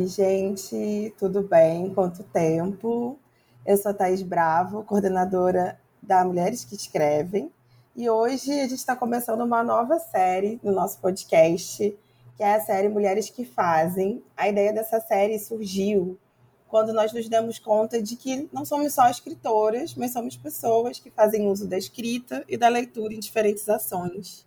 Oi, 0.00 0.06
gente, 0.06 1.14
tudo 1.18 1.42
bem? 1.42 1.92
Quanto 1.92 2.22
tempo? 2.22 3.18
Eu 3.66 3.76
sou 3.76 3.92
Thaís 3.92 4.22
Bravo, 4.22 4.82
coordenadora 4.82 5.78
da 6.02 6.24
Mulheres 6.24 6.64
que 6.64 6.74
Escrevem, 6.74 7.52
e 7.94 8.08
hoje 8.08 8.50
a 8.50 8.62
gente 8.62 8.76
está 8.76 8.96
começando 8.96 9.42
uma 9.42 9.62
nova 9.62 9.98
série 9.98 10.58
no 10.62 10.72
nosso 10.72 10.98
podcast, 11.00 11.94
que 12.34 12.42
é 12.42 12.54
a 12.54 12.60
série 12.62 12.88
Mulheres 12.88 13.28
que 13.28 13.44
Fazem. 13.44 14.24
A 14.34 14.48
ideia 14.48 14.72
dessa 14.72 15.02
série 15.02 15.38
surgiu 15.38 16.18
quando 16.66 16.94
nós 16.94 17.12
nos 17.12 17.28
demos 17.28 17.58
conta 17.58 18.02
de 18.02 18.16
que 18.16 18.48
não 18.54 18.64
somos 18.64 18.94
só 18.94 19.06
escritoras, 19.10 19.94
mas 19.94 20.14
somos 20.14 20.34
pessoas 20.34 20.98
que 20.98 21.10
fazem 21.10 21.46
uso 21.46 21.68
da 21.68 21.76
escrita 21.76 22.42
e 22.48 22.56
da 22.56 22.68
leitura 22.68 23.12
em 23.12 23.20
diferentes 23.20 23.68
ações. 23.68 24.46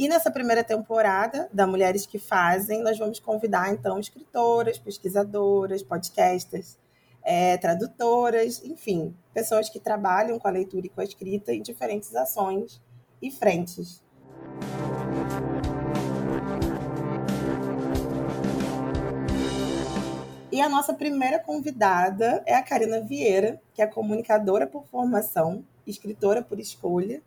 E 0.00 0.08
nessa 0.08 0.30
primeira 0.30 0.64
temporada 0.64 1.46
da 1.52 1.66
Mulheres 1.66 2.06
que 2.06 2.18
Fazem, 2.18 2.82
nós 2.82 2.98
vamos 2.98 3.20
convidar 3.20 3.70
então 3.70 3.98
escritoras, 3.98 4.78
pesquisadoras, 4.78 5.82
podcasters, 5.82 6.78
é, 7.22 7.58
tradutoras, 7.58 8.64
enfim, 8.64 9.14
pessoas 9.34 9.68
que 9.68 9.78
trabalham 9.78 10.38
com 10.38 10.48
a 10.48 10.50
leitura 10.50 10.86
e 10.86 10.88
com 10.88 11.02
a 11.02 11.04
escrita 11.04 11.52
em 11.52 11.60
diferentes 11.60 12.14
ações 12.14 12.80
e 13.20 13.30
frentes. 13.30 14.02
E 20.50 20.62
a 20.62 20.68
nossa 20.70 20.94
primeira 20.94 21.38
convidada 21.38 22.42
é 22.46 22.54
a 22.54 22.62
Karina 22.62 23.02
Vieira, 23.02 23.60
que 23.74 23.82
é 23.82 23.86
comunicadora 23.86 24.66
por 24.66 24.86
formação, 24.86 25.62
escritora 25.86 26.40
por 26.40 26.58
escolha 26.58 27.20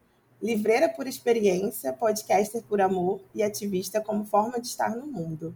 livreira 0.43 0.89
por 0.89 1.07
experiência, 1.07 1.93
podcaster 1.93 2.61
por 2.63 2.81
amor 2.81 3.21
e 3.33 3.41
ativista 3.41 4.01
como 4.01 4.25
forma 4.25 4.59
de 4.59 4.67
estar 4.67 4.93
no 4.93 5.07
mundo. 5.07 5.55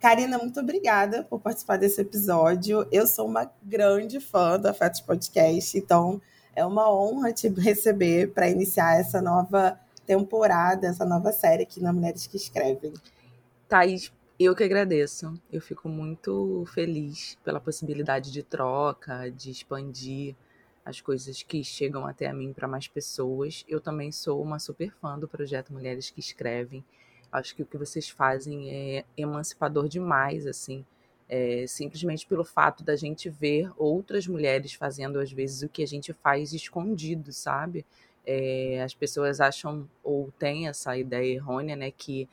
Karina, 0.00 0.38
muito 0.38 0.58
obrigada 0.58 1.22
por 1.22 1.38
participar 1.38 1.76
desse 1.76 2.00
episódio. 2.00 2.88
Eu 2.90 3.06
sou 3.06 3.26
uma 3.26 3.52
grande 3.62 4.18
fã 4.20 4.58
do 4.58 4.68
Afetos 4.68 5.02
Podcast, 5.02 5.76
então 5.76 6.20
é 6.56 6.64
uma 6.64 6.90
honra 6.90 7.30
te 7.30 7.46
receber 7.48 8.32
para 8.32 8.48
iniciar 8.48 8.98
essa 8.98 9.20
nova 9.20 9.78
temporada, 10.06 10.86
essa 10.86 11.04
nova 11.04 11.30
série 11.30 11.64
aqui 11.64 11.80
na 11.82 11.92
Mulheres 11.92 12.26
que 12.26 12.38
Escrevem. 12.38 12.94
Thaís, 13.68 14.10
eu 14.40 14.56
que 14.56 14.64
agradeço. 14.64 15.38
Eu 15.52 15.60
fico 15.60 15.90
muito 15.90 16.64
feliz 16.72 17.36
pela 17.44 17.60
possibilidade 17.60 18.32
de 18.32 18.42
troca, 18.42 19.30
de 19.30 19.50
expandir 19.50 20.34
as 20.84 21.00
coisas 21.00 21.42
que 21.42 21.62
chegam 21.62 22.06
até 22.06 22.26
a 22.26 22.34
mim 22.34 22.52
para 22.52 22.66
mais 22.66 22.88
pessoas. 22.88 23.64
Eu 23.68 23.80
também 23.80 24.10
sou 24.10 24.42
uma 24.42 24.58
super 24.58 24.92
fã 24.92 25.18
do 25.18 25.28
projeto 25.28 25.72
Mulheres 25.72 26.10
que 26.10 26.20
Escrevem. 26.20 26.84
Acho 27.30 27.54
que 27.54 27.62
o 27.62 27.66
que 27.66 27.78
vocês 27.78 28.08
fazem 28.08 28.70
é 28.70 29.04
emancipador 29.16 29.88
demais, 29.88 30.46
assim. 30.46 30.84
É, 31.28 31.64
simplesmente 31.66 32.26
pelo 32.26 32.44
fato 32.44 32.84
da 32.84 32.94
gente 32.94 33.30
ver 33.30 33.70
outras 33.78 34.26
mulheres 34.26 34.74
fazendo, 34.74 35.18
às 35.18 35.32
vezes, 35.32 35.62
o 35.62 35.68
que 35.68 35.82
a 35.82 35.86
gente 35.86 36.12
faz 36.12 36.52
escondido, 36.52 37.32
sabe? 37.32 37.86
É, 38.26 38.82
as 38.82 38.94
pessoas 38.94 39.40
acham 39.40 39.88
ou 40.02 40.30
têm 40.38 40.68
essa 40.68 40.96
ideia 40.96 41.34
errônea, 41.34 41.74
né, 41.74 41.90
que 41.90 42.28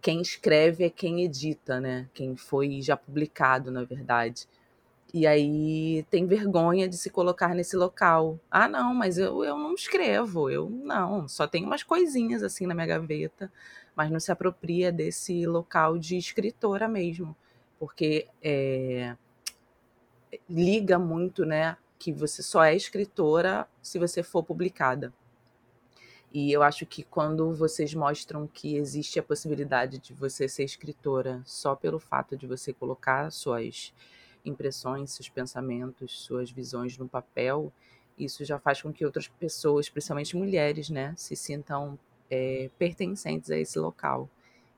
quem 0.00 0.20
escreve 0.20 0.84
é 0.84 0.90
quem 0.90 1.22
edita, 1.22 1.80
né? 1.80 2.08
Quem 2.12 2.34
foi 2.36 2.82
já 2.82 2.96
publicado, 2.96 3.70
na 3.70 3.84
verdade. 3.84 4.48
E 5.16 5.26
aí 5.26 6.02
tem 6.10 6.26
vergonha 6.26 6.86
de 6.86 6.98
se 6.98 7.08
colocar 7.08 7.54
nesse 7.54 7.74
local. 7.74 8.38
Ah, 8.50 8.68
não, 8.68 8.92
mas 8.92 9.16
eu, 9.16 9.42
eu 9.42 9.56
não 9.56 9.72
escrevo, 9.72 10.50
eu 10.50 10.68
não, 10.68 11.26
só 11.26 11.46
tenho 11.46 11.64
umas 11.64 11.82
coisinhas 11.82 12.42
assim 12.42 12.66
na 12.66 12.74
minha 12.74 12.86
gaveta, 12.86 13.50
mas 13.96 14.10
não 14.10 14.20
se 14.20 14.30
apropria 14.30 14.92
desse 14.92 15.46
local 15.46 15.96
de 15.96 16.18
escritora 16.18 16.86
mesmo, 16.86 17.34
porque 17.78 18.28
é, 18.42 19.16
liga 20.50 20.98
muito, 20.98 21.46
né, 21.46 21.78
que 21.98 22.12
você 22.12 22.42
só 22.42 22.62
é 22.62 22.76
escritora 22.76 23.66
se 23.80 23.98
você 23.98 24.22
for 24.22 24.42
publicada. 24.42 25.14
E 26.30 26.52
eu 26.52 26.62
acho 26.62 26.84
que 26.84 27.02
quando 27.02 27.54
vocês 27.54 27.94
mostram 27.94 28.46
que 28.46 28.76
existe 28.76 29.18
a 29.18 29.22
possibilidade 29.22 29.98
de 29.98 30.12
você 30.12 30.46
ser 30.46 30.64
escritora 30.64 31.40
só 31.46 31.74
pelo 31.74 31.98
fato 31.98 32.36
de 32.36 32.46
você 32.46 32.70
colocar 32.70 33.32
suas 33.32 33.94
impressões, 34.46 35.12
seus 35.12 35.28
pensamentos, 35.28 36.20
suas 36.20 36.50
visões 36.50 36.96
no 36.96 37.08
papel, 37.08 37.72
isso 38.18 38.44
já 38.44 38.58
faz 38.58 38.80
com 38.80 38.92
que 38.92 39.04
outras 39.04 39.28
pessoas, 39.28 39.88
principalmente 39.88 40.36
mulheres, 40.36 40.88
né, 40.88 41.12
se 41.16 41.36
sintam 41.36 41.98
é, 42.30 42.70
pertencentes 42.78 43.50
a 43.50 43.58
esse 43.58 43.78
local. 43.78 44.28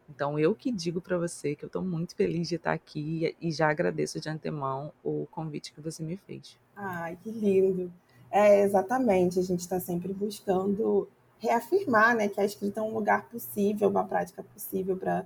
Então, 0.08 0.38
eu 0.38 0.54
que 0.54 0.72
digo 0.72 1.00
para 1.00 1.18
você 1.18 1.54
que 1.54 1.64
eu 1.64 1.66
estou 1.66 1.82
muito 1.82 2.16
feliz 2.16 2.48
de 2.48 2.54
estar 2.54 2.72
aqui 2.72 3.36
e 3.40 3.52
já 3.52 3.68
agradeço 3.68 4.18
de 4.18 4.28
antemão 4.28 4.90
o 5.04 5.26
convite 5.30 5.72
que 5.72 5.80
você 5.80 6.02
me 6.02 6.16
fez. 6.16 6.56
Ai, 6.74 7.18
que 7.22 7.30
lindo! 7.30 7.92
É, 8.30 8.62
exatamente, 8.62 9.38
a 9.38 9.42
gente 9.42 9.60
está 9.60 9.78
sempre 9.78 10.12
buscando 10.12 11.08
reafirmar 11.38 12.16
né, 12.16 12.28
que 12.28 12.40
a 12.40 12.44
escrita 12.44 12.80
é 12.80 12.82
um 12.82 12.92
lugar 12.92 13.28
possível, 13.28 13.88
uma 13.88 14.04
prática 14.04 14.42
possível 14.42 14.96
para 14.96 15.24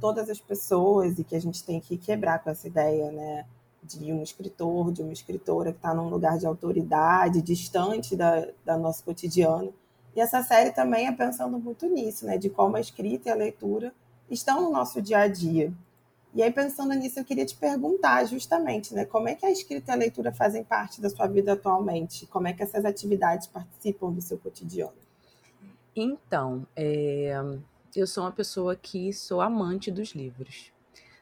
todas 0.00 0.28
as 0.28 0.40
pessoas 0.40 1.18
e 1.18 1.24
que 1.24 1.34
a 1.34 1.40
gente 1.40 1.64
tem 1.64 1.80
que 1.80 1.96
quebrar 1.96 2.40
com 2.42 2.50
essa 2.50 2.66
ideia, 2.66 3.10
né? 3.10 3.46
De 3.86 4.12
um 4.12 4.22
escritor, 4.22 4.92
de 4.92 5.02
uma 5.02 5.12
escritora 5.12 5.72
que 5.72 5.78
está 5.78 5.94
num 5.94 6.08
lugar 6.08 6.38
de 6.38 6.46
autoridade, 6.46 7.40
distante 7.40 8.16
da, 8.16 8.48
da 8.64 8.76
nosso 8.76 9.04
cotidiano. 9.04 9.72
E 10.14 10.20
essa 10.20 10.42
série 10.42 10.70
também 10.70 11.06
é 11.06 11.12
pensando 11.12 11.58
muito 11.58 11.86
nisso, 11.86 12.26
né? 12.26 12.38
De 12.38 12.50
como 12.50 12.76
a 12.76 12.80
escrita 12.80 13.28
e 13.28 13.32
a 13.32 13.34
leitura 13.34 13.92
estão 14.30 14.62
no 14.62 14.72
nosso 14.72 15.00
dia 15.00 15.18
a 15.18 15.28
dia. 15.28 15.72
E 16.34 16.42
aí, 16.42 16.52
pensando 16.52 16.92
nisso, 16.94 17.18
eu 17.18 17.24
queria 17.24 17.46
te 17.46 17.56
perguntar 17.56 18.24
justamente, 18.26 18.92
né? 18.94 19.04
Como 19.04 19.28
é 19.28 19.34
que 19.34 19.46
a 19.46 19.50
escrita 19.50 19.92
e 19.92 19.94
a 19.94 19.96
leitura 19.96 20.32
fazem 20.32 20.62
parte 20.62 21.00
da 21.00 21.08
sua 21.08 21.26
vida 21.26 21.54
atualmente? 21.54 22.26
Como 22.26 22.46
é 22.46 22.52
que 22.52 22.62
essas 22.62 22.84
atividades 22.84 23.46
participam 23.46 24.12
do 24.12 24.20
seu 24.20 24.36
cotidiano? 24.36 24.92
Então, 25.94 26.66
é... 26.76 27.32
eu 27.94 28.06
sou 28.06 28.24
uma 28.24 28.32
pessoa 28.32 28.76
que 28.76 29.12
sou 29.14 29.40
amante 29.40 29.90
dos 29.90 30.10
livros. 30.10 30.72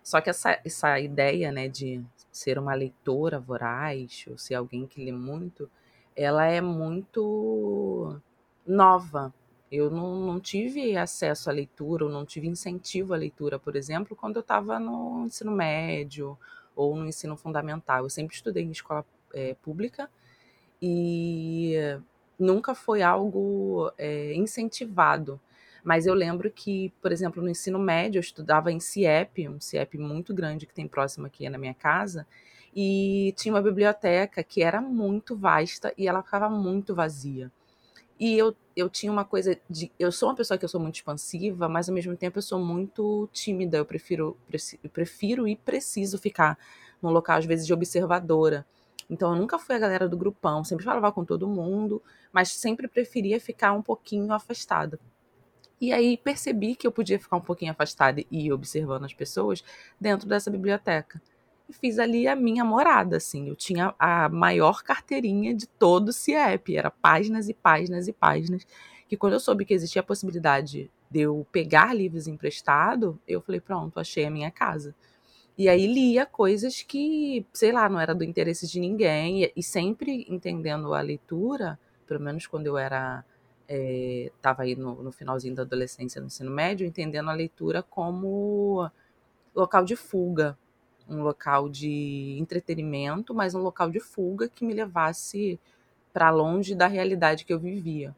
Só 0.03 0.21
que 0.21 0.31
essa, 0.31 0.61
essa 0.65 0.99
ideia, 0.99 1.51
né, 1.51 1.69
de 1.69 2.05
ser 2.35 2.59
uma 2.59 2.75
leitora 2.75 3.39
voraz 3.39 4.25
ou 4.29 4.37
ser 4.37 4.57
alguém 4.57 4.89
que 4.89 5.05
lê 5.05 5.13
muito, 5.13 5.71
ela 6.17 6.45
é 6.47 6.61
muito 6.61 8.21
nova. 8.67 9.33
Eu 9.71 9.89
não, 9.89 10.17
não 10.17 10.41
tive 10.41 10.97
acesso 10.97 11.49
à 11.49 11.53
leitura, 11.53 12.05
ou 12.05 12.11
não 12.11 12.27
tive 12.27 12.49
incentivo 12.49 13.15
à 13.15 13.17
leitura, 13.17 13.57
por 13.57 13.77
exemplo, 13.77 14.17
quando 14.17 14.37
eu 14.37 14.41
estava 14.41 14.81
no 14.81 15.25
ensino 15.27 15.53
médio 15.53 16.37
ou 16.75 16.97
no 16.97 17.07
ensino 17.07 17.37
fundamental. 17.37 18.03
Eu 18.03 18.11
sempre 18.11 18.35
estudei 18.35 18.65
em 18.65 18.73
escola 18.73 19.07
é, 19.33 19.55
pública 19.63 20.11
e 20.83 21.77
nunca 22.37 22.75
foi 22.75 23.01
algo 23.01 23.93
é, 23.97 24.35
incentivado. 24.35 25.41
Mas 25.85 26.07
eu 26.07 26.15
lembro 26.15 26.51
que, 26.51 26.91
por 27.03 27.13
exemplo, 27.13 27.43
no 27.43 27.51
ensino 27.51 27.79
médio, 27.79 28.19
eu 28.19 28.23
estudava 28.23 28.73
em 28.73 28.81
CIEP, 28.81 29.49
um 29.49 29.61
CIEP 29.61 29.99
muito 29.99 30.33
grande 30.35 30.67
que 30.67 30.73
tem 30.73 30.89
próximo 30.89 31.27
aqui 31.27 31.47
na 31.51 31.59
minha 31.59 31.75
casa, 31.75 32.27
e 32.75 33.35
tinha 33.37 33.55
uma 33.55 33.63
biblioteca 33.63 34.43
que 34.43 34.63
era 34.63 34.81
muito 34.81 35.37
vasta 35.37 35.93
e 35.97 36.09
ela 36.09 36.23
ficava 36.23 36.49
muito 36.49 36.95
vazia. 36.95 37.53
E 38.19 38.39
eu, 38.39 38.55
eu 38.77 38.89
tinha 38.89 39.13
uma 39.13 39.25
coisa 39.25 39.59
de. 39.69 39.93
Eu 39.99 40.11
sou 40.11 40.29
uma 40.29 40.35
pessoa 40.35 40.57
que 40.57 40.65
eu 40.65 40.69
sou 40.69 40.81
muito 40.81 40.97
expansiva, 40.97 41.69
mas 41.69 41.89
ao 41.89 41.95
mesmo 41.95 42.17
tempo 42.17 42.39
eu 42.39 42.43
sou 42.43 42.59
muito 42.59 43.29
tímida. 43.33 43.77
Eu 43.77 43.85
prefiro, 43.85 44.37
eu 44.83 44.91
prefiro 44.91 45.47
e 45.49 45.57
preciso 45.57 46.17
ficar 46.19 46.59
num 47.03 47.11
local, 47.11 47.39
às 47.39 47.45
vezes, 47.45 47.67
de 47.67 47.75
observadora. 47.75 48.65
Então 49.11 49.35
eu 49.35 49.39
nunca 49.39 49.59
fui 49.59 49.75
a 49.75 49.79
galera 49.79 50.09
do 50.09 50.17
grupão, 50.17 50.65
sempre 50.65 50.85
falava 50.85 51.13
com 51.13 51.25
todo 51.25 51.47
mundo, 51.47 52.03
mas 52.33 52.51
sempre 52.51 52.89
preferia 52.89 53.39
ficar 53.41 53.73
um 53.73 53.83
pouquinho 53.83 54.33
afastada. 54.33 54.99
E 55.85 55.93
aí 55.93 56.17
percebi 56.17 56.75
que 56.75 56.87
eu 56.87 56.91
podia 56.91 57.19
ficar 57.19 57.37
um 57.37 57.43
pouquinho 57.43 57.71
afastada 57.71 58.19
e 58.19 58.47
ir 58.47 58.53
observando 58.55 59.05
as 59.05 59.13
pessoas 59.13 59.63
dentro 60.01 60.27
dessa 60.27 60.51
biblioteca. 60.51 61.21
E 61.69 61.75
fiz 61.75 61.99
ali 61.99 62.27
a 62.27 62.35
minha 62.35 62.65
morada, 62.65 63.19
assim. 63.19 63.49
Eu 63.51 63.55
tinha 63.55 63.95
a 63.99 64.31
maior 64.31 64.83
carteirinha 64.83 65.55
de 65.55 65.67
todo 65.67 66.09
o 66.09 66.13
CIEP. 66.13 66.75
Era 66.75 66.91
páginas 66.91 67.51
e 67.51 67.53
páginas 67.53 68.09
e 68.09 68.15
páginas. 68.15 68.67
Que 69.07 69.15
quando 69.15 69.35
eu 69.35 69.41
soube 69.41 69.67
que 69.67 69.75
existia 69.75 70.01
a 70.01 70.03
possibilidade 70.03 70.91
de 71.11 71.21
eu 71.21 71.47
pegar 71.53 71.95
livros 71.95 72.27
emprestado, 72.27 73.21
eu 73.29 73.43
falei, 73.43 73.61
pronto, 73.61 74.01
achei 74.01 74.25
a 74.25 74.31
minha 74.31 74.51
casa. 74.51 74.95
E 75.59 75.69
aí 75.69 75.87
lia 75.87 76.25
coisas 76.25 76.81
que, 76.81 77.45
sei 77.53 77.73
lá, 77.73 77.91
não 77.91 78.01
era 78.01 78.15
do 78.15 78.25
interesse 78.25 78.67
de 78.67 78.81
ninguém. 78.81 79.53
E 79.55 79.63
sempre 79.63 80.25
entendendo 80.31 80.95
a 80.95 81.03
leitura, 81.03 81.79
pelo 82.07 82.21
menos 82.21 82.47
quando 82.47 82.69
eu 82.69 82.79
era 82.79 83.23
estava 83.69 84.65
eh, 84.65 84.69
é, 84.69 84.71
aí 84.71 84.77
no, 84.77 85.03
no, 85.03 85.13
finalzinho 85.13 85.55
da 85.55 85.63
adolescência, 85.63 86.21
no 86.21 86.27
ensino 86.27 86.51
médio, 86.51 86.87
entendendo 86.87 87.31
a 87.31 87.35
leitura 87.35 87.83
como 87.83 88.91
local 89.55 89.85
de 89.85 89.97
fuga, 89.97 90.59
um 91.09 91.23
local 91.23 91.69
de 91.69 92.37
entretenimento, 92.39 93.35
mas 93.35 93.55
um 93.55 93.61
local 93.61 93.91
de 93.91 94.01
fuga 94.01 94.49
que 94.49 94.65
me 94.65 94.75
levasse 94.75 95.61
para 96.13 96.31
longe 96.31 96.75
da 96.75 96.87
realidade 96.87 97.45
que 97.45 97.53
eu 97.53 97.59
vivia. 97.59 98.15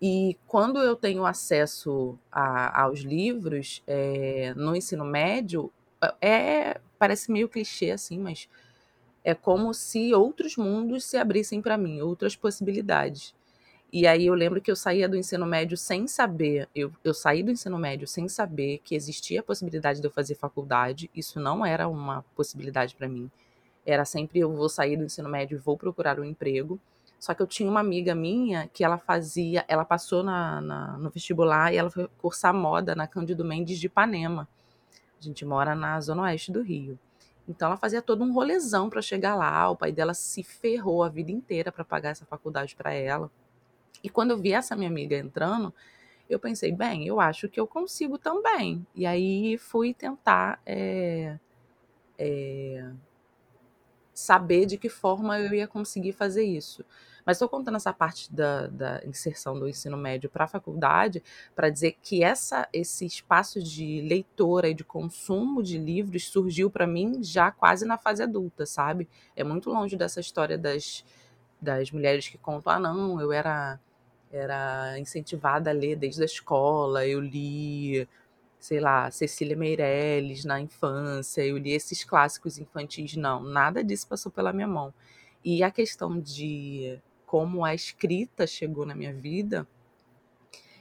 E 0.00 0.36
quando 0.46 0.80
eu 0.80 0.96
tenho 0.96 1.24
acesso 1.24 2.18
a, 2.30 2.82
aos 2.82 3.00
livros 3.00 3.82
é, 3.86 4.52
no 4.54 4.76
ensino 4.76 5.04
médio, 5.04 5.72
é 6.20 6.80
parece 6.98 7.30
meio 7.30 7.48
clichê 7.48 7.90
assim, 7.90 8.18
mas 8.18 8.48
é 9.22 9.34
como 9.34 9.72
se 9.72 10.12
outros 10.14 10.56
mundos 10.56 11.04
se 11.04 11.16
abrissem 11.16 11.62
para 11.62 11.78
mim, 11.78 12.00
outras 12.00 12.36
possibilidades. 12.36 13.34
E 13.96 14.08
aí 14.08 14.26
eu 14.26 14.34
lembro 14.34 14.60
que 14.60 14.72
eu 14.72 14.74
saía 14.74 15.08
do 15.08 15.16
ensino 15.16 15.46
médio 15.46 15.76
sem 15.76 16.08
saber, 16.08 16.68
eu, 16.74 16.90
eu 17.04 17.14
saí 17.14 17.44
do 17.44 17.52
ensino 17.52 17.78
médio 17.78 18.08
sem 18.08 18.28
saber 18.28 18.80
que 18.82 18.96
existia 18.96 19.38
a 19.38 19.42
possibilidade 19.42 20.00
de 20.00 20.06
eu 20.08 20.10
fazer 20.10 20.34
faculdade, 20.34 21.08
isso 21.14 21.38
não 21.38 21.64
era 21.64 21.86
uma 21.86 22.24
possibilidade 22.34 22.96
para 22.96 23.08
mim. 23.08 23.30
Era 23.86 24.04
sempre 24.04 24.40
eu 24.40 24.52
vou 24.52 24.68
sair 24.68 24.96
do 24.96 25.04
ensino 25.04 25.28
médio 25.28 25.54
e 25.54 25.60
vou 25.60 25.78
procurar 25.78 26.18
um 26.18 26.24
emprego. 26.24 26.76
Só 27.20 27.34
que 27.34 27.40
eu 27.40 27.46
tinha 27.46 27.70
uma 27.70 27.78
amiga 27.78 28.16
minha 28.16 28.68
que 28.72 28.82
ela 28.82 28.98
fazia, 28.98 29.64
ela 29.68 29.84
passou 29.84 30.24
na, 30.24 30.60
na, 30.60 30.98
no 30.98 31.08
vestibular 31.08 31.72
e 31.72 31.76
ela 31.76 31.88
foi 31.88 32.08
cursar 32.18 32.52
moda 32.52 32.96
na 32.96 33.06
Cândido 33.06 33.44
Mendes 33.44 33.78
de 33.78 33.86
Ipanema. 33.86 34.48
A 35.20 35.22
gente 35.22 35.44
mora 35.44 35.72
na 35.76 36.00
zona 36.00 36.22
oeste 36.22 36.50
do 36.50 36.62
Rio. 36.62 36.98
Então 37.48 37.68
ela 37.68 37.76
fazia 37.76 38.02
todo 38.02 38.24
um 38.24 38.32
rolezão 38.32 38.90
para 38.90 39.00
chegar 39.00 39.36
lá. 39.36 39.70
O 39.70 39.76
pai 39.76 39.92
dela 39.92 40.14
se 40.14 40.42
ferrou 40.42 41.04
a 41.04 41.08
vida 41.08 41.30
inteira 41.30 41.70
para 41.70 41.84
pagar 41.84 42.10
essa 42.10 42.26
faculdade 42.26 42.74
para 42.74 42.92
ela. 42.92 43.30
E 44.04 44.10
quando 44.10 44.32
eu 44.32 44.38
vi 44.38 44.52
essa 44.52 44.76
minha 44.76 44.90
amiga 44.90 45.16
entrando, 45.16 45.72
eu 46.28 46.38
pensei, 46.38 46.70
bem, 46.70 47.06
eu 47.06 47.18
acho 47.20 47.48
que 47.48 47.58
eu 47.58 47.66
consigo 47.66 48.18
também. 48.18 48.86
E 48.94 49.06
aí 49.06 49.56
fui 49.56 49.94
tentar 49.94 50.60
é, 50.66 51.38
é, 52.18 52.90
saber 54.12 54.66
de 54.66 54.76
que 54.76 54.90
forma 54.90 55.40
eu 55.40 55.54
ia 55.54 55.66
conseguir 55.66 56.12
fazer 56.12 56.44
isso. 56.44 56.84
Mas 57.24 57.36
estou 57.36 57.48
contando 57.48 57.76
essa 57.76 57.94
parte 57.94 58.30
da, 58.30 58.66
da 58.66 59.02
inserção 59.06 59.58
do 59.58 59.66
ensino 59.66 59.96
médio 59.96 60.28
para 60.28 60.44
a 60.44 60.48
faculdade 60.48 61.22
para 61.56 61.70
dizer 61.70 61.96
que 62.02 62.22
essa, 62.22 62.68
esse 62.72 63.06
espaço 63.06 63.62
de 63.62 64.02
leitora 64.02 64.68
e 64.68 64.74
de 64.74 64.84
consumo 64.84 65.62
de 65.62 65.78
livros 65.78 66.28
surgiu 66.28 66.70
para 66.70 66.86
mim 66.86 67.22
já 67.22 67.50
quase 67.50 67.86
na 67.86 67.96
fase 67.96 68.22
adulta, 68.22 68.66
sabe? 68.66 69.08
É 69.34 69.42
muito 69.42 69.70
longe 69.70 69.96
dessa 69.96 70.20
história 70.20 70.58
das, 70.58 71.02
das 71.60 71.90
mulheres 71.90 72.28
que 72.28 72.36
contam: 72.36 72.74
ah, 72.74 72.78
não, 72.78 73.18
eu 73.18 73.32
era, 73.32 73.80
era 74.34 74.98
incentivada 74.98 75.70
a 75.70 75.72
ler 75.72 75.96
desde 75.96 76.22
a 76.22 76.26
escola, 76.26 77.06
eu 77.06 77.20
li 77.20 78.08
sei 78.64 78.80
lá, 78.80 79.10
Cecília 79.10 79.54
Meirelles 79.54 80.42
na 80.46 80.58
infância, 80.58 81.44
eu 81.44 81.58
li 81.58 81.72
esses 81.72 82.02
clássicos 82.02 82.58
infantis, 82.58 83.14
não, 83.14 83.42
nada 83.42 83.84
disso 83.84 84.08
passou 84.08 84.32
pela 84.32 84.54
minha 84.54 84.66
mão. 84.66 84.92
E 85.44 85.62
a 85.62 85.70
questão 85.70 86.18
de 86.18 86.98
como 87.26 87.62
a 87.62 87.74
escrita 87.74 88.46
chegou 88.46 88.86
na 88.86 88.94
minha 88.94 89.12
vida, 89.12 89.68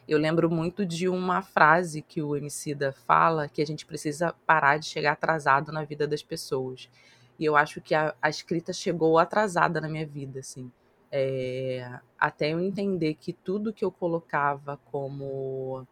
eu 0.08 0.18
lembro 0.18 0.50
muito 0.50 0.86
de 0.86 1.10
uma 1.10 1.42
frase 1.42 2.02
que 2.02 2.22
o 2.22 2.38
Emicida 2.38 2.94
fala, 3.06 3.50
que 3.50 3.62
a 3.62 3.66
gente 3.66 3.86
precisa 3.86 4.34
parar 4.46 4.78
de 4.78 4.86
chegar 4.86 5.12
atrasado 5.12 5.72
na 5.72 5.84
vida 5.84 6.08
das 6.08 6.24
pessoas. 6.24 6.90
E 7.38 7.44
eu 7.44 7.56
acho 7.56 7.82
que 7.82 7.94
a, 7.94 8.16
a 8.22 8.30
escrita 8.30 8.72
chegou 8.72 9.18
atrasada 9.18 9.82
na 9.82 9.90
minha 9.90 10.06
vida, 10.06 10.40
assim. 10.40 10.72
É, 11.16 12.00
até 12.18 12.54
eu 12.54 12.60
entender 12.60 13.14
que 13.14 13.32
tudo 13.32 13.72
que 13.72 13.86
eu 13.86 13.92
colocava 13.92 14.80
como 14.92 15.88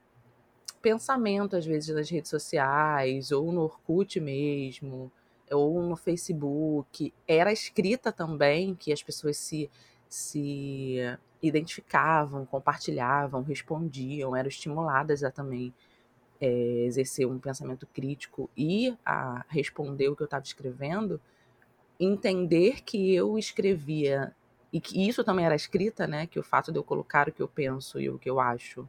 pensamento, 0.81 1.55
às 1.55 1.63
vezes, 1.63 1.93
nas 1.93 2.09
redes 2.09 2.31
sociais, 2.31 3.31
ou 3.31 3.51
no 3.51 3.61
Orkut 3.61 4.19
mesmo, 4.19 5.11
ou 5.51 5.79
no 5.83 5.95
Facebook, 5.95 7.13
era 7.27 7.53
escrita 7.53 8.11
também, 8.11 8.73
que 8.73 8.91
as 8.91 9.03
pessoas 9.03 9.37
se 9.37 9.69
se 10.09 10.97
identificavam, 11.41 12.45
compartilhavam, 12.45 13.43
respondiam, 13.43 14.35
eram 14.35 14.49
estimuladas 14.49 15.23
a 15.23 15.31
também 15.31 15.73
é, 16.41 16.85
exercer 16.85 17.27
um 17.27 17.39
pensamento 17.39 17.87
crítico 17.87 18.49
e 18.57 18.97
a 19.05 19.45
responder 19.47 20.09
o 20.09 20.15
que 20.15 20.23
eu 20.23 20.25
estava 20.25 20.43
escrevendo, 20.43 21.21
entender 21.99 22.81
que 22.83 23.13
eu 23.15 23.37
escrevia 23.37 24.35
e 24.71 24.79
que 24.79 25.07
isso 25.07 25.23
também 25.23 25.45
era 25.45 25.55
escrita, 25.55 26.07
né? 26.07 26.27
Que 26.27 26.39
o 26.39 26.43
fato 26.43 26.71
de 26.71 26.77
eu 26.77 26.83
colocar 26.83 27.27
o 27.27 27.31
que 27.31 27.41
eu 27.41 27.47
penso 27.47 27.99
e 27.99 28.09
o 28.09 28.17
que 28.17 28.29
eu 28.29 28.39
acho 28.39 28.87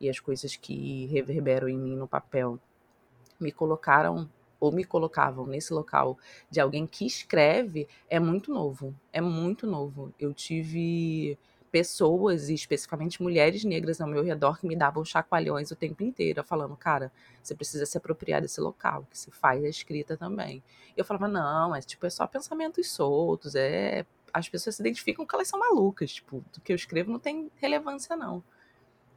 e 0.00 0.08
as 0.08 0.20
coisas 0.20 0.56
que 0.56 1.06
reverberam 1.06 1.68
em 1.68 1.78
mim 1.78 1.96
no 1.96 2.06
papel 2.06 2.58
me 3.40 3.50
colocaram 3.50 4.28
ou 4.60 4.72
me 4.72 4.84
colocavam 4.84 5.46
nesse 5.46 5.72
local 5.72 6.18
de 6.50 6.60
alguém 6.60 6.86
que 6.86 7.06
escreve 7.06 7.88
é 8.08 8.18
muito 8.18 8.52
novo. 8.52 8.94
É 9.12 9.20
muito 9.20 9.66
novo. 9.66 10.12
Eu 10.18 10.32
tive 10.32 11.38
pessoas, 11.74 12.48
e 12.50 12.54
especificamente 12.54 13.20
mulheres 13.20 13.64
negras 13.64 14.00
ao 14.00 14.06
meu 14.06 14.22
redor, 14.22 14.60
que 14.60 14.66
me 14.66 14.76
davam 14.76 15.04
chacoalhões 15.04 15.72
o 15.72 15.76
tempo 15.76 16.04
inteiro, 16.04 16.44
falando, 16.44 16.76
cara, 16.76 17.10
você 17.42 17.52
precisa 17.52 17.84
se 17.84 17.98
apropriar 17.98 18.40
desse 18.40 18.60
local, 18.60 19.04
que 19.10 19.18
se 19.18 19.28
faz 19.32 19.64
a 19.64 19.68
escrita 19.68 20.16
também. 20.16 20.62
E 20.96 21.00
eu 21.00 21.04
falava, 21.04 21.26
não, 21.26 21.74
é 21.74 21.80
tipo, 21.80 22.06
é 22.06 22.10
só 22.10 22.28
pensamentos 22.28 22.88
soltos, 22.88 23.56
é. 23.56 24.06
As 24.34 24.48
pessoas 24.48 24.76
se 24.76 24.82
identificam 24.82 25.24
que 25.24 25.34
elas 25.34 25.48
são 25.48 25.58
malucas, 25.58 26.12
tipo, 26.12 26.44
do 26.52 26.60
que 26.60 26.72
eu 26.72 26.76
escrevo 26.76 27.10
não 27.10 27.18
tem 27.18 27.50
relevância, 27.56 28.16
não 28.16 28.42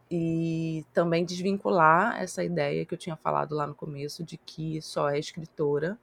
e 0.09 0.85
também 0.93 1.25
desvincular 1.25 2.21
essa 2.21 2.43
ideia 2.43 2.85
que 2.85 2.93
eu 2.93 2.97
tinha 2.97 3.15
falado 3.15 3.53
lá 3.53 3.67
no 3.67 3.75
começo 3.75 4.23
de 4.23 4.37
que 4.37 4.81
só 4.81 5.09
é 5.09 5.19
escritora 5.19 5.97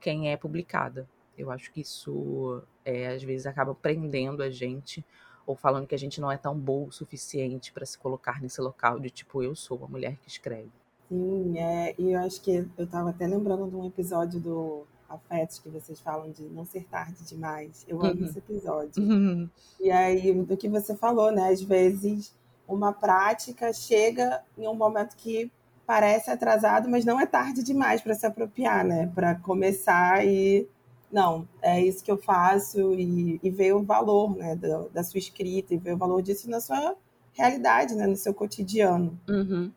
quem 0.00 0.30
é 0.30 0.36
publicada. 0.36 1.08
Eu 1.36 1.50
acho 1.50 1.70
que 1.72 1.80
isso 1.80 2.62
é, 2.84 3.08
às 3.08 3.22
vezes 3.22 3.46
acaba 3.46 3.74
prendendo 3.74 4.42
a 4.42 4.50
gente 4.50 5.04
ou 5.46 5.54
falando 5.54 5.86
que 5.86 5.94
a 5.94 5.98
gente 5.98 6.20
não 6.20 6.32
é 6.32 6.38
tão 6.38 6.58
boa 6.58 6.88
o 6.88 6.92
suficiente 6.92 7.70
para 7.72 7.84
se 7.84 7.98
colocar 7.98 8.40
nesse 8.40 8.60
local 8.62 8.98
de 8.98 9.10
tipo 9.10 9.42
eu 9.42 9.54
sou 9.54 9.84
a 9.84 9.88
mulher 9.88 10.16
que 10.16 10.28
escreve. 10.28 10.70
Sim, 11.08 11.58
é, 11.58 11.94
e 11.98 12.12
eu 12.12 12.20
acho 12.20 12.40
que 12.40 12.50
eu 12.50 12.84
estava 12.84 13.10
até 13.10 13.26
lembrando 13.26 13.68
de 13.68 13.76
um 13.76 13.86
episódio 13.86 14.40
do 14.40 14.86
Afetos 15.08 15.58
que 15.58 15.68
vocês 15.68 16.00
falam 16.00 16.30
de 16.30 16.42
não 16.44 16.64
ser 16.64 16.84
tarde 16.84 17.24
demais. 17.24 17.84
Eu 17.86 18.00
amo 18.02 18.20
uhum. 18.20 18.26
esse 18.26 18.38
episódio. 18.38 19.02
Uhum. 19.02 19.48
E 19.80 19.90
aí, 19.90 20.32
do 20.32 20.56
que 20.56 20.68
você 20.68 20.96
falou, 20.96 21.30
né? 21.30 21.50
Às 21.50 21.62
vezes 21.62 22.34
uma 22.66 22.92
prática 22.92 23.72
chega 23.72 24.42
em 24.56 24.66
um 24.66 24.74
momento 24.74 25.16
que 25.16 25.50
parece 25.86 26.30
atrasado, 26.30 26.88
mas 26.88 27.04
não 27.04 27.20
é 27.20 27.26
tarde 27.26 27.62
demais 27.62 28.00
para 28.00 28.14
se 28.14 28.26
apropriar, 28.26 28.84
né? 28.84 29.10
Para 29.14 29.34
começar 29.34 30.26
e 30.26 30.66
não, 31.12 31.46
é 31.62 31.80
isso 31.80 32.02
que 32.02 32.10
eu 32.10 32.16
faço 32.16 32.92
e, 32.94 33.38
e 33.40 33.50
ver 33.50 33.72
o 33.72 33.84
valor, 33.84 34.34
né, 34.36 34.56
da, 34.56 34.84
da, 34.92 35.04
sua 35.04 35.18
escrita 35.18 35.72
e 35.72 35.78
ver 35.78 35.94
o 35.94 35.96
valor 35.96 36.20
disso 36.20 36.50
na 36.50 36.60
sua 36.60 36.96
realidade, 37.32 37.94
né, 37.94 38.04
no 38.04 38.16
seu 38.16 38.34
cotidiano. 38.34 39.16
Uhum. 39.28 39.70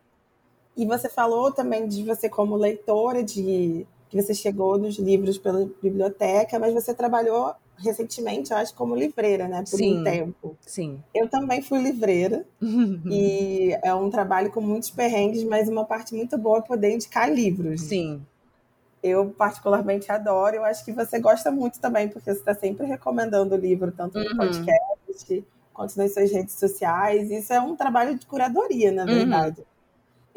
E 0.75 0.84
você 0.84 1.07
falou 1.07 1.51
também 1.51 1.88
de 1.88 2.03
você 2.03 2.27
como 2.27 2.55
leitora, 2.55 3.24
de 3.24 3.86
que 4.09 4.21
você 4.21 4.33
chegou 4.33 4.77
nos 4.77 4.97
livros 4.97 5.37
pela 5.37 5.69
biblioteca, 5.81 6.57
mas 6.59 6.73
você 6.73 6.93
trabalhou 6.93 7.53
recentemente, 7.77 8.51
eu 8.51 8.57
acho, 8.57 8.73
como 8.73 8.95
livreira, 8.95 9.47
né? 9.47 9.59
Por 9.59 9.77
sim, 9.77 9.99
um 9.99 10.03
tempo. 10.03 10.57
Sim. 10.61 10.99
Eu 11.13 11.27
também 11.29 11.61
fui 11.61 11.81
livreira. 11.81 12.45
e 12.61 13.77
é 13.83 13.93
um 13.93 14.09
trabalho 14.09 14.51
com 14.51 14.61
muitos 14.61 14.89
perrengues, 14.89 15.43
mas 15.43 15.69
uma 15.69 15.85
parte 15.85 16.15
muito 16.15 16.37
boa 16.37 16.59
é 16.59 16.61
poder 16.61 16.93
indicar 16.93 17.31
livros. 17.31 17.81
Sim. 17.81 18.21
Eu 19.03 19.29
particularmente 19.29 20.11
adoro. 20.11 20.55
Eu 20.55 20.65
acho 20.65 20.83
que 20.83 20.91
você 20.91 21.19
gosta 21.19 21.51
muito 21.51 21.79
também, 21.79 22.07
porque 22.07 22.33
você 22.33 22.39
está 22.39 22.55
sempre 22.55 22.85
recomendando 22.87 23.53
o 23.53 23.57
livro, 23.57 23.91
tanto 23.91 24.17
no 24.17 24.31
uhum. 24.31 24.37
podcast 24.37 25.45
quanto 25.71 25.95
nas 25.97 26.13
suas 26.13 26.31
redes 26.31 26.55
sociais. 26.55 27.29
Isso 27.29 27.53
é 27.53 27.61
um 27.61 27.75
trabalho 27.75 28.17
de 28.17 28.25
curadoria, 28.25 28.91
na 28.91 29.03
uhum. 29.03 29.13
verdade. 29.13 29.59
Uhum. 29.59 29.76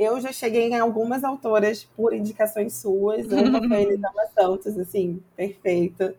Eu 0.01 0.21
já 0.21 0.33
cheguei 0.33 0.69
em 0.69 0.79
algumas 0.79 1.23
autoras 1.25 1.85
por 1.97 2.15
indicações 2.15 2.75
suas. 2.75 3.27
Uma 3.27 3.69
foi 3.69 3.83
Elisama 3.83 4.27
Santos, 4.35 4.79
assim, 4.79 5.23
perfeita 5.37 6.17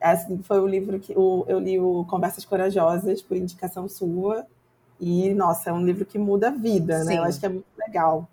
assim, 0.00 0.42
foi 0.42 0.58
o 0.60 0.66
livro 0.66 0.98
que 0.98 1.12
o, 1.16 1.44
eu 1.46 1.58
li 1.60 1.78
o 1.78 2.04
Conversas 2.06 2.44
Corajosas 2.44 3.20
por 3.20 3.36
indicação 3.36 3.88
sua. 3.88 4.46
E, 4.98 5.32
nossa, 5.34 5.70
é 5.70 5.72
um 5.72 5.84
livro 5.84 6.04
que 6.04 6.18
muda 6.18 6.48
a 6.48 6.50
vida, 6.50 7.04
né? 7.04 7.18
Eu 7.18 7.24
acho 7.24 7.38
que 7.38 7.46
é 7.46 7.48
muito 7.48 7.66
legal. 7.78 8.28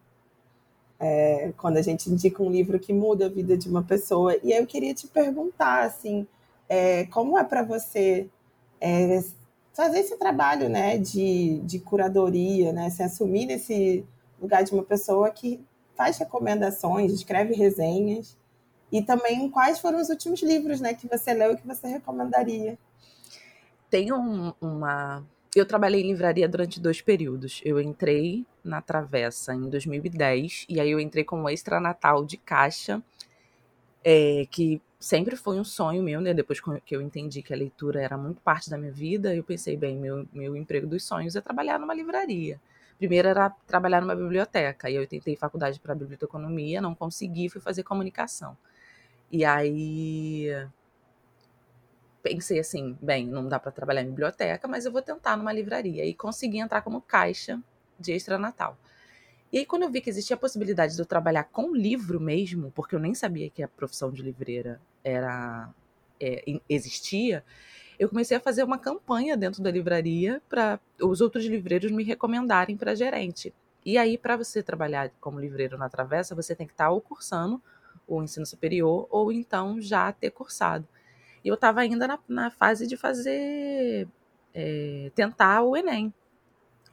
É, 0.99 1.53
quando 1.57 1.77
a 1.77 1.81
gente 1.81 2.09
indica 2.09 2.41
um 2.41 2.49
livro 2.49 2.79
que 2.79 2.91
muda 2.91 3.27
a 3.27 3.29
vida 3.29 3.57
de 3.57 3.69
uma 3.69 3.83
pessoa. 3.83 4.35
E 4.43 4.51
eu 4.51 4.65
queria 4.65 4.93
te 4.93 5.07
perguntar, 5.07 5.83
assim, 5.83 6.25
é, 6.67 7.05
como 7.05 7.37
é 7.37 7.43
para 7.43 7.63
você 7.63 8.27
é, 8.81 9.23
fazer 9.73 9.99
esse 9.99 10.17
trabalho, 10.17 10.67
né, 10.67 10.97
de, 10.97 11.59
de 11.59 11.79
curadoria, 11.79 12.73
né, 12.73 12.89
se 12.89 13.03
assumir 13.03 13.45
nesse 13.45 14.03
lugar 14.41 14.63
de 14.63 14.71
uma 14.71 14.83
pessoa 14.83 15.29
que 15.29 15.59
faz 15.95 16.17
recomendações, 16.17 17.11
escreve 17.11 17.53
resenhas, 17.53 18.37
e 18.91 19.01
também 19.01 19.49
quais 19.49 19.79
foram 19.79 19.99
os 19.99 20.09
últimos 20.09 20.41
livros 20.41 20.79
né, 20.79 20.93
que 20.93 21.07
você 21.07 21.33
leu 21.33 21.53
e 21.53 21.57
que 21.57 21.67
você 21.67 21.87
recomendaria? 21.87 22.77
Tem 23.89 24.13
um, 24.13 24.53
uma. 24.61 25.25
Eu 25.55 25.65
trabalhei 25.65 26.01
em 26.01 26.07
livraria 26.07 26.47
durante 26.47 26.79
dois 26.79 27.01
períodos. 27.01 27.61
Eu 27.65 27.81
entrei 27.81 28.45
na 28.63 28.81
Travessa 28.81 29.53
em 29.53 29.69
2010, 29.69 30.65
e 30.69 30.79
aí 30.79 30.91
eu 30.91 30.99
entrei 30.99 31.23
como 31.23 31.49
extra 31.49 31.79
natal 31.79 32.25
de 32.25 32.37
caixa, 32.37 33.01
é, 34.03 34.45
que 34.51 34.81
sempre 34.99 35.35
foi 35.35 35.59
um 35.59 35.63
sonho 35.63 36.03
meu, 36.03 36.21
né? 36.21 36.33
Depois 36.33 36.59
que 36.85 36.95
eu 36.95 37.01
entendi 37.01 37.41
que 37.41 37.53
a 37.53 37.57
leitura 37.57 38.01
era 38.01 38.17
muito 38.17 38.41
parte 38.41 38.69
da 38.69 38.77
minha 38.77 38.91
vida, 38.91 39.33
eu 39.33 39.43
pensei, 39.43 39.75
bem, 39.77 39.97
meu, 39.97 40.27
meu 40.33 40.55
emprego 40.55 40.87
dos 40.87 41.03
sonhos 41.03 41.35
é 41.35 41.41
trabalhar 41.41 41.79
numa 41.79 41.93
livraria. 41.93 42.59
Primeiro 42.97 43.27
era 43.27 43.49
trabalhar 43.49 44.01
numa 44.01 44.15
biblioteca, 44.15 44.89
e 44.89 44.95
eu 44.95 45.07
tentei 45.07 45.35
faculdade 45.35 45.79
para 45.79 45.93
biblioteconomia, 45.93 46.81
não 46.81 46.95
consegui, 46.95 47.49
fui 47.49 47.61
fazer 47.61 47.83
comunicação. 47.83 48.57
E 49.31 49.45
aí 49.45 50.47
pensei 52.23 52.59
assim, 52.59 52.97
bem, 53.01 53.25
não 53.25 53.47
dá 53.47 53.59
para 53.59 53.71
trabalhar 53.71 54.01
em 54.01 54.09
biblioteca, 54.09 54.67
mas 54.67 54.85
eu 54.85 54.91
vou 54.91 55.01
tentar 55.01 55.37
numa 55.37 55.53
livraria 55.53 56.05
e 56.05 56.13
consegui 56.13 56.59
entrar 56.59 56.81
como 56.81 57.01
caixa 57.01 57.61
de 57.99 58.11
extra 58.11 58.37
natal. 58.37 58.77
E 59.51 59.59
aí 59.59 59.65
quando 59.65 59.83
eu 59.83 59.89
vi 59.89 60.01
que 60.01 60.09
existia 60.09 60.35
a 60.35 60.39
possibilidade 60.39 60.95
de 60.95 61.01
eu 61.01 61.05
trabalhar 61.05 61.45
com 61.45 61.73
livro 61.73 62.19
mesmo, 62.19 62.71
porque 62.71 62.95
eu 62.95 62.99
nem 62.99 63.13
sabia 63.13 63.49
que 63.49 63.63
a 63.63 63.67
profissão 63.67 64.11
de 64.11 64.21
livreira 64.21 64.81
era 65.03 65.69
é, 66.19 66.43
existia, 66.67 67.43
eu 67.99 68.09
comecei 68.09 68.37
a 68.37 68.39
fazer 68.39 68.63
uma 68.63 68.77
campanha 68.77 69.35
dentro 69.35 69.61
da 69.61 69.71
livraria 69.71 70.41
para 70.47 70.79
os 71.01 71.19
outros 71.21 71.45
livreiros 71.45 71.91
me 71.91 72.03
recomendarem 72.03 72.77
para 72.77 72.95
gerente. 72.95 73.53
E 73.85 73.97
aí, 73.97 74.17
para 74.17 74.35
você 74.35 74.61
trabalhar 74.61 75.09
como 75.19 75.39
livreiro 75.39 75.77
na 75.77 75.89
Travessa, 75.89 76.35
você 76.35 76.53
tem 76.53 76.67
que 76.67 76.73
estar 76.73 76.85
tá 76.85 76.91
ou 76.91 77.01
cursando 77.01 77.61
o 78.07 78.21
ensino 78.21 78.45
superior 78.45 79.07
ou 79.09 79.31
então 79.31 79.81
já 79.81 80.11
ter 80.11 80.29
cursado. 80.31 80.87
E 81.43 81.47
eu 81.47 81.55
estava 81.55 81.81
ainda 81.81 82.07
na, 82.07 82.19
na, 82.27 82.51
fase 82.51 82.85
de 82.85 82.97
fazer, 82.97 84.07
é, 84.53 85.11
tentar 85.15 85.61
o 85.63 85.75
Enem. 85.75 86.13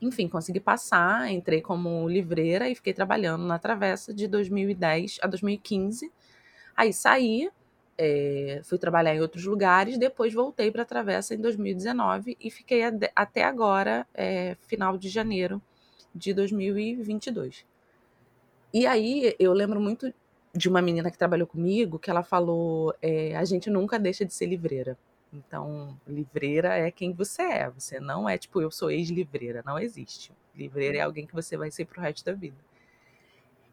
Enfim, 0.01 0.29
consegui 0.29 0.61
passar, 0.61 1.31
entrei 1.31 1.61
como 1.61 2.09
livreira 2.09 2.69
e 2.69 2.75
fiquei 2.75 2.93
trabalhando 2.93 3.45
na 3.45 3.59
Travessa 3.59 4.13
de 4.13 4.29
2010 4.29 5.19
a 5.23 5.27
2015. 5.27 6.13
Aí 6.77 6.93
saí, 6.93 7.51
é, 7.97 8.61
fui 8.65 8.79
trabalhar 8.79 9.15
em 9.15 9.21
outros 9.21 9.45
lugares, 9.45 9.99
depois 9.99 10.33
voltei 10.33 10.71
para 10.71 10.83
a 10.83 10.87
Travessa 10.87 11.35
em 11.35 11.39
2019 11.39 12.37
e 12.41 12.51
fiquei 12.51 12.83
até 13.15 13.45
agora, 13.45 14.07
é, 14.15 14.57
final 14.67 14.99
de 14.99 15.09
janeiro 15.09 15.61
de 16.15 16.33
2022. 16.33 17.65
E 18.73 18.87
aí 18.87 19.35
eu 19.39 19.53
lembro 19.53 19.81
muito 19.81 20.13
de 20.55 20.69
uma 20.69 20.83
menina 20.83 21.11
que 21.11 21.19
trabalhou 21.19 21.47
comigo 21.47 21.99
que 21.99 22.11
ela 22.11 22.23
falou: 22.23 22.95
é, 23.03 23.37
a 23.37 23.45
gente 23.45 23.71
nunca 23.71 23.99
deixa 23.99 24.25
de 24.25 24.35
ser 24.35 24.47
livreira. 24.47 24.97
Então, 25.33 25.99
livreira 26.07 26.77
é 26.77 26.91
quem 26.91 27.13
você 27.13 27.43
é. 27.43 27.71
Você 27.71 27.99
não 27.99 28.29
é 28.29 28.39
tipo, 28.39 28.61
eu 28.61 28.71
sou 28.71 28.91
ex-livreira. 28.91 29.63
Não 29.67 29.79
existe. 29.79 30.33
Livreira 30.55 30.99
é 30.99 31.01
alguém 31.01 31.27
que 31.27 31.35
você 31.35 31.57
vai 31.57 31.71
ser 31.71 31.87
pro 31.87 32.01
resto 32.01 32.25
da 32.25 32.33
vida. 32.33 32.57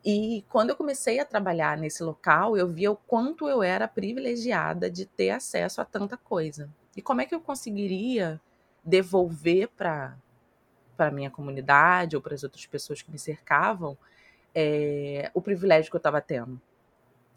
E 0.03 0.43
quando 0.49 0.71
eu 0.71 0.75
comecei 0.75 1.19
a 1.19 1.25
trabalhar 1.25 1.77
nesse 1.77 2.03
local, 2.03 2.57
eu 2.57 2.67
via 2.67 2.91
o 2.91 2.95
quanto 2.95 3.47
eu 3.47 3.61
era 3.61 3.87
privilegiada 3.87 4.89
de 4.89 5.05
ter 5.05 5.29
acesso 5.29 5.79
a 5.79 5.85
tanta 5.85 6.17
coisa. 6.17 6.69
E 6.97 7.01
como 7.01 7.21
é 7.21 7.25
que 7.25 7.35
eu 7.35 7.39
conseguiria 7.39 8.41
devolver 8.83 9.67
para 9.69 10.17
para 10.97 11.07
a 11.07 11.11
minha 11.11 11.31
comunidade 11.31 12.15
ou 12.15 12.21
para 12.21 12.35
as 12.35 12.43
outras 12.43 12.67
pessoas 12.67 13.01
que 13.01 13.09
me 13.09 13.17
cercavam 13.17 13.97
é, 14.53 15.31
o 15.33 15.41
privilégio 15.41 15.89
que 15.89 15.95
eu 15.95 15.99
estava 15.99 16.21
tendo. 16.21 16.61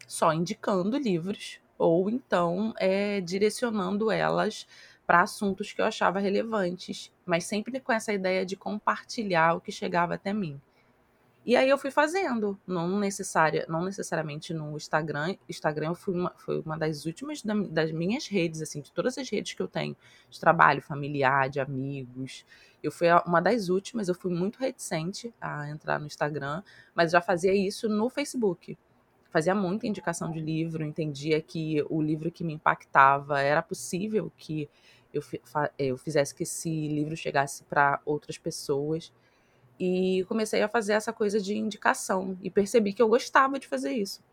Só 0.07 0.31
indicando 0.31 0.97
livros 0.97 1.59
ou 1.75 2.07
então 2.07 2.75
é, 2.77 3.19
direcionando 3.21 4.11
elas 4.11 4.67
para 5.07 5.21
assuntos 5.21 5.71
que 5.73 5.81
eu 5.81 5.85
achava 5.85 6.19
relevantes, 6.19 7.11
mas 7.25 7.45
sempre 7.45 7.79
com 7.79 7.91
essa 7.91 8.13
ideia 8.13 8.45
de 8.45 8.55
compartilhar 8.55 9.55
o 9.55 9.61
que 9.61 9.71
chegava 9.71 10.13
até 10.13 10.31
mim. 10.31 10.61
E 11.45 11.55
aí 11.55 11.69
eu 11.69 11.77
fui 11.77 11.91
fazendo, 11.91 12.59
não, 12.65 12.99
necessária, 12.99 13.67
não 13.69 13.85
necessariamente 13.85 14.51
no 14.51 14.75
Instagram. 14.75 15.35
Instagram 15.47 15.93
fui 15.93 16.15
uma, 16.15 16.31
foi 16.37 16.59
uma 16.61 16.75
das 16.75 17.05
últimas 17.05 17.43
da, 17.43 17.53
das 17.53 17.91
minhas 17.91 18.27
redes, 18.27 18.63
assim, 18.63 18.81
de 18.81 18.91
todas 18.91 19.15
as 19.19 19.29
redes 19.29 19.53
que 19.53 19.61
eu 19.61 19.67
tenho, 19.67 19.95
de 20.27 20.39
trabalho, 20.39 20.81
familiar, 20.81 21.47
de 21.47 21.59
amigos. 21.59 22.43
Eu 22.81 22.91
fui 22.91 23.07
uma 23.27 23.39
das 23.39 23.69
últimas, 23.69 24.07
eu 24.07 24.15
fui 24.15 24.33
muito 24.33 24.57
reticente 24.57 25.31
a 25.39 25.69
entrar 25.69 25.99
no 25.99 26.07
Instagram, 26.07 26.63
mas 26.95 27.11
já 27.11 27.21
fazia 27.21 27.53
isso 27.53 27.87
no 27.87 28.09
Facebook. 28.09 28.75
Fazia 29.29 29.53
muita 29.53 29.85
indicação 29.85 30.31
de 30.31 30.39
livro, 30.39 30.83
entendia 30.83 31.39
que 31.41 31.85
o 31.91 32.01
livro 32.01 32.31
que 32.31 32.43
me 32.43 32.53
impactava 32.53 33.39
era 33.39 33.61
possível 33.61 34.31
que 34.35 34.67
eu, 35.13 35.21
eu 35.77 35.97
fizesse 35.97 36.33
que 36.33 36.41
esse 36.41 36.69
livro 36.87 37.15
chegasse 37.15 37.63
para 37.65 38.01
outras 38.03 38.37
pessoas. 38.39 39.13
E 39.79 40.23
comecei 40.27 40.61
a 40.61 40.69
fazer 40.69 40.93
essa 40.93 41.11
coisa 41.11 41.39
de 41.39 41.57
indicação 41.57 42.37
e 42.41 42.49
percebi 42.49 42.93
que 42.93 43.01
eu 43.01 43.09
gostava 43.09 43.59
de 43.59 43.67
fazer 43.67 43.91
isso. 43.91 44.23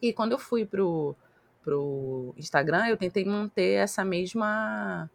E 0.00 0.12
quando 0.12 0.32
eu 0.32 0.38
fui 0.38 0.64
pro, 0.64 1.14
pro 1.62 2.34
Instagram, 2.36 2.86
eu 2.86 2.96
tentei 2.96 3.24
manter 3.24 3.74
essa 3.74 4.04
mesma 4.04 5.10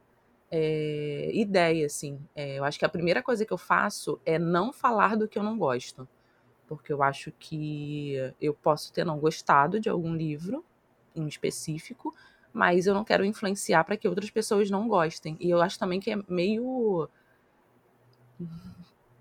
é, 0.52 1.32
ideia, 1.34 1.86
assim. 1.86 2.20
É, 2.36 2.58
eu 2.58 2.64
acho 2.64 2.80
que 2.80 2.86
a 2.86 2.90
primeira 2.90 3.22
coisa 3.22 3.46
que 3.46 3.52
eu 3.52 3.58
faço 3.58 4.20
é 4.26 4.40
não 4.40 4.72
falar 4.72 5.18
do 5.18 5.28
que 5.28 5.38
eu 5.38 5.44
não 5.44 5.58
gosto. 5.58 6.08
Porque 6.68 6.92
eu 6.92 7.02
acho 7.02 7.32
que 7.40 8.16
eu 8.42 8.54
posso 8.54 8.92
ter 8.92 9.06
não 9.06 9.20
gostado 9.20 9.80
de 9.80 9.90
algum 9.90 10.16
livro 10.16 10.64
em 11.16 11.28
específico, 11.28 12.14
mas 12.54 12.88
eu 12.88 12.94
não 12.94 13.04
quero 13.04 13.26
influenciar 13.26 13.84
para 13.84 13.98
que 13.98 14.08
outras 14.08 14.30
pessoas 14.30 14.70
não 14.70 14.88
gostem. 14.88 15.38
E 15.40 15.50
eu 15.50 15.62
acho 15.62 15.80
também 15.80 16.00
que 16.00 16.12
é 16.12 16.18
meio 16.28 17.10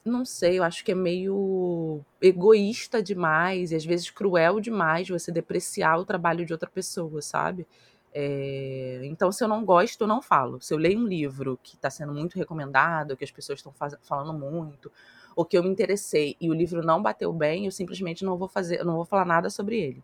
não 0.06 0.24
sei, 0.24 0.58
eu 0.58 0.62
acho 0.62 0.84
que 0.84 0.92
é 0.92 0.94
meio 0.94 2.00
egoísta 2.20 3.02
demais 3.02 3.72
e 3.72 3.76
às 3.76 3.84
vezes 3.84 4.10
cruel 4.10 4.60
demais 4.60 5.08
você 5.08 5.32
depreciar 5.32 5.98
o 5.98 6.04
trabalho 6.04 6.46
de 6.46 6.52
outra 6.52 6.70
pessoa, 6.70 7.20
sabe? 7.22 7.66
É... 8.14 9.00
Então, 9.04 9.30
se 9.30 9.44
eu 9.44 9.48
não 9.48 9.64
gosto, 9.64 10.02
eu 10.02 10.06
não 10.08 10.22
falo. 10.22 10.60
Se 10.60 10.72
eu 10.72 10.78
leio 10.78 10.98
um 10.98 11.06
livro 11.06 11.58
que 11.62 11.74
está 11.76 11.90
sendo 11.90 12.12
muito 12.14 12.36
recomendado, 12.36 13.16
que 13.16 13.24
as 13.24 13.30
pessoas 13.30 13.58
estão 13.58 13.74
falando 14.02 14.32
muito, 14.32 14.90
ou 15.34 15.44
que 15.44 15.58
eu 15.58 15.62
me 15.62 15.68
interessei 15.68 16.36
e 16.40 16.48
o 16.48 16.54
livro 16.54 16.82
não 16.82 17.02
bateu 17.02 17.32
bem, 17.32 17.66
eu 17.66 17.72
simplesmente 17.72 18.24
não 18.24 18.38
vou 18.38 18.48
fazer, 18.48 18.84
não 18.84 18.94
vou 18.96 19.04
falar 19.04 19.26
nada 19.26 19.50
sobre 19.50 19.78
ele. 19.78 20.02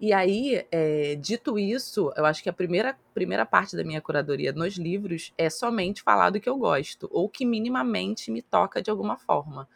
E 0.00 0.14
aí, 0.14 0.66
é, 0.72 1.14
dito 1.16 1.58
isso, 1.58 2.10
eu 2.16 2.24
acho 2.24 2.42
que 2.42 2.48
a 2.48 2.52
primeira, 2.54 2.98
primeira 3.12 3.44
parte 3.44 3.76
da 3.76 3.84
minha 3.84 4.00
curadoria 4.00 4.50
nos 4.50 4.76
livros 4.78 5.30
é 5.36 5.50
somente 5.50 6.02
falar 6.02 6.30
do 6.30 6.40
que 6.40 6.48
eu 6.48 6.56
gosto, 6.56 7.06
ou 7.12 7.28
que 7.28 7.44
minimamente 7.44 8.30
me 8.30 8.40
toca 8.40 8.80
de 8.80 8.90
alguma 8.90 9.18
forma. 9.18 9.68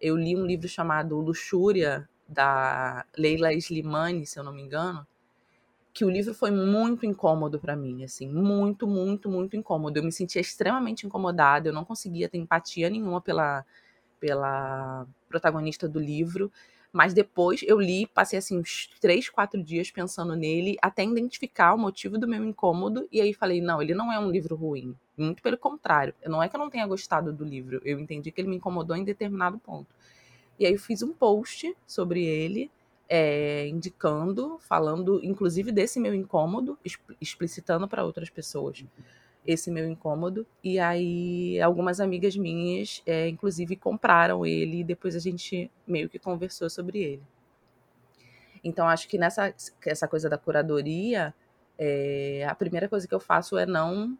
Eu 0.00 0.16
li 0.16 0.36
um 0.36 0.46
livro 0.46 0.68
chamado 0.68 1.18
Luxúria, 1.20 2.08
da 2.28 3.04
Leila 3.18 3.52
Slimani, 3.52 4.24
se 4.24 4.38
eu 4.38 4.44
não 4.44 4.52
me 4.54 4.62
engano, 4.62 5.04
que 5.92 6.04
o 6.04 6.10
livro 6.10 6.34
foi 6.34 6.50
muito 6.50 7.04
incômodo 7.04 7.58
para 7.58 7.76
mim, 7.76 8.04
assim, 8.04 8.28
muito, 8.28 8.86
muito, 8.86 9.30
muito 9.30 9.56
incômodo. 9.56 9.98
Eu 9.98 10.04
me 10.04 10.12
sentia 10.12 10.40
extremamente 10.40 11.06
incomodada, 11.06 11.68
eu 11.68 11.72
não 11.72 11.84
conseguia 11.84 12.28
ter 12.28 12.38
empatia 12.38 12.88
nenhuma 12.88 13.20
pela, 13.20 13.64
pela 14.20 15.06
protagonista 15.28 15.88
do 15.88 16.00
livro. 16.00 16.52
Mas 16.92 17.14
depois 17.14 17.62
eu 17.62 17.80
li, 17.80 18.06
passei 18.06 18.38
assim 18.38 18.58
uns 18.58 18.90
três, 19.00 19.28
quatro 19.30 19.62
dias 19.62 19.90
pensando 19.90 20.36
nele, 20.36 20.76
até 20.82 21.02
identificar 21.02 21.72
o 21.74 21.78
motivo 21.78 22.18
do 22.18 22.28
meu 22.28 22.44
incômodo. 22.44 23.08
E 23.10 23.20
aí 23.20 23.32
falei, 23.32 23.62
não, 23.62 23.80
ele 23.80 23.94
não 23.94 24.12
é 24.12 24.18
um 24.18 24.30
livro 24.30 24.54
ruim. 24.54 24.94
Muito 25.16 25.42
pelo 25.42 25.56
contrário. 25.56 26.14
Não 26.26 26.42
é 26.42 26.48
que 26.48 26.54
eu 26.54 26.60
não 26.60 26.68
tenha 26.68 26.86
gostado 26.86 27.32
do 27.32 27.44
livro. 27.44 27.80
Eu 27.82 27.98
entendi 27.98 28.30
que 28.30 28.40
ele 28.40 28.48
me 28.48 28.56
incomodou 28.56 28.94
em 28.94 29.04
determinado 29.04 29.58
ponto. 29.58 29.94
E 30.58 30.66
aí 30.66 30.72
eu 30.74 30.78
fiz 30.78 31.02
um 31.02 31.12
post 31.14 31.74
sobre 31.86 32.24
ele, 32.24 32.70
é, 33.08 33.66
indicando, 33.68 34.58
falando, 34.60 35.18
inclusive, 35.24 35.72
desse 35.72 35.98
meu 35.98 36.14
incômodo, 36.14 36.78
explicitando 37.20 37.88
para 37.88 38.04
outras 38.04 38.28
pessoas 38.28 38.84
esse 39.46 39.70
meu 39.70 39.88
incômodo. 39.88 40.46
E 40.62 40.78
aí, 40.78 41.60
algumas 41.60 42.00
amigas 42.00 42.36
minhas, 42.36 43.02
é, 43.06 43.28
inclusive, 43.28 43.76
compraram 43.76 44.46
ele 44.46 44.80
e 44.80 44.84
depois 44.84 45.16
a 45.16 45.18
gente 45.18 45.70
meio 45.86 46.08
que 46.08 46.18
conversou 46.18 46.70
sobre 46.70 47.00
ele. 47.00 47.22
Então, 48.64 48.88
acho 48.88 49.08
que 49.08 49.18
nessa 49.18 49.54
essa 49.84 50.06
coisa 50.06 50.28
da 50.28 50.38
curadoria, 50.38 51.34
é, 51.78 52.46
a 52.48 52.54
primeira 52.54 52.88
coisa 52.88 53.08
que 53.08 53.14
eu 53.14 53.20
faço 53.20 53.58
é 53.58 53.66
não 53.66 54.16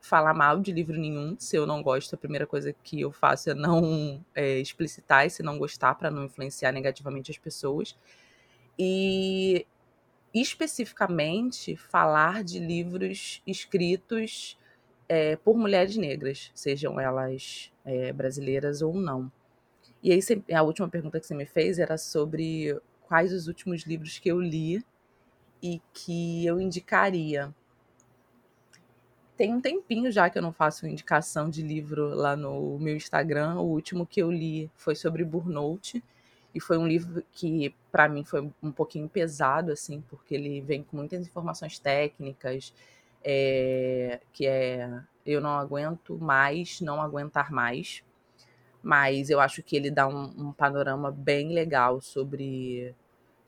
falar 0.00 0.34
mal 0.34 0.60
de 0.60 0.72
livro 0.72 0.98
nenhum. 0.98 1.36
Se 1.38 1.56
eu 1.56 1.66
não 1.66 1.82
gosto, 1.82 2.14
a 2.14 2.18
primeira 2.18 2.46
coisa 2.46 2.74
que 2.82 3.00
eu 3.00 3.12
faço 3.12 3.50
é 3.50 3.54
não 3.54 4.22
é, 4.34 4.58
explicitar 4.58 5.28
se 5.30 5.42
não 5.42 5.58
gostar, 5.58 5.94
para 5.94 6.10
não 6.10 6.24
influenciar 6.24 6.72
negativamente 6.72 7.30
as 7.30 7.38
pessoas. 7.38 7.96
E 8.78 9.66
especificamente 10.34 11.76
falar 11.76 12.42
de 12.42 12.58
livros 12.58 13.40
escritos 13.46 14.58
é, 15.08 15.36
por 15.36 15.56
mulheres 15.56 15.96
negras, 15.96 16.50
sejam 16.54 16.98
elas 16.98 17.72
é, 17.84 18.12
brasileiras 18.12 18.82
ou 18.82 18.94
não. 18.94 19.30
E 20.02 20.12
aí, 20.12 20.20
a 20.54 20.62
última 20.62 20.88
pergunta 20.88 21.18
que 21.18 21.26
você 21.26 21.34
me 21.34 21.46
fez 21.46 21.78
era 21.78 21.96
sobre 21.96 22.78
quais 23.02 23.32
os 23.32 23.46
últimos 23.46 23.82
livros 23.84 24.18
que 24.18 24.28
eu 24.28 24.40
li 24.40 24.84
e 25.62 25.80
que 25.92 26.44
eu 26.44 26.60
indicaria. 26.60 27.54
Tem 29.36 29.52
um 29.52 29.60
tempinho 29.60 30.12
já 30.12 30.30
que 30.30 30.38
eu 30.38 30.42
não 30.42 30.52
faço 30.52 30.86
indicação 30.86 31.50
de 31.50 31.62
livro 31.62 32.14
lá 32.14 32.36
no 32.36 32.78
meu 32.78 32.94
Instagram. 32.94 33.56
O 33.56 33.64
último 33.64 34.06
que 34.06 34.20
eu 34.20 34.30
li 34.30 34.70
foi 34.76 34.94
sobre 34.94 35.24
Burnout. 35.24 36.02
E 36.54 36.60
foi 36.60 36.78
um 36.78 36.86
livro 36.86 37.24
que, 37.32 37.74
para 37.90 38.08
mim, 38.08 38.22
foi 38.22 38.48
um 38.62 38.70
pouquinho 38.70 39.08
pesado, 39.08 39.72
assim, 39.72 40.00
porque 40.08 40.36
ele 40.36 40.60
vem 40.60 40.84
com 40.84 40.96
muitas 40.96 41.26
informações 41.26 41.80
técnicas 41.80 42.72
é, 43.24 44.20
que 44.32 44.46
é 44.46 45.00
Eu 45.24 45.40
Não 45.40 45.50
Aguento 45.50 46.18
Mais, 46.18 46.80
Não 46.80 47.00
Aguentar 47.00 47.50
Mais. 47.50 48.04
Mas 48.82 49.30
eu 49.30 49.40
acho 49.40 49.62
que 49.62 49.74
ele 49.76 49.90
dá 49.90 50.06
um, 50.06 50.24
um 50.48 50.52
panorama 50.52 51.10
bem 51.10 51.52
legal 51.52 52.00
sobre 52.02 52.94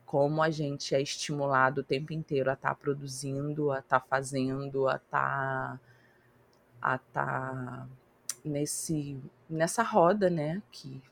como 0.06 0.42
a 0.42 0.50
gente 0.50 0.95
é 0.95 1.02
estimulado 1.02 1.80
o 1.80 1.85
tempo 1.85 2.12
inteiro 2.12 2.49
a 2.49 2.54
estar 2.54 2.71
tá 2.71 2.75
produzindo, 2.75 3.71
a 3.71 3.80
estar 3.80 4.00
tá 4.00 4.06
fazendo, 4.09 4.88
a 4.88 4.97
estar 4.97 5.78
tá, 5.78 5.80
a 6.80 6.99
tá 6.99 7.87
nesse 8.45 9.21
nessa 9.50 9.83
roda, 9.83 10.30
né, 10.30 10.62
que 10.73 11.02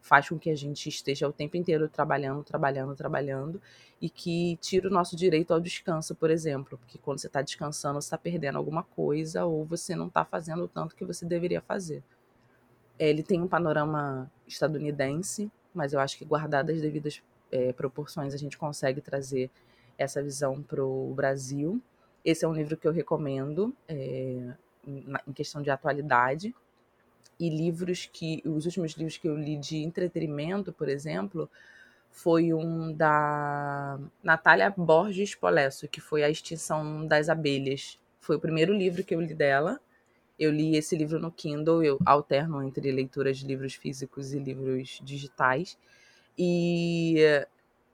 faz 0.00 0.28
com 0.28 0.38
que 0.38 0.50
a 0.50 0.56
gente 0.56 0.88
esteja 0.88 1.28
o 1.28 1.32
tempo 1.32 1.56
inteiro 1.56 1.88
trabalhando, 1.88 2.42
trabalhando, 2.42 2.94
trabalhando 2.94 3.60
e 4.00 4.08
que 4.08 4.56
tira 4.60 4.88
o 4.88 4.90
nosso 4.90 5.14
direito 5.14 5.52
ao 5.52 5.60
descanso, 5.60 6.14
por 6.14 6.30
exemplo, 6.30 6.78
porque 6.78 6.98
quando 6.98 7.18
você 7.18 7.26
está 7.26 7.42
descansando, 7.42 8.00
você 8.00 8.06
está 8.06 8.18
perdendo 8.18 8.56
alguma 8.56 8.82
coisa 8.82 9.44
ou 9.44 9.64
você 9.64 9.94
não 9.94 10.06
está 10.06 10.24
fazendo 10.24 10.64
o 10.64 10.68
tanto 10.68 10.96
que 10.96 11.04
você 11.04 11.26
deveria 11.26 11.60
fazer. 11.60 12.02
Ele 12.98 13.22
tem 13.22 13.40
um 13.40 13.48
panorama 13.48 14.30
estadunidense, 14.46 15.50
mas 15.74 15.92
eu 15.92 16.00
acho 16.00 16.18
que 16.18 16.24
guardadas 16.24 16.76
as 16.76 16.82
devidas 16.82 17.22
é, 17.50 17.72
proporções 17.72 18.34
a 18.34 18.36
gente 18.36 18.56
consegue 18.56 19.00
trazer 19.00 19.50
essa 19.98 20.22
visão 20.22 20.62
para 20.62 20.82
o 20.84 21.12
Brasil. 21.14 21.80
Esse 22.24 22.44
é 22.44 22.48
um 22.48 22.52
livro 22.52 22.76
que 22.76 22.86
eu 22.86 22.92
recomendo 22.92 23.74
é, 23.88 24.54
em 24.86 25.32
questão 25.34 25.62
de 25.62 25.70
atualidade, 25.70 26.54
e 27.40 27.48
livros 27.48 28.08
que 28.12 28.42
os 28.44 28.66
últimos 28.66 28.92
livros 28.92 29.16
que 29.16 29.26
eu 29.26 29.34
li 29.34 29.56
de 29.56 29.78
entretenimento, 29.78 30.72
por 30.74 30.90
exemplo, 30.90 31.48
foi 32.10 32.52
um 32.52 32.92
da 32.92 33.98
Natália 34.22 34.72
Borges 34.76 35.34
Polesso, 35.34 35.88
que 35.88 36.02
foi 36.02 36.22
A 36.22 36.28
Extinção 36.28 37.06
das 37.06 37.30
Abelhas. 37.30 37.98
Foi 38.20 38.36
o 38.36 38.40
primeiro 38.40 38.74
livro 38.74 39.02
que 39.02 39.14
eu 39.14 39.20
li 39.20 39.34
dela. 39.34 39.80
Eu 40.38 40.50
li 40.50 40.76
esse 40.76 40.94
livro 40.96 41.18
no 41.18 41.32
Kindle, 41.32 41.82
eu 41.82 41.98
alterno 42.04 42.62
entre 42.62 42.92
leituras 42.92 43.38
de 43.38 43.46
livros 43.46 43.74
físicos 43.74 44.34
e 44.34 44.38
livros 44.38 45.00
digitais. 45.02 45.78
E 46.36 47.16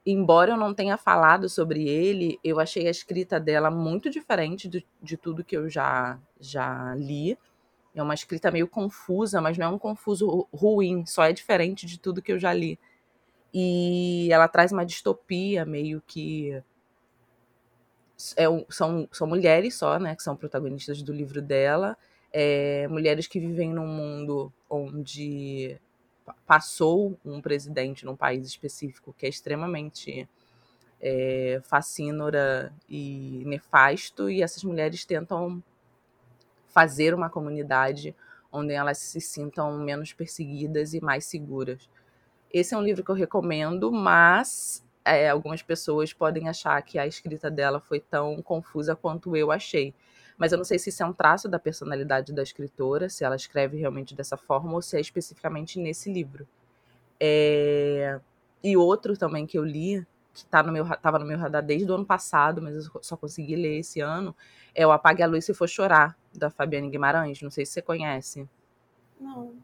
embora 0.05 0.53
eu 0.53 0.57
não 0.57 0.75
tenha 0.75 0.97
falado 0.97 1.49
sobre 1.49 1.88
ele, 1.88 2.38
eu 2.43 2.59
achei 2.59 2.87
a 2.87 2.91
escrita 2.91 3.38
dela 3.38 3.71
muito 3.71 4.11
diferente 4.11 4.69
de, 4.69 5.17
tudo 5.17 5.45
que 5.45 5.57
eu 5.57 5.69
já, 5.69 6.19
já 6.41 6.95
li. 6.97 7.38
É 7.97 8.03
uma 8.03 8.15
escrita 8.15 8.50
meio 8.50 8.69
confusa, 8.69 9.41
mas 9.41 9.57
não 9.57 9.67
é 9.67 9.69
um 9.71 9.79
confuso 9.79 10.47
ruim, 10.53 11.07
só 11.07 11.25
é 11.25 11.33
diferente 11.33 11.87
de 11.87 11.99
tudo 11.99 12.21
que 12.21 12.31
eu 12.31 12.38
já 12.38 12.53
li. 12.53 12.79
E 13.55 14.29
ela 14.31 14.47
traz 14.47 14.71
uma 14.71 14.85
distopia 14.85 15.65
meio 15.65 16.03
que. 16.07 16.62
É, 18.37 18.45
são, 18.69 19.09
são 19.11 19.26
mulheres 19.26 19.75
só, 19.76 19.99
né, 19.99 20.15
que 20.15 20.23
são 20.23 20.37
protagonistas 20.37 21.03
do 21.03 21.12
livro 21.12 21.41
dela. 21.41 21.97
É, 22.31 22.87
mulheres 22.88 23.26
que 23.26 23.41
vivem 23.41 23.73
num 23.73 23.87
mundo 23.87 24.53
onde 24.69 25.81
passou 26.47 27.19
um 27.25 27.41
presidente 27.41 28.05
num 28.05 28.17
país 28.17 28.47
específico 28.47 29.15
que 29.17 29.25
é 29.25 29.29
extremamente 29.29 30.29
é, 31.00 31.62
e 32.88 33.43
nefasto, 33.47 34.29
e 34.29 34.43
essas 34.43 34.65
mulheres 34.65 35.05
tentam 35.05 35.62
fazer 36.76 37.14
uma 37.14 37.30
comunidade 37.30 38.14
onde 38.52 38.75
elas 38.75 38.99
se 38.99 39.18
sintam 39.18 39.78
menos 39.78 40.12
perseguidas 40.12 40.92
e 40.92 41.00
mais 41.00 41.25
seguras. 41.25 41.88
Esse 42.52 42.75
é 42.75 42.76
um 42.76 42.83
livro 42.83 43.02
que 43.02 43.11
eu 43.11 43.14
recomendo, 43.14 43.90
mas 43.90 44.85
é, 45.02 45.30
algumas 45.30 45.62
pessoas 45.62 46.12
podem 46.12 46.50
achar 46.50 46.83
que 46.83 46.99
a 46.99 47.06
escrita 47.06 47.50
dela 47.50 47.80
foi 47.80 47.99
tão 47.99 48.42
confusa 48.42 48.95
quanto 48.95 49.35
eu 49.35 49.50
achei. 49.50 49.95
Mas 50.37 50.52
eu 50.52 50.59
não 50.59 50.66
sei 50.66 50.78
se 50.78 50.90
isso 50.90 51.02
é 51.02 51.06
um 51.06 51.14
traço 51.14 51.49
da 51.49 51.59
personalidade 51.59 52.30
da 52.35 52.42
escritora, 52.42 53.09
se 53.09 53.25
ela 53.25 53.37
escreve 53.37 53.78
realmente 53.78 54.14
dessa 54.14 54.37
forma 54.37 54.75
ou 54.75 54.83
se 54.83 54.99
é 54.99 55.00
especificamente 55.00 55.80
nesse 55.80 56.12
livro. 56.12 56.47
É... 57.19 58.21
E 58.62 58.76
outro 58.76 59.17
também 59.17 59.47
que 59.47 59.56
eu 59.56 59.65
li, 59.65 60.06
que 60.36 60.44
tá 60.44 60.62
no 60.62 60.70
meu, 60.70 60.84
tava 60.99 61.18
no 61.18 61.25
meu 61.25 61.38
radar 61.38 61.62
desde 61.62 61.90
o 61.90 61.94
ano 61.94 62.04
passado, 62.04 62.60
mas 62.60 62.76
eu 62.76 63.02
só 63.02 63.16
consegui 63.16 63.56
ler 63.56 63.78
esse 63.78 64.00
ano, 64.00 64.36
é 64.75 64.86
o 64.86 64.92
Apague 64.92 65.22
a 65.22 65.26
Luz 65.26 65.46
Se 65.46 65.54
For 65.54 65.66
Chorar, 65.66 66.14
da 66.34 66.50
Fabiane 66.50 66.90
Guimarães. 66.90 67.40
Não 67.40 67.50
sei 67.50 67.64
se 67.64 67.72
você 67.72 67.82
conhece. 67.82 68.46
Não. 69.18 69.54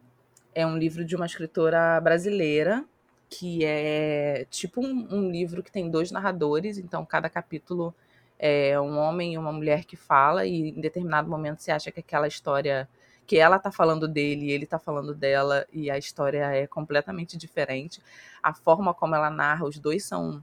É 0.54 0.66
um 0.66 0.78
livro 0.78 1.04
de 1.04 1.14
uma 1.14 1.26
escritora 1.26 2.00
brasileira, 2.00 2.84
que 3.28 3.64
é 3.64 4.46
tipo 4.50 4.80
um, 4.80 5.08
um 5.10 5.30
livro 5.30 5.62
que 5.62 5.70
tem 5.70 5.90
dois 5.90 6.10
narradores, 6.10 6.78
então 6.78 7.04
cada 7.04 7.28
capítulo 7.28 7.94
é 8.38 8.80
um 8.80 8.98
homem 8.98 9.34
e 9.34 9.38
uma 9.38 9.52
mulher 9.52 9.84
que 9.84 9.96
fala, 9.96 10.46
e 10.46 10.70
em 10.70 10.80
determinado 10.80 11.28
momento 11.28 11.60
você 11.60 11.70
acha 11.70 11.92
que 11.92 12.00
aquela 12.00 12.26
história 12.26 12.88
que 13.26 13.36
ela 13.38 13.58
tá 13.58 13.70
falando 13.70 14.08
dele, 14.08 14.50
ele 14.50 14.66
tá 14.66 14.78
falando 14.78 15.14
dela, 15.14 15.66
e 15.70 15.90
a 15.90 15.98
história 15.98 16.44
é 16.54 16.66
completamente 16.66 17.36
diferente. 17.36 18.02
A 18.42 18.52
forma 18.54 18.92
como 18.94 19.14
ela 19.14 19.30
narra, 19.30 19.66
os 19.66 19.78
dois 19.78 20.04
são 20.04 20.42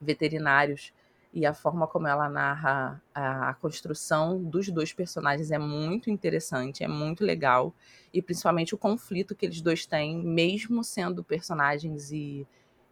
veterinários 0.00 0.92
e 1.34 1.44
a 1.44 1.52
forma 1.52 1.86
como 1.88 2.06
ela 2.06 2.28
narra 2.28 3.02
a, 3.12 3.54
construção 3.54 4.40
dos 4.40 4.68
dois 4.68 4.92
personagens 4.92 5.50
é 5.50 5.58
muito 5.58 6.08
interessante, 6.08 6.84
é 6.84 6.88
muito 6.88 7.24
legal 7.24 7.74
e 8.12 8.22
principalmente 8.22 8.72
o 8.72 8.78
conflito 8.78 9.34
que 9.34 9.44
eles 9.44 9.60
dois 9.60 9.84
têm, 9.84 10.16
mesmo 10.16 10.84
sendo 10.84 11.24
personagens 11.24 12.12
e, 12.12 12.46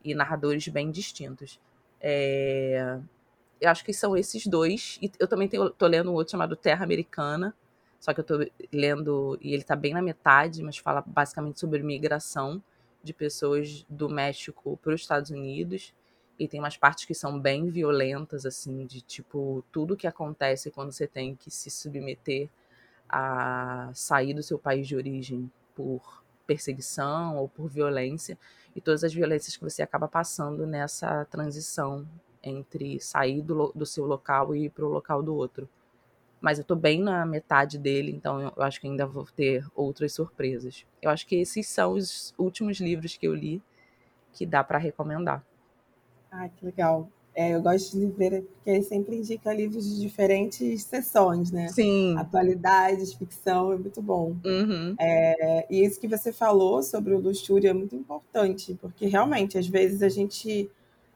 e 0.05 0.13
narradores 0.13 0.67
bem 0.67 0.91
distintos. 0.91 1.61
É, 2.01 2.99
eu 3.61 3.71
acho 3.71 3.85
que 3.85 3.93
são 3.93 4.17
esses 4.17 4.45
dois. 4.45 4.99
E 5.01 5.09
eu 5.21 5.29
também 5.29 5.47
tenho, 5.47 5.71
tô 5.71 5.87
lendo 5.87 6.11
um 6.11 6.15
outro 6.15 6.33
chamado 6.33 6.57
Terra 6.57 6.85
Americana, 6.85 7.55
só 8.01 8.13
que 8.13 8.19
eu 8.19 8.25
tô 8.25 8.45
lendo 8.73 9.39
e 9.41 9.55
ele 9.55 9.63
tá 9.63 9.77
bem 9.77 9.95
na 9.95 10.03
metade, 10.03 10.65
mas 10.65 10.77
fala 10.77 11.05
basicamente 11.07 11.61
sobre 11.61 11.81
migração 11.81 12.61
de 13.05 13.15
pessoas 13.15 13.87
do 13.89 14.09
México 14.09 14.77
para 14.83 14.93
os 14.93 15.01
Estados 15.01 15.31
Unidos 15.31 15.95
e 16.43 16.49
tem 16.49 16.59
umas 16.59 16.77
partes 16.77 17.05
que 17.05 17.15
são 17.15 17.39
bem 17.39 17.69
violentas, 17.71 18.45
assim, 18.45 18.85
de 18.85 19.01
tipo, 19.01 19.65
tudo 19.71 19.97
que 19.97 20.09
acontece 20.09 20.73
quando 20.73 20.91
você 20.91 21.07
tem 21.07 21.37
que 21.37 21.53
se 21.53 21.71
submeter 21.71 22.49
a 23.09 23.93
sair 23.95 24.35
do 24.35 24.43
seu 24.43 24.59
país 24.59 24.89
de 24.89 24.97
origem 24.97 25.49
por 25.73 26.25
perseguição 26.45 27.37
ou 27.37 27.49
por 27.49 27.69
violência, 27.69 28.37
e 28.75 28.81
todas 28.81 29.05
as 29.05 29.15
violências 29.15 29.57
que 29.57 29.63
você 29.63 29.83
acaba 29.83 30.09
passando 30.09 30.67
nessa 30.67 31.25
transição 31.27 32.05
entre 32.43 32.99
sair 32.99 33.41
do, 33.41 33.71
do 33.73 33.87
seu 33.87 34.05
local 34.05 34.53
e 34.57 34.65
ir 34.65 34.71
para 34.71 34.85
o 34.85 34.89
local 34.89 35.23
do 35.23 35.37
outro. 35.37 35.69
Mas 36.41 36.59
eu 36.59 36.65
tô 36.65 36.75
bem 36.75 37.01
na 37.01 37.25
metade 37.25 37.79
dele, 37.79 38.11
então 38.11 38.41
eu 38.41 38.63
acho 38.65 38.81
que 38.81 38.89
ainda 38.89 39.07
vou 39.07 39.25
ter 39.27 39.65
outras 39.77 40.13
surpresas. 40.13 40.85
Eu 41.01 41.09
acho 41.11 41.25
que 41.25 41.37
esses 41.37 41.69
são 41.69 41.93
os 41.93 42.35
últimos 42.37 42.81
livros 42.81 43.17
que 43.17 43.29
eu 43.29 43.33
li 43.33 43.63
que 44.33 44.45
dá 44.45 44.65
para 44.65 44.79
recomendar. 44.79 45.45
Ah, 46.33 46.49
que 46.49 46.65
legal. 46.65 47.09
É, 47.35 47.55
eu 47.55 47.63
gosto 47.63 47.99
de 47.99 48.07
ler 48.19 48.43
porque 48.43 48.83
sempre 48.83 49.17
indica 49.17 49.53
livros 49.55 49.89
de 49.89 50.01
diferentes 50.01 50.83
sessões, 50.83 51.51
né? 51.51 51.69
Sim. 51.69 52.17
Atualidades, 52.19 53.15
ficção, 53.15 53.73
é 53.73 53.77
muito 53.77 54.03
bom. 54.03 54.37
Uhum. 54.45 54.95
É, 54.99 55.67
e 55.71 55.83
isso 55.83 55.99
que 55.99 56.09
você 56.09 56.33
falou 56.33 56.83
sobre 56.83 57.15
o 57.15 57.21
luxúria 57.21 57.71
é 57.71 57.73
muito 57.73 57.97
importante, 57.97 58.77
porque 58.81 59.07
realmente, 59.07 59.57
às 59.57 59.67
vezes, 59.67 60.03
a 60.03 60.11
gente 60.11 60.71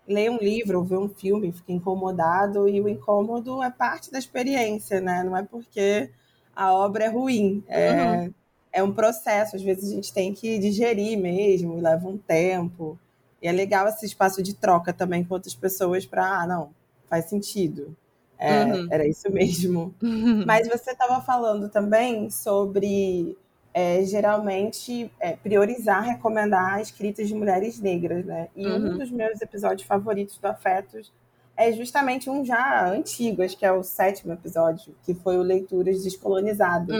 lê 0.08 0.30
um 0.30 0.38
livro 0.38 0.78
ou 0.78 0.84
vê 0.84 0.96
um 0.96 1.08
filme, 1.08 1.52
fica 1.52 1.72
incomodado, 1.72 2.66
e 2.68 2.80
o 2.80 2.88
incômodo 2.88 3.62
é 3.62 3.70
parte 3.70 4.10
da 4.10 4.18
experiência, 4.18 5.00
né? 5.00 5.22
Não 5.22 5.36
é 5.36 5.42
porque 5.42 6.10
a 6.54 6.72
obra 6.72 7.04
é 7.04 7.08
ruim. 7.08 7.62
É, 7.68 7.92
uhum. 7.92 8.34
é 8.72 8.82
um 8.82 8.92
processo, 8.92 9.56
às 9.56 9.62
vezes 9.62 9.90
a 9.90 9.94
gente 9.94 10.12
tem 10.14 10.32
que 10.32 10.58
digerir 10.58 11.18
mesmo, 11.18 11.78
leva 11.78 12.08
um 12.08 12.16
tempo. 12.16 12.98
E 13.42 13.48
é 13.48 13.52
legal 13.52 13.86
esse 13.88 14.06
espaço 14.06 14.42
de 14.42 14.54
troca 14.54 14.92
também 14.92 15.24
com 15.24 15.34
outras 15.34 15.54
pessoas 15.54 16.06
para, 16.06 16.42
ah, 16.42 16.46
não, 16.46 16.70
faz 17.08 17.26
sentido. 17.26 17.96
É, 18.38 18.64
uhum. 18.64 18.88
Era 18.90 19.06
isso 19.06 19.30
mesmo. 19.32 19.94
Uhum. 20.02 20.44
Mas 20.46 20.68
você 20.68 20.90
estava 20.90 21.20
falando 21.22 21.68
também 21.68 22.28
sobre 22.30 23.36
é, 23.72 24.04
geralmente 24.04 25.10
é, 25.20 25.32
priorizar, 25.32 26.02
recomendar 26.02 26.80
escritas 26.80 27.28
de 27.28 27.34
mulheres 27.34 27.80
negras, 27.80 28.24
né? 28.24 28.48
E 28.54 28.66
uhum. 28.66 28.92
um 28.92 28.98
dos 28.98 29.10
meus 29.10 29.40
episódios 29.40 29.86
favoritos 29.86 30.38
do 30.38 30.46
Afetos 30.46 31.12
é 31.56 31.72
justamente 31.72 32.28
um 32.28 32.44
já 32.44 32.86
antigo, 32.90 33.42
acho 33.42 33.56
que 33.56 33.64
é 33.64 33.72
o 33.72 33.82
sétimo 33.82 34.32
episódio, 34.32 34.94
que 35.04 35.14
foi 35.14 35.38
o 35.38 35.42
Leituras 35.42 36.04
Descolonizadas. 36.04 36.94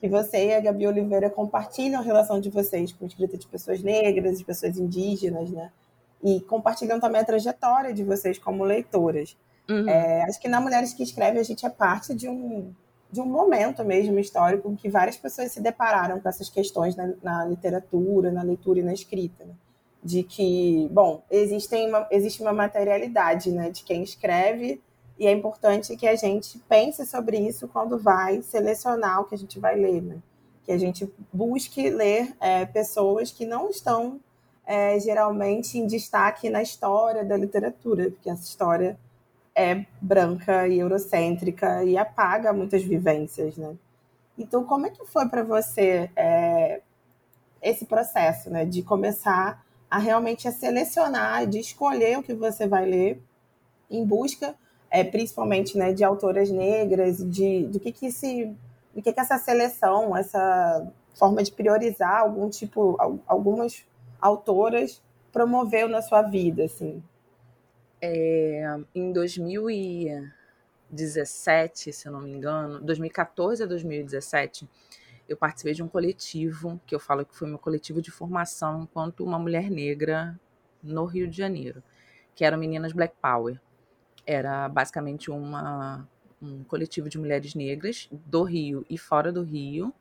Que 0.00 0.08
você 0.08 0.46
e 0.46 0.54
a 0.54 0.60
Gabi 0.60 0.86
Oliveira 0.86 1.28
compartilham 1.28 2.00
a 2.00 2.02
relação 2.02 2.40
de 2.40 2.48
vocês 2.48 2.92
com 2.92 3.06
escrita 3.06 3.36
de 3.36 3.46
pessoas 3.46 3.82
negras, 3.82 4.38
de 4.38 4.44
pessoas 4.44 4.78
indígenas, 4.78 5.50
né? 5.50 5.70
E 6.22 6.40
compartilham 6.40 6.98
também 6.98 7.20
a 7.20 7.24
trajetória 7.24 7.92
de 7.92 8.02
vocês 8.02 8.38
como 8.38 8.64
leitoras. 8.64 9.36
Uhum. 9.68 9.88
É, 9.88 10.22
acho 10.24 10.40
que 10.40 10.48
na 10.48 10.60
Mulheres 10.60 10.92
que 10.92 11.02
Escrevem 11.02 11.40
a 11.40 11.44
gente 11.44 11.64
é 11.64 11.70
parte 11.70 12.14
de 12.14 12.28
um, 12.28 12.72
de 13.10 13.20
um 13.20 13.26
momento 13.26 13.84
mesmo 13.84 14.18
histórico 14.18 14.70
em 14.70 14.76
que 14.76 14.88
várias 14.88 15.16
pessoas 15.16 15.52
se 15.52 15.60
depararam 15.60 16.20
com 16.20 16.28
essas 16.28 16.48
questões 16.48 16.96
na, 16.96 17.12
na 17.22 17.44
literatura, 17.44 18.32
na 18.32 18.42
leitura 18.42 18.80
e 18.80 18.82
na 18.82 18.92
escrita. 18.92 19.44
Né? 19.44 19.54
De 20.02 20.22
que, 20.22 20.88
bom, 20.90 21.22
existem 21.30 21.88
uma, 21.88 22.06
existe 22.10 22.40
uma 22.40 22.52
materialidade 22.52 23.50
né, 23.50 23.70
de 23.70 23.84
quem 23.84 24.02
escreve 24.02 24.80
e 25.20 25.26
é 25.26 25.32
importante 25.32 25.94
que 25.98 26.08
a 26.08 26.16
gente 26.16 26.58
pense 26.66 27.04
sobre 27.04 27.36
isso 27.36 27.68
quando 27.68 27.98
vai 27.98 28.40
selecionar 28.40 29.20
o 29.20 29.24
que 29.26 29.34
a 29.34 29.38
gente 29.38 29.60
vai 29.60 29.76
ler, 29.76 30.00
né? 30.00 30.16
Que 30.64 30.72
a 30.72 30.78
gente 30.78 31.12
busque 31.30 31.90
ler 31.90 32.34
é, 32.40 32.64
pessoas 32.64 33.30
que 33.30 33.44
não 33.44 33.68
estão 33.68 34.18
é, 34.64 34.98
geralmente 34.98 35.76
em 35.78 35.86
destaque 35.86 36.48
na 36.48 36.62
história 36.62 37.22
da 37.22 37.36
literatura, 37.36 38.10
porque 38.10 38.30
essa 38.30 38.44
história 38.44 38.98
é 39.54 39.84
branca 40.00 40.66
e 40.66 40.78
eurocêntrica 40.78 41.84
e 41.84 41.98
apaga 41.98 42.50
muitas 42.50 42.82
vivências, 42.82 43.58
né? 43.58 43.76
Então, 44.38 44.64
como 44.64 44.86
é 44.86 44.90
que 44.90 45.04
foi 45.04 45.28
para 45.28 45.42
você 45.42 46.10
é, 46.16 46.80
esse 47.60 47.84
processo, 47.84 48.48
né, 48.48 48.64
de 48.64 48.82
começar 48.82 49.62
a 49.90 49.98
realmente 49.98 50.48
a 50.48 50.52
selecionar, 50.52 51.46
de 51.46 51.58
escolher 51.58 52.18
o 52.18 52.22
que 52.22 52.32
você 52.32 52.66
vai 52.66 52.86
ler 52.86 53.22
em 53.90 54.02
busca, 54.02 54.54
é, 54.90 55.04
principalmente, 55.04 55.78
né, 55.78 55.92
de 55.92 56.02
autoras 56.02 56.50
negras, 56.50 57.18
de 57.18 57.66
do 57.66 57.78
que 57.78 57.92
que 57.92 58.10
se, 58.10 58.46
do 58.94 59.00
que 59.00 59.12
que 59.12 59.20
essa 59.20 59.38
seleção, 59.38 60.16
essa 60.16 60.92
forma 61.14 61.42
de 61.42 61.52
priorizar 61.52 62.20
algum 62.20 62.50
tipo, 62.50 62.96
algumas 63.26 63.84
autoras 64.20 65.00
promoveu 65.32 65.88
na 65.88 66.02
sua 66.02 66.22
vida, 66.22 66.64
assim? 66.64 67.02
É, 68.02 68.78
em 68.94 69.12
2017, 69.12 71.92
se 71.92 72.08
eu 72.08 72.12
não 72.12 72.20
me 72.20 72.32
engano, 72.32 72.80
2014 72.80 73.62
a 73.62 73.66
2017, 73.66 74.68
eu 75.28 75.36
participei 75.36 75.74
de 75.74 75.82
um 75.82 75.88
coletivo, 75.88 76.80
que 76.86 76.94
eu 76.94 76.98
falo 76.98 77.24
que 77.24 77.36
foi 77.36 77.48
meu 77.48 77.58
coletivo 77.58 78.02
de 78.02 78.10
formação 78.10 78.82
enquanto 78.82 79.22
uma 79.22 79.38
mulher 79.38 79.70
negra 79.70 80.36
no 80.82 81.04
Rio 81.04 81.28
de 81.28 81.36
Janeiro, 81.36 81.82
que 82.34 82.44
era 82.44 82.56
Meninas 82.56 82.92
Black 82.92 83.14
Power. 83.22 83.60
Era 84.26 84.68
basicamente 84.68 85.30
uma, 85.30 86.08
um 86.40 86.64
coletivo 86.64 87.08
de 87.08 87.18
mulheres 87.18 87.54
negras 87.54 88.08
do 88.10 88.42
Rio 88.42 88.84
e 88.88 88.96
fora 88.96 89.32
do 89.32 89.42
Rio. 89.42 89.92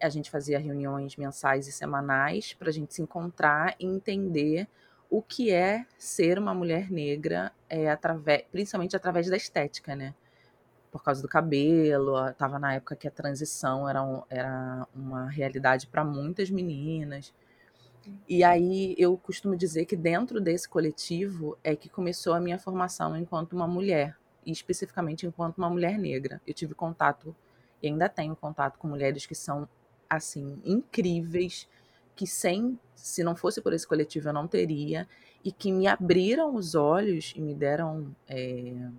A 0.00 0.08
gente 0.08 0.30
fazia 0.30 0.58
reuniões 0.58 1.16
mensais 1.16 1.66
e 1.68 1.72
semanais 1.72 2.54
para 2.54 2.70
a 2.70 2.72
gente 2.72 2.94
se 2.94 3.02
encontrar 3.02 3.74
e 3.78 3.86
entender 3.86 4.66
o 5.10 5.20
que 5.20 5.50
é 5.50 5.84
ser 5.98 6.38
uma 6.38 6.54
mulher 6.54 6.90
negra, 6.90 7.52
é, 7.68 7.90
através, 7.90 8.44
principalmente 8.52 8.94
através 8.94 9.28
da 9.28 9.36
estética, 9.36 9.96
né? 9.96 10.14
Por 10.90 11.02
causa 11.02 11.20
do 11.20 11.28
cabelo, 11.28 12.28
estava 12.28 12.58
na 12.58 12.74
época 12.74 12.96
que 12.96 13.08
a 13.08 13.10
transição 13.10 13.88
era, 13.88 14.02
um, 14.02 14.22
era 14.30 14.86
uma 14.94 15.28
realidade 15.28 15.86
para 15.88 16.04
muitas 16.04 16.48
meninas. 16.50 17.32
E 18.28 18.42
aí 18.44 18.94
eu 18.98 19.16
costumo 19.16 19.56
dizer 19.56 19.84
que 19.84 19.96
dentro 19.96 20.40
desse 20.40 20.68
coletivo 20.68 21.58
é 21.62 21.74
que 21.76 21.88
começou 21.88 22.32
a 22.32 22.40
minha 22.40 22.58
formação 22.58 23.16
enquanto 23.16 23.52
uma 23.52 23.66
mulher, 23.66 24.16
e 24.44 24.50
especificamente 24.52 25.26
enquanto 25.26 25.58
uma 25.58 25.70
mulher 25.70 25.98
negra. 25.98 26.40
Eu 26.46 26.54
tive 26.54 26.74
contato 26.74 27.34
e 27.82 27.88
ainda 27.88 28.08
tenho 28.08 28.36
contato 28.36 28.78
com 28.78 28.88
mulheres 28.88 29.26
que 29.26 29.34
são 29.34 29.68
assim 30.08 30.60
incríveis, 30.64 31.68
que 32.14 32.26
sem, 32.26 32.78
se 32.94 33.22
não 33.22 33.34
fosse 33.34 33.60
por 33.60 33.72
esse 33.72 33.86
coletivo 33.86 34.28
eu 34.28 34.32
não 34.32 34.46
teria, 34.46 35.08
e 35.44 35.50
que 35.50 35.72
me 35.72 35.86
abriram 35.86 36.54
os 36.54 36.74
olhos 36.74 37.32
e 37.34 37.40
me 37.40 37.54
deram 37.54 38.14
é, 38.28 38.90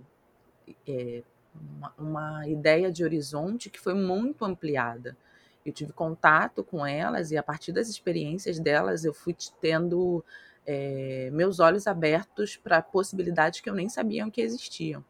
é, 0.86 1.22
uma, 1.54 1.94
uma 1.98 2.48
ideia 2.48 2.90
de 2.90 3.04
horizonte 3.04 3.70
que 3.70 3.78
foi 3.78 3.94
muito 3.94 4.44
ampliada. 4.44 5.16
Eu 5.64 5.72
tive 5.72 5.92
contato 5.92 6.64
com 6.64 6.84
elas 6.86 7.30
e 7.30 7.36
a 7.36 7.42
partir 7.42 7.72
das 7.72 7.88
experiências 7.88 8.58
delas 8.58 9.04
eu 9.04 9.14
fui 9.14 9.34
tendo 9.60 10.24
é, 10.66 11.30
meus 11.32 11.60
olhos 11.60 11.86
abertos 11.86 12.56
para 12.56 12.82
possibilidades 12.82 13.60
que 13.60 13.70
eu 13.70 13.74
nem 13.74 13.88
sabia 13.88 14.28
que 14.30 14.40
existiam. 14.40 15.04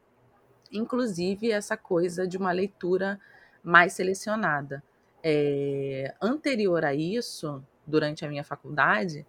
Inclusive 0.70 1.50
essa 1.50 1.76
coisa 1.76 2.26
de 2.26 2.36
uma 2.36 2.52
leitura 2.52 3.18
mais 3.62 3.92
selecionada. 3.92 4.82
É, 5.22 6.14
anterior 6.20 6.84
a 6.84 6.94
isso, 6.94 7.64
durante 7.86 8.24
a 8.24 8.28
minha 8.28 8.44
faculdade, 8.44 9.26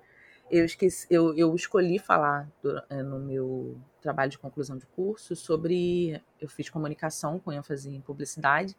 eu, 0.50 0.66
esqueci, 0.66 1.08
eu, 1.10 1.36
eu 1.36 1.56
escolhi 1.56 1.98
falar 1.98 2.48
eh, 2.90 3.02
no 3.02 3.20
meu 3.20 3.76
trabalho 4.02 4.30
de 4.30 4.38
conclusão 4.38 4.78
de 4.78 4.86
curso 4.86 5.36
sobre. 5.36 6.22
Eu 6.40 6.48
fiz 6.48 6.70
comunicação 6.70 7.40
com 7.40 7.52
ênfase 7.52 7.90
em 7.90 8.02
publicidade, 8.02 8.76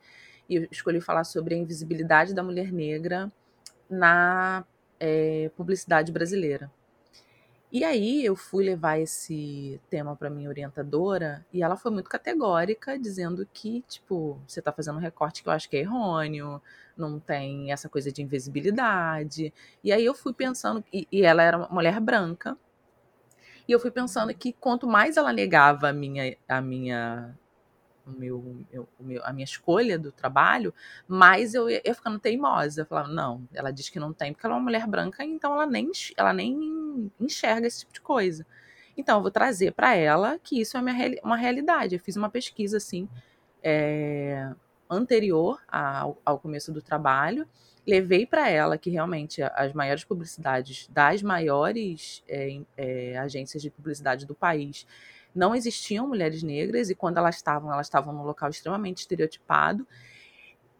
e 0.48 0.56
eu 0.56 0.68
escolhi 0.70 1.00
falar 1.00 1.24
sobre 1.24 1.54
a 1.54 1.58
invisibilidade 1.58 2.34
da 2.34 2.42
mulher 2.42 2.72
negra 2.72 3.30
na 3.88 4.64
é, 4.98 5.50
publicidade 5.56 6.12
brasileira. 6.12 6.70
E 7.72 7.82
aí 7.82 8.24
eu 8.24 8.36
fui 8.36 8.64
levar 8.64 9.00
esse 9.00 9.80
tema 9.90 10.14
para 10.14 10.30
minha 10.30 10.48
orientadora 10.48 11.44
e 11.52 11.60
ela 11.60 11.76
foi 11.76 11.90
muito 11.90 12.08
categórica, 12.08 12.96
dizendo 12.96 13.44
que, 13.52 13.82
tipo, 13.88 14.40
você 14.46 14.60
está 14.60 14.70
fazendo 14.70 14.96
um 14.96 15.00
recorte 15.00 15.42
que 15.42 15.48
eu 15.48 15.52
acho 15.52 15.68
que 15.68 15.76
é 15.76 15.80
errôneo, 15.80 16.62
não 16.96 17.18
tem 17.18 17.72
essa 17.72 17.88
coisa 17.88 18.12
de 18.12 18.22
invisibilidade. 18.22 19.52
E 19.82 19.92
aí 19.92 20.04
eu 20.04 20.14
fui 20.14 20.32
pensando, 20.32 20.84
e, 20.92 21.08
e 21.10 21.22
ela 21.22 21.42
era 21.42 21.58
uma 21.58 21.68
mulher 21.68 21.98
branca, 21.98 22.56
e 23.66 23.72
eu 23.72 23.80
fui 23.80 23.90
pensando 23.90 24.32
que 24.32 24.52
quanto 24.52 24.86
mais 24.86 25.16
ela 25.16 25.32
negava 25.32 25.88
a 25.88 25.92
minha, 25.92 26.36
a 26.46 26.60
minha 26.60 27.36
o 28.06 28.10
meu, 28.10 28.64
meu, 28.70 28.88
meu, 29.00 29.24
a 29.24 29.32
minha 29.32 29.44
escolha 29.44 29.98
do 29.98 30.12
trabalho, 30.12 30.74
mais 31.08 31.54
eu 31.54 31.68
ia, 31.70 31.82
ia 31.84 31.94
ficando 31.94 32.18
teimosa. 32.18 32.82
Eu 32.82 32.86
falava, 32.86 33.08
não, 33.08 33.46
ela 33.52 33.70
diz 33.70 33.88
que 33.88 33.98
não 33.98 34.12
tem, 34.12 34.32
porque 34.32 34.46
ela 34.46 34.54
é 34.54 34.58
uma 34.58 34.64
mulher 34.64 34.86
branca, 34.86 35.24
então 35.24 35.54
ela 35.54 35.66
nem, 35.66 35.90
ela 36.16 36.32
nem 36.32 37.10
enxerga 37.20 37.66
esse 37.66 37.80
tipo 37.80 37.92
de 37.92 38.00
coisa. 38.00 38.46
Então, 38.96 39.18
eu 39.18 39.22
vou 39.22 39.30
trazer 39.30 39.72
para 39.72 39.94
ela 39.94 40.38
que 40.38 40.60
isso 40.60 40.76
é 40.76 40.80
uma, 40.80 40.92
uma 41.22 41.36
realidade. 41.36 41.94
Eu 41.96 42.00
fiz 42.00 42.16
uma 42.16 42.28
pesquisa, 42.28 42.76
assim, 42.76 43.08
é, 43.62 44.52
anterior 44.88 45.60
ao, 45.66 46.18
ao 46.24 46.38
começo 46.38 46.72
do 46.72 46.82
trabalho, 46.82 47.48
levei 47.86 48.24
para 48.24 48.48
ela 48.48 48.78
que 48.78 48.90
realmente 48.90 49.42
as 49.42 49.72
maiores 49.72 50.04
publicidades 50.04 50.88
das 50.88 51.22
maiores 51.22 52.22
é, 52.28 52.60
é, 52.76 53.18
agências 53.18 53.62
de 53.62 53.70
publicidade 53.70 54.26
do 54.26 54.34
país 54.34 54.86
não 55.34 55.54
existiam 55.54 56.06
mulheres 56.06 56.42
negras 56.42 56.90
e 56.90 56.94
quando 56.94 57.18
elas 57.18 57.36
estavam, 57.36 57.72
elas 57.72 57.86
estavam 57.86 58.14
num 58.14 58.22
local 58.22 58.48
extremamente 58.48 58.98
estereotipado. 58.98 59.86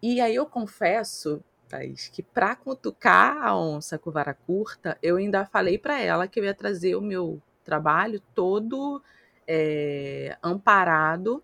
E 0.01 0.21
aí 0.21 0.35
eu 0.35 0.47
confesso, 0.47 1.43
Thaís, 1.69 2.09
que 2.09 2.23
para 2.23 2.55
cutucar 2.55 3.37
a 3.43 3.57
onça 3.57 3.99
com 3.99 4.11
vara 4.11 4.33
curta, 4.33 4.97
eu 5.03 5.17
ainda 5.17 5.45
falei 5.45 5.77
para 5.77 6.01
ela 6.01 6.29
que 6.29 6.39
eu 6.39 6.45
ia 6.45 6.55
trazer 6.55 6.95
o 6.95 7.01
meu 7.01 7.43
trabalho 7.65 8.21
todo 8.35 9.03
é, 9.47 10.37
amparado 10.43 11.43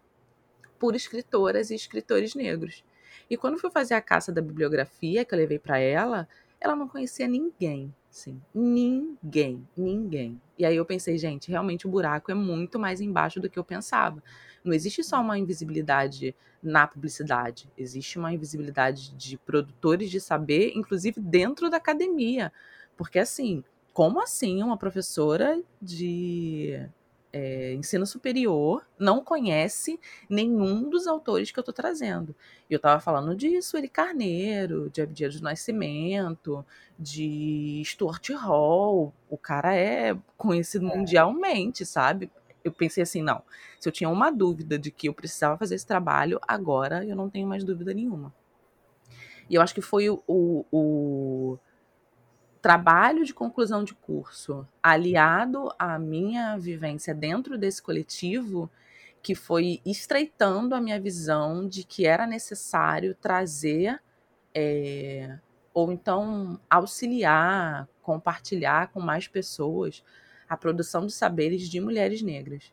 por 0.78 0.94
escritoras 0.94 1.70
e 1.70 1.74
escritores 1.74 2.34
negros. 2.34 2.84
E 3.30 3.36
quando 3.36 3.58
fui 3.58 3.70
fazer 3.70 3.94
a 3.94 4.02
caça 4.02 4.32
da 4.32 4.42
bibliografia 4.42 5.24
que 5.24 5.32
eu 5.32 5.38
levei 5.38 5.58
para 5.58 5.78
ela, 5.78 6.28
ela 6.60 6.74
não 6.74 6.88
conhecia 6.88 7.28
ninguém, 7.28 7.94
sim, 8.10 8.42
ninguém, 8.52 9.66
ninguém. 9.76 10.40
E 10.58 10.66
aí 10.66 10.76
eu 10.76 10.84
pensei, 10.84 11.16
gente, 11.16 11.48
realmente 11.48 11.86
o 11.86 11.90
buraco 11.90 12.32
é 12.32 12.34
muito 12.34 12.78
mais 12.78 13.00
embaixo 13.00 13.40
do 13.40 13.48
que 13.48 13.58
eu 13.58 13.64
pensava. 13.64 14.22
Não 14.64 14.74
existe 14.74 15.02
só 15.04 15.20
uma 15.20 15.38
invisibilidade 15.38 16.34
na 16.62 16.86
publicidade, 16.86 17.70
existe 17.78 18.18
uma 18.18 18.32
invisibilidade 18.32 19.14
de 19.14 19.38
produtores 19.38 20.10
de 20.10 20.20
saber, 20.20 20.72
inclusive 20.74 21.18
dentro 21.20 21.70
da 21.70 21.78
academia. 21.78 22.52
Porque 22.96 23.18
assim, 23.18 23.64
como 23.94 24.20
assim 24.20 24.62
uma 24.62 24.76
professora 24.76 25.62
de 25.80 26.86
é, 27.32 27.72
ensino 27.74 28.06
superior 28.06 28.84
não 28.98 29.22
conhece 29.22 30.00
nenhum 30.28 30.88
dos 30.88 31.06
autores 31.06 31.50
que 31.50 31.58
eu 31.58 31.62
estou 31.62 31.74
trazendo. 31.74 32.34
E 32.68 32.74
eu 32.74 32.76
estava 32.76 33.00
falando 33.00 33.34
de 33.34 33.60
Sueli 33.62 33.88
Carneiro, 33.88 34.90
de 34.90 35.02
Abdias 35.02 35.36
do 35.36 35.42
Nascimento, 35.42 36.64
de 36.98 37.82
Stuart 37.84 38.30
Hall. 38.30 39.14
O 39.28 39.38
cara 39.38 39.74
é 39.74 40.16
conhecido 40.36 40.86
é. 40.86 40.96
mundialmente, 40.96 41.86
sabe? 41.86 42.30
Eu 42.64 42.72
pensei 42.72 43.02
assim, 43.02 43.22
não. 43.22 43.42
Se 43.78 43.88
eu 43.88 43.92
tinha 43.92 44.10
uma 44.10 44.30
dúvida 44.30 44.78
de 44.78 44.90
que 44.90 45.08
eu 45.08 45.14
precisava 45.14 45.56
fazer 45.56 45.76
esse 45.76 45.86
trabalho, 45.86 46.40
agora 46.46 47.04
eu 47.04 47.16
não 47.16 47.30
tenho 47.30 47.46
mais 47.46 47.64
dúvida 47.64 47.94
nenhuma. 47.94 48.34
E 49.48 49.54
eu 49.54 49.62
acho 49.62 49.74
que 49.74 49.80
foi 49.80 50.08
o, 50.08 50.22
o, 50.28 50.64
o 50.70 51.58
trabalho 52.60 53.24
de 53.24 53.32
conclusão 53.32 53.82
de 53.84 53.94
curso 53.94 54.66
aliado 54.82 55.72
à 55.78 55.98
minha 55.98 56.56
vivência 56.58 57.14
dentro 57.14 57.56
desse 57.56 57.82
coletivo 57.82 58.70
que 59.22 59.34
foi 59.34 59.80
estreitando 59.84 60.74
a 60.74 60.80
minha 60.80 61.00
visão 61.00 61.66
de 61.66 61.84
que 61.84 62.06
era 62.06 62.26
necessário 62.26 63.14
trazer 63.14 64.00
é, 64.54 65.38
ou 65.72 65.92
então 65.92 66.58
auxiliar, 66.68 67.88
compartilhar 68.02 68.88
com 68.88 69.00
mais 69.00 69.28
pessoas 69.28 70.02
a 70.48 70.56
produção 70.56 71.06
de 71.06 71.12
saberes 71.12 71.68
de 71.68 71.80
mulheres 71.80 72.22
negras. 72.22 72.72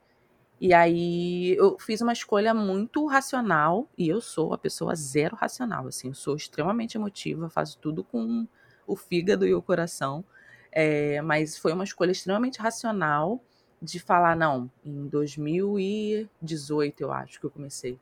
E 0.60 0.74
aí 0.74 1.56
eu 1.56 1.78
fiz 1.78 2.02
uma 2.02 2.14
escolha 2.14 2.52
muito 2.54 3.06
racional, 3.06 3.88
e 3.96 4.10
eu 4.10 4.20
sou 4.20 4.54
a 4.54 4.58
pessoa 4.58 4.96
zero 4.96 5.36
racional, 5.36 5.86
assim, 5.86 6.08
eu 6.08 6.16
sou 6.16 6.36
extremamente 6.36 6.98
emotiva, 6.98 7.48
faço 7.48 7.78
tudo 7.78 8.04
com 8.04 8.48
o 8.88 8.96
fígado 8.96 9.46
e 9.46 9.54
o 9.54 9.62
coração. 9.62 10.26
É, 10.72 11.22
mas 11.22 11.58
foi 11.58 11.74
uma 11.74 11.84
escolha 11.84 12.12
extremamente 12.12 12.60
racional 12.60 13.44
de 13.82 14.00
falar, 14.00 14.36
não, 14.36 14.72
em 14.84 15.08
2018, 15.08 17.02
eu 17.02 17.12
acho 17.12 17.40
que 17.40 17.46
eu 17.46 17.52
comecei. 17.52 18.00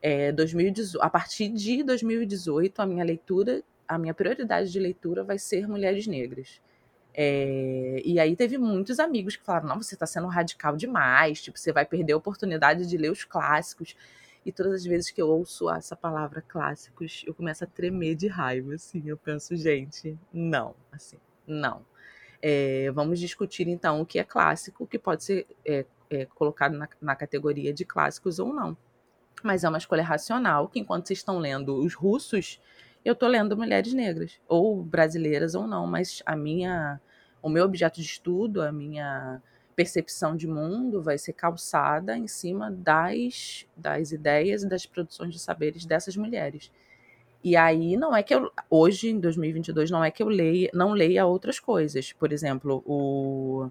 É, 0.00 0.32
2018, 0.32 1.02
a 1.02 1.10
partir 1.10 1.48
de 1.48 1.82
2018, 1.82 2.80
a 2.80 2.86
minha 2.86 3.04
leitura, 3.04 3.62
a 3.86 3.98
minha 3.98 4.14
prioridade 4.14 4.72
de 4.72 4.78
leitura 4.78 5.22
vai 5.22 5.38
ser 5.38 5.68
mulheres 5.68 6.06
negras. 6.06 6.60
É, 7.12 8.00
e 8.04 8.18
aí 8.18 8.36
teve 8.36 8.56
muitos 8.56 8.98
amigos 8.98 9.36
que 9.36 9.44
falaram: 9.44 9.68
não, 9.68 9.82
você 9.82 9.94
está 9.94 10.06
sendo 10.06 10.26
radical 10.28 10.76
demais, 10.76 11.42
tipo, 11.42 11.58
você 11.58 11.72
vai 11.72 11.84
perder 11.84 12.12
a 12.14 12.16
oportunidade 12.16 12.86
de 12.86 12.96
ler 12.96 13.10
os 13.10 13.24
clássicos. 13.24 13.96
E 14.44 14.50
todas 14.50 14.72
as 14.72 14.84
vezes 14.84 15.10
que 15.10 15.20
eu 15.20 15.28
ouço 15.28 15.70
essa 15.70 15.94
palavra 15.94 16.40
clássicos, 16.40 17.22
eu 17.26 17.34
começo 17.34 17.62
a 17.64 17.66
tremer 17.66 18.14
de 18.14 18.26
raiva, 18.26 18.74
assim. 18.74 19.02
Eu 19.04 19.16
penso, 19.16 19.54
gente, 19.54 20.18
não, 20.32 20.74
assim, 20.90 21.18
não. 21.46 21.84
É, 22.42 22.90
vamos 22.92 23.20
discutir 23.20 23.68
então 23.68 24.00
o 24.00 24.06
que 24.06 24.18
é 24.18 24.24
clássico, 24.24 24.84
o 24.84 24.86
que 24.86 24.98
pode 24.98 25.24
ser 25.24 25.46
é, 25.64 25.84
é, 26.08 26.24
colocado 26.24 26.72
na, 26.72 26.88
na 27.00 27.14
categoria 27.14 27.72
de 27.72 27.84
clássicos 27.84 28.38
ou 28.38 28.52
não. 28.52 28.76
Mas 29.42 29.62
é 29.62 29.68
uma 29.68 29.78
escolha 29.78 30.02
racional 30.02 30.68
que, 30.68 30.80
enquanto 30.80 31.06
vocês 31.06 31.18
estão 31.18 31.38
lendo 31.38 31.76
os 31.76 31.94
russos, 31.94 32.60
eu 33.04 33.12
estou 33.12 33.28
lendo 33.28 33.56
mulheres 33.56 33.92
negras, 33.92 34.40
ou 34.48 34.82
brasileiras 34.82 35.54
ou 35.54 35.66
não, 35.66 35.86
mas 35.86 36.22
a 36.26 36.36
minha, 36.36 37.00
o 37.42 37.48
meu 37.48 37.64
objeto 37.64 37.96
de 37.96 38.06
estudo, 38.06 38.62
a 38.62 38.72
minha 38.72 39.42
percepção 39.80 40.36
de 40.36 40.46
mundo 40.46 41.00
vai 41.00 41.16
ser 41.16 41.32
calçada 41.32 42.14
em 42.14 42.26
cima 42.26 42.70
das, 42.70 43.66
das 43.74 44.12
ideias 44.12 44.62
e 44.62 44.68
das 44.68 44.84
produções 44.84 45.32
de 45.32 45.38
saberes 45.38 45.86
dessas 45.86 46.18
mulheres. 46.18 46.70
E 47.42 47.56
aí 47.56 47.96
não 47.96 48.14
é 48.14 48.22
que 48.22 48.34
eu 48.34 48.52
hoje 48.68 49.08
em 49.08 49.18
2022 49.18 49.90
não 49.90 50.04
é 50.04 50.10
que 50.10 50.22
eu 50.22 50.28
leia, 50.28 50.68
não 50.74 50.92
leia 50.92 51.24
outras 51.24 51.58
coisas. 51.58 52.12
Por 52.12 52.30
exemplo, 52.30 52.82
o, 52.84 53.70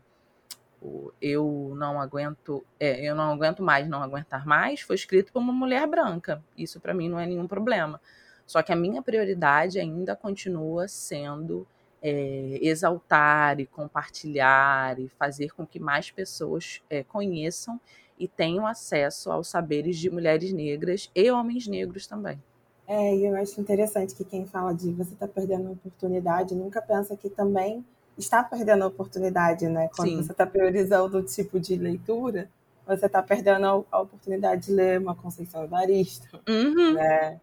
o 0.81 1.13
eu 1.21 1.75
não 1.77 2.01
aguento, 2.01 2.65
é, 2.79 3.07
eu 3.07 3.13
não 3.13 3.31
aguento 3.31 3.61
mais, 3.61 3.87
não 3.87 4.01
aguentar 4.01 4.47
mais, 4.47 4.81
foi 4.81 4.95
escrito 4.95 5.31
por 5.31 5.37
uma 5.37 5.53
mulher 5.53 5.85
branca. 5.85 6.43
Isso 6.57 6.79
para 6.79 6.91
mim 6.91 7.07
não 7.07 7.19
é 7.19 7.27
nenhum 7.27 7.47
problema. 7.47 8.01
Só 8.47 8.63
que 8.63 8.73
a 8.73 8.75
minha 8.75 9.03
prioridade 9.03 9.79
ainda 9.79 10.15
continua 10.15 10.87
sendo 10.87 11.67
é, 12.01 12.59
exaltar 12.61 13.59
e 13.59 13.65
compartilhar 13.65 14.99
e 14.99 15.07
fazer 15.09 15.51
com 15.51 15.65
que 15.65 15.79
mais 15.79 16.11
pessoas 16.11 16.81
é, 16.89 17.03
conheçam 17.03 17.79
e 18.17 18.27
tenham 18.27 18.67
acesso 18.67 19.31
aos 19.31 19.47
saberes 19.47 19.97
de 19.97 20.09
mulheres 20.09 20.51
negras 20.51 21.09
e 21.15 21.31
homens 21.31 21.67
negros 21.67 22.05
também. 22.05 22.41
É, 22.87 23.15
e 23.15 23.25
eu 23.25 23.35
acho 23.35 23.61
interessante 23.61 24.15
que 24.15 24.23
quem 24.23 24.47
fala 24.47 24.73
de 24.73 24.91
você 24.91 25.13
está 25.13 25.27
perdendo 25.27 25.69
a 25.69 25.71
oportunidade 25.71 26.55
nunca 26.55 26.81
pensa 26.81 27.15
que 27.15 27.29
também 27.29 27.85
está 28.17 28.43
perdendo 28.43 28.83
a 28.83 28.87
oportunidade, 28.87 29.67
né? 29.67 29.89
Quando 29.95 30.09
Sim. 30.09 30.17
você 30.17 30.31
está 30.31 30.45
priorizando 30.45 31.17
o 31.17 31.23
tipo 31.23 31.59
de 31.59 31.75
leitura, 31.75 32.49
você 32.85 33.05
está 33.05 33.21
perdendo 33.21 33.85
a 33.91 33.99
oportunidade 34.01 34.65
de 34.65 34.71
ler 34.73 34.99
uma 34.99 35.15
Conceição 35.15 35.63
Evaristo, 35.63 36.41
uhum. 36.49 36.93
né? 36.93 37.39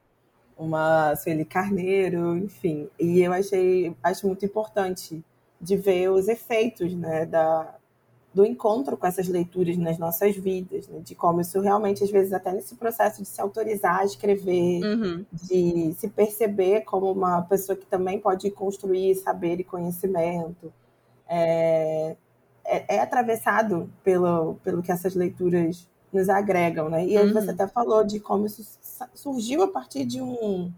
Uma 0.57 1.14
Sueli 1.16 1.45
Carneiro, 1.45 2.37
enfim. 2.37 2.88
E 2.99 3.21
eu 3.21 3.33
achei, 3.33 3.95
acho 4.03 4.27
muito 4.27 4.45
importante 4.45 5.23
de 5.61 5.77
ver 5.77 6.11
os 6.11 6.29
efeitos 6.29 6.95
né, 6.95 7.27
da, 7.27 7.75
do 8.33 8.45
encontro 8.45 8.97
com 8.97 9.07
essas 9.07 9.29
leituras 9.29 9.77
nas 9.77 9.99
nossas 9.99 10.37
vidas, 10.37 10.88
né, 10.88 11.01
de 11.01 11.14
como 11.14 11.40
isso 11.40 11.61
realmente, 11.61 12.05
às 12.05 12.11
vezes, 12.11 12.33
até 12.33 12.53
nesse 12.53 12.75
processo 12.75 13.23
de 13.23 13.29
se 13.29 13.40
autorizar 13.40 14.01
a 14.01 14.05
escrever, 14.05 14.83
uhum. 14.83 15.25
de 15.33 15.95
se 15.95 16.09
perceber 16.09 16.83
como 16.83 17.11
uma 17.11 17.42
pessoa 17.42 17.77
que 17.77 17.87
também 17.87 18.19
pode 18.19 18.51
construir 18.51 19.14
saber 19.16 19.61
e 19.61 19.64
conhecimento, 19.64 20.73
é, 21.29 22.16
é, 22.64 22.97
é 22.97 23.01
atravessado 23.01 23.90
pelo, 24.03 24.55
pelo 24.62 24.83
que 24.83 24.92
essas 24.92 25.14
leituras 25.14 25.88
nos 26.12 26.29
agregam, 26.29 26.88
né? 26.88 27.05
E 27.07 27.16
aí 27.16 27.33
você 27.33 27.49
uhum. 27.49 27.55
até 27.55 27.66
falou 27.66 28.05
de 28.05 28.21
como 28.21 28.47
isso 28.47 28.64
surgiu 29.14 29.62
a 29.62 29.69
partir 29.69 30.05
de 30.05 30.21
um 30.21 30.73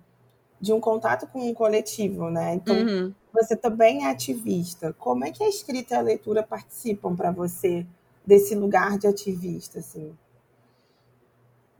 de 0.61 0.73
um 0.73 0.81
contato 0.81 1.27
com 1.29 1.49
um 1.49 1.55
coletivo, 1.55 2.31
né? 2.31 2.55
Então, 2.55 2.75
uhum. 2.77 3.14
você 3.33 3.55
também 3.55 4.05
é 4.05 4.11
ativista. 4.11 4.93
Como 4.99 5.25
é 5.25 5.31
que 5.31 5.45
a 5.45 5.49
escrita 5.49 5.95
e 5.95 5.99
a 5.99 6.01
leitura 6.01 6.43
participam 6.43 7.14
para 7.14 7.31
você 7.31 7.87
desse 8.27 8.55
lugar 8.55 8.99
de 8.99 9.07
ativista, 9.07 9.79
assim? 9.79 10.12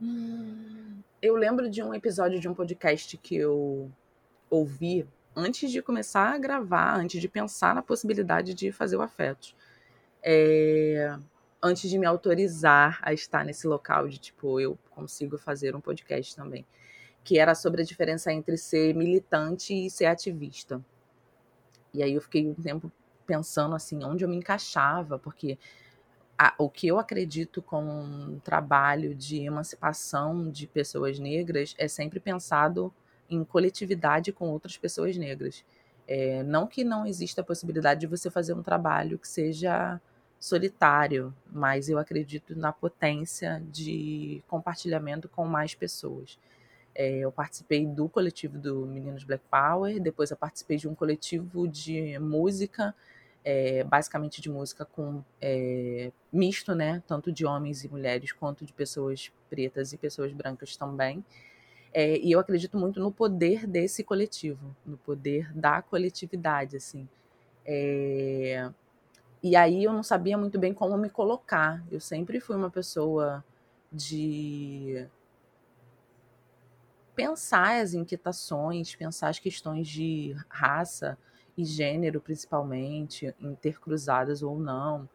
Hum, 0.01 1.01
eu 1.21 1.35
lembro 1.35 1.69
de 1.69 1.83
um 1.83 1.93
episódio 1.93 2.39
de 2.39 2.47
um 2.47 2.53
podcast 2.53 3.17
que 3.17 3.35
eu 3.35 3.91
ouvi 4.49 5.05
antes 5.35 5.71
de 5.71 5.81
começar 5.81 6.33
a 6.33 6.37
gravar, 6.37 6.95
antes 6.95 7.19
de 7.19 7.27
pensar 7.27 7.75
na 7.75 7.81
possibilidade 7.81 8.53
de 8.53 8.71
fazer 8.71 8.95
o 8.95 9.01
afeto. 9.01 9.53
É, 10.23 11.17
antes 11.61 11.89
de 11.89 11.97
me 11.97 12.05
autorizar 12.05 12.99
a 13.01 13.13
estar 13.13 13.43
nesse 13.43 13.67
local 13.67 14.07
de 14.07 14.17
tipo, 14.17 14.59
eu 14.59 14.77
consigo 14.89 15.37
fazer 15.37 15.75
um 15.75 15.81
podcast 15.81 16.35
também, 16.35 16.65
que 17.23 17.37
era 17.37 17.53
sobre 17.53 17.81
a 17.81 17.85
diferença 17.85 18.31
entre 18.31 18.57
ser 18.57 18.95
militante 18.95 19.73
e 19.73 19.89
ser 19.89 20.05
ativista. 20.05 20.83
E 21.93 22.01
aí 22.03 22.13
eu 22.13 22.21
fiquei 22.21 22.47
um 22.47 22.53
tempo 22.53 22.91
pensando 23.25 23.75
assim, 23.75 24.03
onde 24.03 24.23
eu 24.23 24.29
me 24.29 24.37
encaixava, 24.37 25.19
porque 25.19 25.57
a, 26.37 26.53
o 26.57 26.69
que 26.69 26.87
eu 26.87 26.97
acredito 26.97 27.61
com 27.61 27.83
um 27.83 28.39
trabalho 28.39 29.13
de 29.13 29.43
emancipação 29.43 30.49
de 30.49 30.65
pessoas 30.65 31.19
negras 31.19 31.75
é 31.77 31.87
sempre 31.87 32.19
pensado 32.19 32.93
em 33.29 33.43
coletividade 33.43 34.31
com 34.31 34.49
outras 34.49 34.77
pessoas 34.77 35.17
negras. 35.17 35.63
É, 36.07 36.41
não 36.43 36.65
que 36.65 36.83
não 36.83 37.05
exista 37.05 37.41
a 37.41 37.43
possibilidade 37.43 37.99
de 37.99 38.07
você 38.07 38.31
fazer 38.31 38.53
um 38.53 38.63
trabalho 38.63 39.19
que 39.19 39.27
seja 39.27 40.01
solitário, 40.39 41.33
mas 41.51 41.89
eu 41.89 41.97
acredito 41.99 42.55
na 42.55 42.71
potência 42.71 43.61
de 43.71 44.41
compartilhamento 44.47 45.27
com 45.27 45.45
mais 45.45 45.75
pessoas. 45.75 46.39
É, 46.95 47.19
eu 47.19 47.31
participei 47.31 47.85
do 47.85 48.07
coletivo 48.07 48.57
do 48.57 48.85
Meninos 48.85 49.23
Black 49.23 49.43
Power, 49.49 50.01
depois 50.01 50.31
eu 50.31 50.37
participei 50.37 50.77
de 50.77 50.87
um 50.87 50.95
coletivo 50.95 51.67
de 51.67 52.17
música, 52.19 52.95
é, 53.43 53.83
basicamente 53.83 54.41
de 54.41 54.49
música 54.49 54.85
com 54.85 55.23
é, 55.41 56.11
misto, 56.31 56.73
né, 56.73 57.03
tanto 57.07 57.31
de 57.31 57.45
homens 57.45 57.83
e 57.83 57.89
mulheres 57.89 58.31
quanto 58.31 58.65
de 58.65 58.73
pessoas 58.73 59.31
pretas 59.49 59.93
e 59.93 59.97
pessoas 59.97 60.31
brancas 60.33 60.75
também. 60.77 61.23
É, 61.93 62.17
e 62.17 62.31
eu 62.31 62.39
acredito 62.39 62.77
muito 62.77 62.99
no 62.99 63.11
poder 63.11 63.65
desse 63.65 64.03
coletivo, 64.03 64.75
no 64.85 64.97
poder 64.97 65.51
da 65.53 65.81
coletividade, 65.81 66.77
assim. 66.77 67.07
É, 67.65 68.69
e 69.41 69.55
aí 69.55 69.83
eu 69.83 69.93
não 69.93 70.03
sabia 70.03 70.37
muito 70.37 70.59
bem 70.59 70.73
como 70.73 70.97
me 70.97 71.09
colocar. 71.09 71.81
Eu 71.89 71.99
sempre 71.99 72.39
fui 72.41 72.55
uma 72.55 72.69
pessoa 72.69 73.43
de 73.91 75.07
pensar 77.15 77.81
as 77.81 77.93
inquietações, 77.93 78.95
pensar 78.95 79.29
as 79.29 79.39
questões 79.39 79.87
de 79.87 80.35
raça 80.49 81.17
e 81.57 81.63
gênero, 81.63 82.19
principalmente, 82.21 83.33
intercruzadas 83.39 84.43
ou 84.43 84.59
não. 84.59 85.07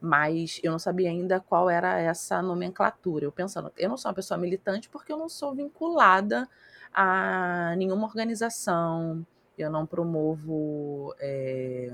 Mas 0.00 0.60
eu 0.64 0.72
não 0.72 0.78
sabia 0.78 1.10
ainda 1.10 1.40
qual 1.40 1.70
era 1.70 1.98
essa 2.00 2.42
nomenclatura. 2.42 3.24
Eu 3.24 3.32
pensando, 3.32 3.72
eu 3.76 3.88
não 3.88 3.96
sou 3.96 4.08
uma 4.10 4.14
pessoa 4.14 4.38
militante 4.38 4.88
porque 4.88 5.12
eu 5.12 5.16
não 5.16 5.28
sou 5.28 5.54
vinculada 5.54 6.48
a 6.92 7.74
nenhuma 7.76 8.06
organização, 8.06 9.24
eu 9.56 9.70
não 9.70 9.86
promovo. 9.86 11.14
É 11.20 11.92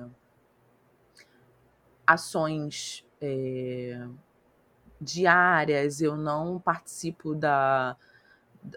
ações 2.07 3.05
é, 3.21 4.07
diárias, 5.01 6.01
eu 6.01 6.17
não 6.17 6.61
participo 6.61 7.35
da, 7.35 7.97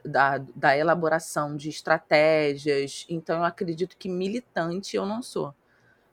da, 0.04 0.38
da, 0.56 0.78
elaboração 0.78 1.56
de 1.56 1.70
estratégias, 1.70 3.06
então 3.10 3.38
eu 3.38 3.44
acredito 3.44 3.98
que 3.98 4.10
militante 4.10 4.96
eu 4.96 5.06
não 5.06 5.22
sou. 5.22 5.54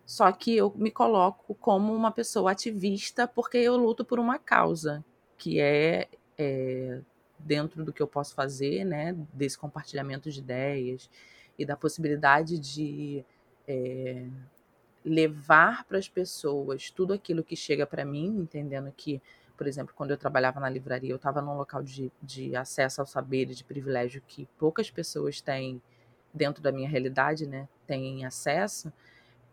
Só 0.05 0.31
que 0.31 0.57
eu 0.57 0.73
me 0.77 0.91
coloco 0.91 1.55
como 1.57 1.93
uma 1.95 2.13
pessoa 2.13 2.53
ativista 2.53 3.27
porque 3.27 3.59
eu 3.59 3.77
luto 3.77 4.05
por 4.05 4.21
uma 4.21 4.39
causa, 4.39 5.05
que 5.37 5.61
é, 5.61 6.09
é 6.39 7.01
dentro 7.39 7.85
do 7.85 7.93
que 7.93 8.03
eu 8.03 8.07
posso 8.07 8.35
fazer, 8.35 8.85
né, 8.85 9.17
desse 9.33 9.59
compartilhamento 9.59 10.31
de 10.31 10.39
ideias 10.39 11.11
e 11.59 11.67
da 11.67 11.77
possibilidade 11.77 12.59
de 12.59 13.25
é, 13.67 14.27
levar 15.07 15.85
para 15.85 15.99
as 15.99 16.09
pessoas 16.09 16.91
tudo 16.91 17.13
aquilo 17.13 17.45
que 17.45 17.55
chega 17.55 17.87
para 17.87 18.05
mim, 18.05 18.27
entendendo 18.27 18.93
que, 18.95 19.23
por 19.57 19.69
exemplo, 19.69 19.95
quando 19.95 20.11
eu 20.11 20.17
trabalhava 20.19 20.59
na 20.59 20.69
livraria, 20.69 21.13
eu 21.13 21.17
estava 21.17 21.41
num 21.41 21.57
local 21.57 21.81
de, 21.81 22.11
de 22.21 22.57
acesso 22.57 23.01
ao 23.01 23.07
saber 23.07 23.49
e 23.49 23.55
de 23.55 23.63
privilégio 23.63 24.21
que 24.27 24.49
poucas 24.59 24.91
pessoas 24.91 25.41
têm 25.41 25.81
dentro 26.35 26.61
da 26.61 26.73
minha 26.73 26.89
realidade, 26.89 27.47
né, 27.47 27.69
têm 27.87 28.25
acesso, 28.27 28.93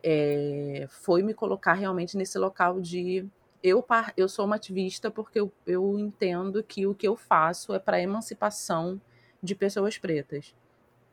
é, 0.02 0.88
foi 0.90 1.22
me 1.22 1.34
colocar 1.34 1.74
realmente 1.74 2.18
nesse 2.18 2.38
local 2.40 2.82
de 2.82 3.26
eu, 3.62 3.86
eu 4.18 4.28
sou 4.28 4.46
uma 4.46 4.56
ativista 4.56 5.10
porque 5.10 5.40
eu, 5.40 5.54
eu 5.66 5.98
entendo 5.98 6.62
que 6.64 6.86
o 6.88 6.96
que 6.96 7.08
eu 7.08 7.16
faço 7.16 7.74
é 7.74 7.80
para 7.80 7.98
a 7.98 8.02
emancipação 8.02 9.00
de 9.42 9.56
pessoas 9.56 9.98
pretas 9.98 10.54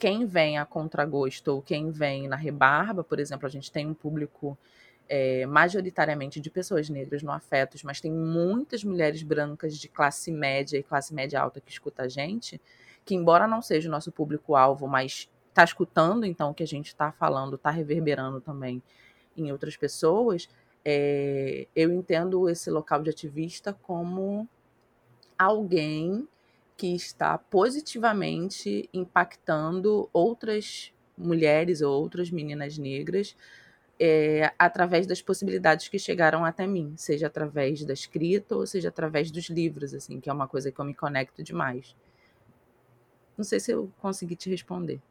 quem 0.01 0.25
vem 0.25 0.57
a 0.57 0.65
contragosto 0.65 1.53
ou 1.53 1.61
quem 1.61 1.91
vem 1.91 2.27
na 2.27 2.35
rebarba, 2.35 3.05
por 3.05 3.21
exemplo, 3.21 3.47
a 3.47 3.51
gente 3.51 3.71
tem 3.71 3.87
um 3.87 3.93
público 3.93 4.57
é, 5.07 5.45
majoritariamente 5.45 6.41
de 6.41 6.51
pessoas 6.51 6.89
negras 6.89 7.23
no 7.23 7.31
Afetos, 7.31 7.83
mas 7.83 8.01
tem 8.01 8.11
muitas 8.11 8.83
mulheres 8.83 9.23
brancas 9.23 9.77
de 9.77 9.89
classe 9.91 10.33
média 10.33 10.79
e 10.79 10.83
classe 10.83 11.13
média 11.13 11.39
alta 11.39 11.61
que 11.61 11.71
escuta 11.71 12.05
a 12.05 12.09
gente, 12.09 12.59
que 13.05 13.15
embora 13.15 13.47
não 13.47 13.61
seja 13.61 13.91
o 13.91 13.93
nosso 13.93 14.11
público-alvo, 14.11 14.89
mas 14.89 15.29
está 15.51 15.65
escutando, 15.65 16.25
então, 16.25 16.51
o 16.51 16.55
que 16.55 16.63
a 16.63 16.67
gente 16.67 16.87
está 16.87 17.13
falando, 17.13 17.57
está 17.57 17.71
reverberando 17.71 18.41
também 18.41 18.83
em 19.37 19.53
outras 19.53 19.77
pessoas, 19.77 20.49
é, 20.83 21.67
eu 21.77 21.93
entendo 21.93 22.49
esse 22.49 22.71
local 22.71 23.03
de 23.03 23.11
ativista 23.11 23.77
como 23.83 24.49
alguém 25.39 26.27
que 26.81 26.95
está 26.95 27.37
positivamente 27.37 28.89
impactando 28.91 30.09
outras 30.15 30.95
mulheres 31.15 31.83
ou 31.83 32.01
outras 32.01 32.31
meninas 32.31 32.79
negras 32.79 33.37
é, 34.01 34.51
através 34.59 35.07
das 35.07 35.21
possibilidades 35.21 35.89
que 35.89 35.99
chegaram 35.99 36.43
até 36.43 36.67
mim, 36.67 36.95
seja 36.97 37.27
através 37.27 37.85
da 37.85 37.93
escrita 37.93 38.57
ou 38.57 38.67
seja 38.67 38.89
através 38.89 39.31
dos 39.31 39.51
livros, 39.51 39.93
assim, 39.93 40.21
que 40.21 40.31
é 40.31 40.33
uma 40.33 40.49
coisa 40.49 40.73
que 40.73 40.81
eu 40.81 40.85
me 40.87 40.95
conecto 40.95 41.43
demais. 41.43 41.95
Não 43.37 43.45
sei 43.45 43.61
se 43.61 43.73
eu 43.73 43.93
consegui 44.01 44.35
te 44.35 44.49
responder. 44.49 45.03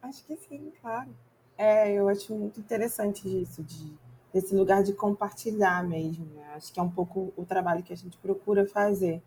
Acho 0.00 0.24
que 0.24 0.36
sim, 0.36 0.70
claro. 0.80 1.10
É, 1.58 1.92
eu 1.92 2.08
acho 2.08 2.32
muito 2.32 2.60
interessante 2.60 3.26
isso, 3.26 3.64
de, 3.64 3.92
desse 4.32 4.54
lugar 4.54 4.84
de 4.84 4.92
compartilhar 4.92 5.82
mesmo. 5.82 6.24
Né? 6.36 6.52
Acho 6.54 6.72
que 6.72 6.78
é 6.78 6.82
um 6.84 6.90
pouco 6.90 7.32
o 7.36 7.44
trabalho 7.44 7.82
que 7.82 7.92
a 7.92 7.96
gente 7.96 8.16
procura 8.18 8.64
fazer 8.64 9.20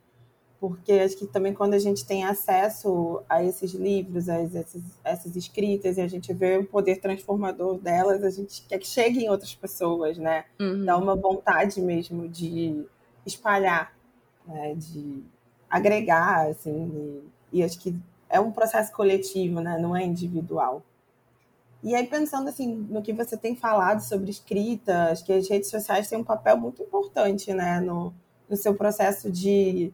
porque 0.63 0.93
acho 0.93 1.17
que 1.17 1.27
também 1.27 1.53
quando 1.53 1.73
a 1.73 1.77
gente 1.77 2.05
tem 2.05 2.23
acesso 2.23 3.21
a 3.27 3.43
esses 3.43 3.73
livros, 3.73 4.29
a 4.29 4.35
essas, 4.35 4.81
essas 5.03 5.35
escritas, 5.35 5.97
e 5.97 6.01
a 6.01 6.07
gente 6.07 6.33
vê 6.33 6.57
o 6.57 6.65
poder 6.65 7.01
transformador 7.01 7.77
delas, 7.77 8.23
a 8.23 8.29
gente 8.29 8.65
quer 8.65 8.79
que 8.79 8.87
chegue 8.87 9.25
em 9.25 9.29
outras 9.29 9.53
pessoas, 9.53 10.17
né? 10.17 10.45
Uhum. 10.57 10.85
Dá 10.85 10.97
uma 10.97 11.17
vontade 11.17 11.81
mesmo 11.81 12.29
de 12.29 12.85
espalhar, 13.25 13.93
né? 14.47 14.73
de 14.75 15.21
agregar, 15.69 16.47
assim, 16.47 17.21
e, 17.51 17.59
e 17.59 17.61
acho 17.61 17.77
que 17.77 17.93
é 18.29 18.39
um 18.39 18.49
processo 18.49 18.93
coletivo, 18.93 19.59
né? 19.59 19.77
Não 19.77 19.93
é 19.93 20.05
individual. 20.05 20.81
E 21.83 21.93
aí, 21.93 22.07
pensando 22.07 22.47
assim, 22.47 22.73
no 22.89 23.01
que 23.01 23.11
você 23.11 23.35
tem 23.35 23.53
falado 23.53 23.99
sobre 23.99 24.31
escrita, 24.31 25.11
acho 25.11 25.25
que 25.25 25.33
as 25.33 25.49
redes 25.49 25.69
sociais 25.69 26.07
têm 26.07 26.19
um 26.19 26.23
papel 26.23 26.55
muito 26.55 26.81
importante, 26.81 27.53
né? 27.53 27.81
No, 27.81 28.13
no 28.49 28.55
seu 28.55 28.73
processo 28.73 29.29
de 29.29 29.91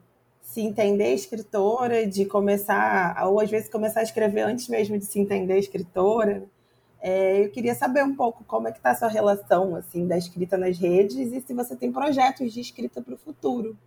se 0.49 0.62
entender 0.62 1.13
escritora, 1.13 2.07
de 2.07 2.25
começar, 2.25 3.15
ou 3.27 3.39
às 3.39 3.51
vezes 3.51 3.69
começar 3.69 3.99
a 3.99 4.03
escrever 4.03 4.41
antes 4.41 4.67
mesmo 4.67 4.97
de 4.97 5.05
se 5.05 5.19
entender 5.19 5.59
escritora. 5.59 6.43
É, 6.99 7.45
eu 7.45 7.51
queria 7.51 7.75
saber 7.75 8.03
um 8.03 8.15
pouco 8.15 8.43
como 8.45 8.67
é 8.67 8.71
que 8.71 8.79
está 8.79 8.89
a 8.89 8.95
sua 8.95 9.09
relação 9.09 9.75
assim 9.75 10.07
da 10.07 10.17
escrita 10.17 10.57
nas 10.57 10.79
redes 10.79 11.31
e 11.31 11.39
se 11.39 11.53
você 11.53 11.75
tem 11.75 11.91
projetos 11.91 12.51
de 12.51 12.62
escrita 12.62 12.99
para 12.99 13.13
o 13.13 13.17
futuro. 13.17 13.77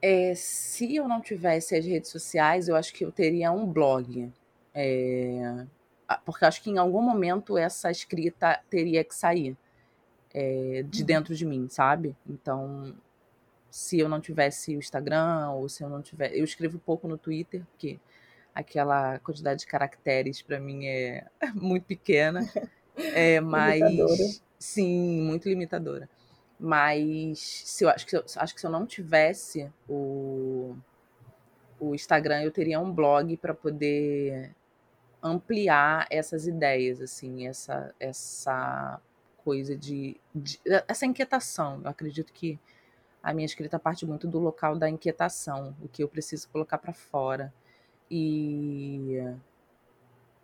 É, 0.00 0.32
se 0.34 0.96
eu 0.96 1.06
não 1.06 1.20
tivesse 1.20 1.76
as 1.76 1.84
redes 1.84 2.10
sociais, 2.10 2.68
eu 2.68 2.76
acho 2.76 2.94
que 2.94 3.04
eu 3.04 3.12
teria 3.12 3.52
um 3.52 3.66
blog. 3.66 4.32
É, 4.74 5.66
porque 6.24 6.46
acho 6.46 6.62
que 6.62 6.70
em 6.70 6.78
algum 6.78 7.02
momento 7.02 7.58
essa 7.58 7.90
escrita 7.90 8.58
teria 8.70 9.04
que 9.04 9.14
sair 9.14 9.54
é, 10.32 10.82
de 10.88 11.02
uhum. 11.02 11.06
dentro 11.06 11.34
de 11.34 11.44
mim, 11.44 11.68
sabe? 11.68 12.16
Então 12.26 12.94
se 13.70 13.98
eu 13.98 14.08
não 14.08 14.20
tivesse 14.20 14.76
o 14.76 14.78
Instagram 14.78 15.50
ou 15.50 15.68
se 15.68 15.82
eu 15.82 15.88
não 15.88 16.00
tiver, 16.02 16.34
eu 16.34 16.44
escrevo 16.44 16.78
pouco 16.78 17.06
no 17.06 17.18
Twitter, 17.18 17.64
porque 17.66 17.98
aquela 18.54 19.18
quantidade 19.20 19.60
de 19.60 19.66
caracteres 19.66 20.42
para 20.42 20.58
mim 20.58 20.86
é 20.86 21.26
muito 21.54 21.84
pequena. 21.84 22.40
É, 22.96 23.40
mas 23.40 23.80
limitadora. 23.80 24.22
sim, 24.58 25.20
muito 25.22 25.48
limitadora. 25.48 26.08
Mas 26.58 27.38
se 27.38 27.84
eu 27.84 27.88
acho 27.88 28.06
que 28.06 28.16
acho 28.16 28.54
que 28.54 28.60
se 28.60 28.66
eu 28.66 28.70
não 28.70 28.86
tivesse 28.86 29.70
o 29.88 30.76
o 31.80 31.94
Instagram, 31.94 32.42
eu 32.42 32.50
teria 32.50 32.80
um 32.80 32.92
blog 32.92 33.36
para 33.36 33.54
poder 33.54 34.52
ampliar 35.22 36.08
essas 36.10 36.46
ideias, 36.48 37.00
assim, 37.00 37.46
essa 37.46 37.94
essa 38.00 39.00
coisa 39.36 39.76
de, 39.76 40.20
de 40.34 40.60
essa 40.88 41.06
inquietação. 41.06 41.80
Eu 41.84 41.90
acredito 41.90 42.32
que 42.32 42.58
a 43.22 43.34
minha 43.34 43.46
escrita 43.46 43.78
parte 43.78 44.06
muito 44.06 44.26
do 44.26 44.38
local 44.38 44.76
da 44.76 44.88
inquietação, 44.88 45.74
o 45.82 45.88
que 45.88 46.02
eu 46.02 46.08
preciso 46.08 46.48
colocar 46.48 46.78
para 46.78 46.92
fora. 46.92 47.52
E 48.10 49.22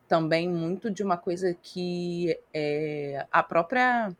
também 0.06 0.48
muito 0.48 0.90
de 0.90 1.02
uma 1.02 1.16
coisa 1.16 1.54
que 1.54 2.38
é, 2.52 3.26
a 3.32 3.42
própria 3.42 4.14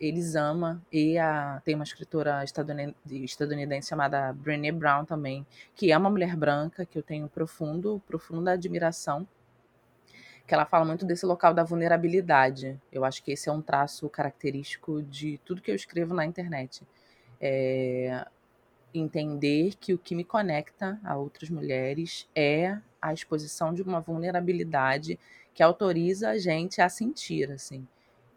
Elisama 0.00 0.82
e 0.90 1.18
a, 1.18 1.60
tem 1.64 1.74
uma 1.74 1.84
escritora 1.84 2.42
estadunidense, 2.42 3.88
chamada 3.88 4.32
Brené 4.32 4.72
Brown 4.72 5.04
também, 5.04 5.46
que 5.74 5.92
é 5.92 5.98
uma 5.98 6.10
mulher 6.10 6.36
branca 6.36 6.86
que 6.86 6.98
eu 6.98 7.02
tenho 7.02 7.28
profundo, 7.28 8.02
profunda 8.06 8.52
admiração, 8.52 9.26
que 10.46 10.54
ela 10.54 10.66
fala 10.66 10.84
muito 10.84 11.04
desse 11.06 11.24
local 11.24 11.54
da 11.54 11.64
vulnerabilidade. 11.64 12.80
Eu 12.92 13.04
acho 13.04 13.22
que 13.22 13.32
esse 13.32 13.48
é 13.48 13.52
um 13.52 13.62
traço 13.62 14.08
característico 14.08 15.02
de 15.02 15.38
tudo 15.44 15.62
que 15.62 15.70
eu 15.70 15.74
escrevo 15.74 16.14
na 16.14 16.24
internet 16.24 16.82
é, 17.46 18.26
entender 18.94 19.74
que 19.78 19.92
o 19.92 19.98
que 19.98 20.14
me 20.14 20.24
conecta 20.24 20.98
a 21.04 21.14
outras 21.14 21.50
mulheres 21.50 22.26
é 22.34 22.78
a 23.02 23.12
exposição 23.12 23.74
de 23.74 23.82
uma 23.82 24.00
vulnerabilidade 24.00 25.20
que 25.52 25.62
autoriza 25.62 26.30
a 26.30 26.38
gente 26.38 26.80
a 26.80 26.88
sentir, 26.88 27.52
assim. 27.52 27.86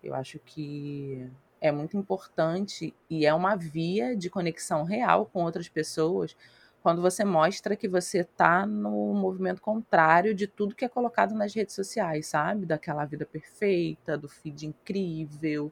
Eu 0.03 0.13
acho 0.13 0.39
que 0.39 1.25
é 1.61 1.71
muito 1.71 1.95
importante 1.95 2.93
e 3.09 3.25
é 3.25 3.33
uma 3.33 3.55
via 3.55 4.13
de 4.15 4.29
conexão 4.29 4.83
real 4.83 5.25
com 5.25 5.43
outras 5.43 5.69
pessoas 5.69 6.35
quando 6.83 7.01
você 7.01 7.25
mostra 7.25 7.75
que 7.75 7.87
você 7.87 8.19
está 8.19 8.65
no 8.65 9.13
movimento 9.13 9.61
contrário 9.61 10.35
de 10.35 10.47
tudo 10.47 10.75
que 10.75 10.85
é 10.85 10.89
colocado 10.89 11.33
nas 11.33 11.53
redes 11.53 11.75
sociais, 11.75 12.27
sabe? 12.27 12.65
Daquela 12.65 13.03
vida 13.05 13.25
perfeita, 13.25 14.17
do 14.17 14.29
feed 14.29 14.67
incrível, 14.67 15.71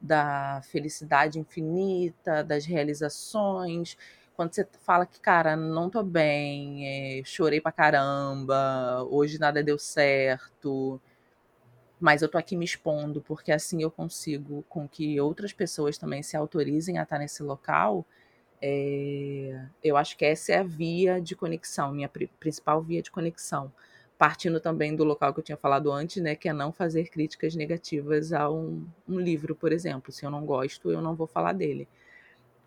da 0.00 0.60
felicidade 0.64 1.38
infinita, 1.38 2.44
das 2.44 2.64
realizações. 2.64 3.96
Quando 4.34 4.54
você 4.54 4.66
fala 4.80 5.06
que, 5.06 5.18
cara, 5.20 5.56
não 5.56 5.88
tô 5.88 6.02
bem, 6.02 7.20
é, 7.20 7.22
chorei 7.24 7.60
pra 7.60 7.72
caramba, 7.72 9.02
hoje 9.10 9.38
nada 9.38 9.62
deu 9.62 9.78
certo, 9.78 11.00
mas 11.98 12.22
eu 12.22 12.28
tô 12.28 12.36
aqui 12.38 12.56
me 12.56 12.64
expondo 12.64 13.22
porque 13.22 13.50
assim 13.50 13.82
eu 13.82 13.90
consigo 13.90 14.64
com 14.68 14.86
que 14.88 15.18
outras 15.20 15.52
pessoas 15.52 15.96
também 15.98 16.22
se 16.22 16.36
autorizem 16.36 16.98
a 16.98 17.02
estar 17.04 17.18
nesse 17.18 17.42
local. 17.42 18.04
É, 18.60 19.66
eu 19.82 19.96
acho 19.96 20.16
que 20.16 20.24
essa 20.24 20.52
é 20.52 20.58
a 20.58 20.62
via 20.62 21.20
de 21.20 21.36
conexão, 21.36 21.92
minha 21.92 22.10
principal 22.40 22.82
via 22.82 23.02
de 23.02 23.10
conexão 23.10 23.72
partindo 24.18 24.58
também 24.60 24.96
do 24.96 25.04
local 25.04 25.32
que 25.34 25.40
eu 25.40 25.44
tinha 25.44 25.56
falado 25.56 25.92
antes, 25.92 26.22
né, 26.22 26.34
que 26.34 26.48
é 26.48 26.52
não 26.52 26.72
fazer 26.72 27.08
críticas 27.08 27.54
negativas 27.54 28.32
a 28.32 28.50
um, 28.50 28.86
um 29.08 29.20
livro, 29.20 29.54
por 29.54 29.72
exemplo. 29.72 30.10
Se 30.12 30.24
eu 30.24 30.30
não 30.30 30.44
gosto, 30.44 30.90
eu 30.90 31.02
não 31.02 31.14
vou 31.14 31.26
falar 31.26 31.52
dele. 31.52 31.86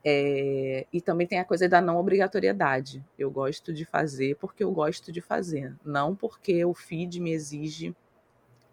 É, 0.04 0.86
e 0.94 1.02
também 1.02 1.28
tem 1.28 1.40
a 1.40 1.46
coisa 1.46 1.68
da 1.68 1.82
não 1.82 1.98
obrigatoriedade. 1.98 3.04
Eu 3.18 3.30
gosto 3.32 3.74
de 3.74 3.84
fazer 3.84 4.36
porque 4.38 4.64
eu 4.64 4.72
gosto 4.72 5.12
de 5.12 5.22
fazer, 5.22 5.76
não 5.84 6.16
porque 6.16 6.64
o 6.64 6.74
feed 6.74 7.20
me 7.20 7.32
exige 7.32 7.96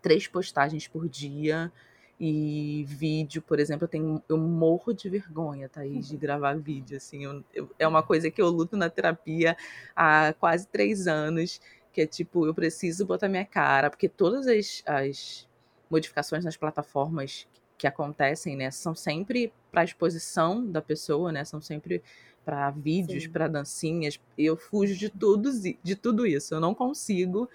três 0.01 0.29
postagens 0.29 0.87
por 0.87 1.09
dia 1.09 1.73
e 2.19 2.85
vídeo, 2.89 3.43
por 3.43 3.59
exemplo, 3.59 3.85
eu 3.85 3.89
tenho 3.89 4.23
eu 4.29 4.39
morro 4.39 4.95
de 4.95 5.09
vergonha, 5.09 5.69
Thaís, 5.69 6.09
de 6.09 6.17
gravar 6.17 6.57
vídeo, 6.57 6.97
assim, 6.97 7.25
eu, 7.25 7.45
eu, 7.53 7.71
é 7.79 7.87
uma 7.87 8.03
coisa 8.03 8.31
que 8.31 8.41
eu 8.41 8.49
luto 8.49 8.77
na 8.77 8.89
terapia 8.89 9.57
há 9.95 10.33
quase 10.39 10.67
três 10.67 11.07
anos 11.07 11.61
que 11.97 12.03
é 12.03 12.07
tipo, 12.07 12.45
eu 12.45 12.53
preciso 12.53 13.07
botar 13.07 13.27
minha 13.27 13.47
cara, 13.47 13.89
porque 13.89 14.07
todas 14.07 14.47
as, 14.47 14.83
as 14.85 15.49
modificações 15.91 16.45
nas 16.45 16.55
plataformas 16.55 17.49
que 17.79 17.87
acontecem, 17.87 18.55
né, 18.55 18.71
são 18.71 18.95
sempre 18.95 19.51
para 19.73 19.83
exposição 19.83 20.63
da 20.71 20.83
pessoa, 20.83 21.33
né, 21.33 21.43
são 21.43 21.59
sempre 21.59 22.03
para 22.45 22.69
vídeos, 22.71 23.27
para 23.27 23.49
dancinhas. 23.49 24.21
Eu 24.37 24.59
fujo 24.59 24.95
de 24.95 25.09
tudo, 25.09 25.51
de 25.83 25.97
tudo 25.97 26.27
isso. 26.27 26.55
Eu 26.55 26.61
não 26.61 26.75
consigo. 26.75 27.49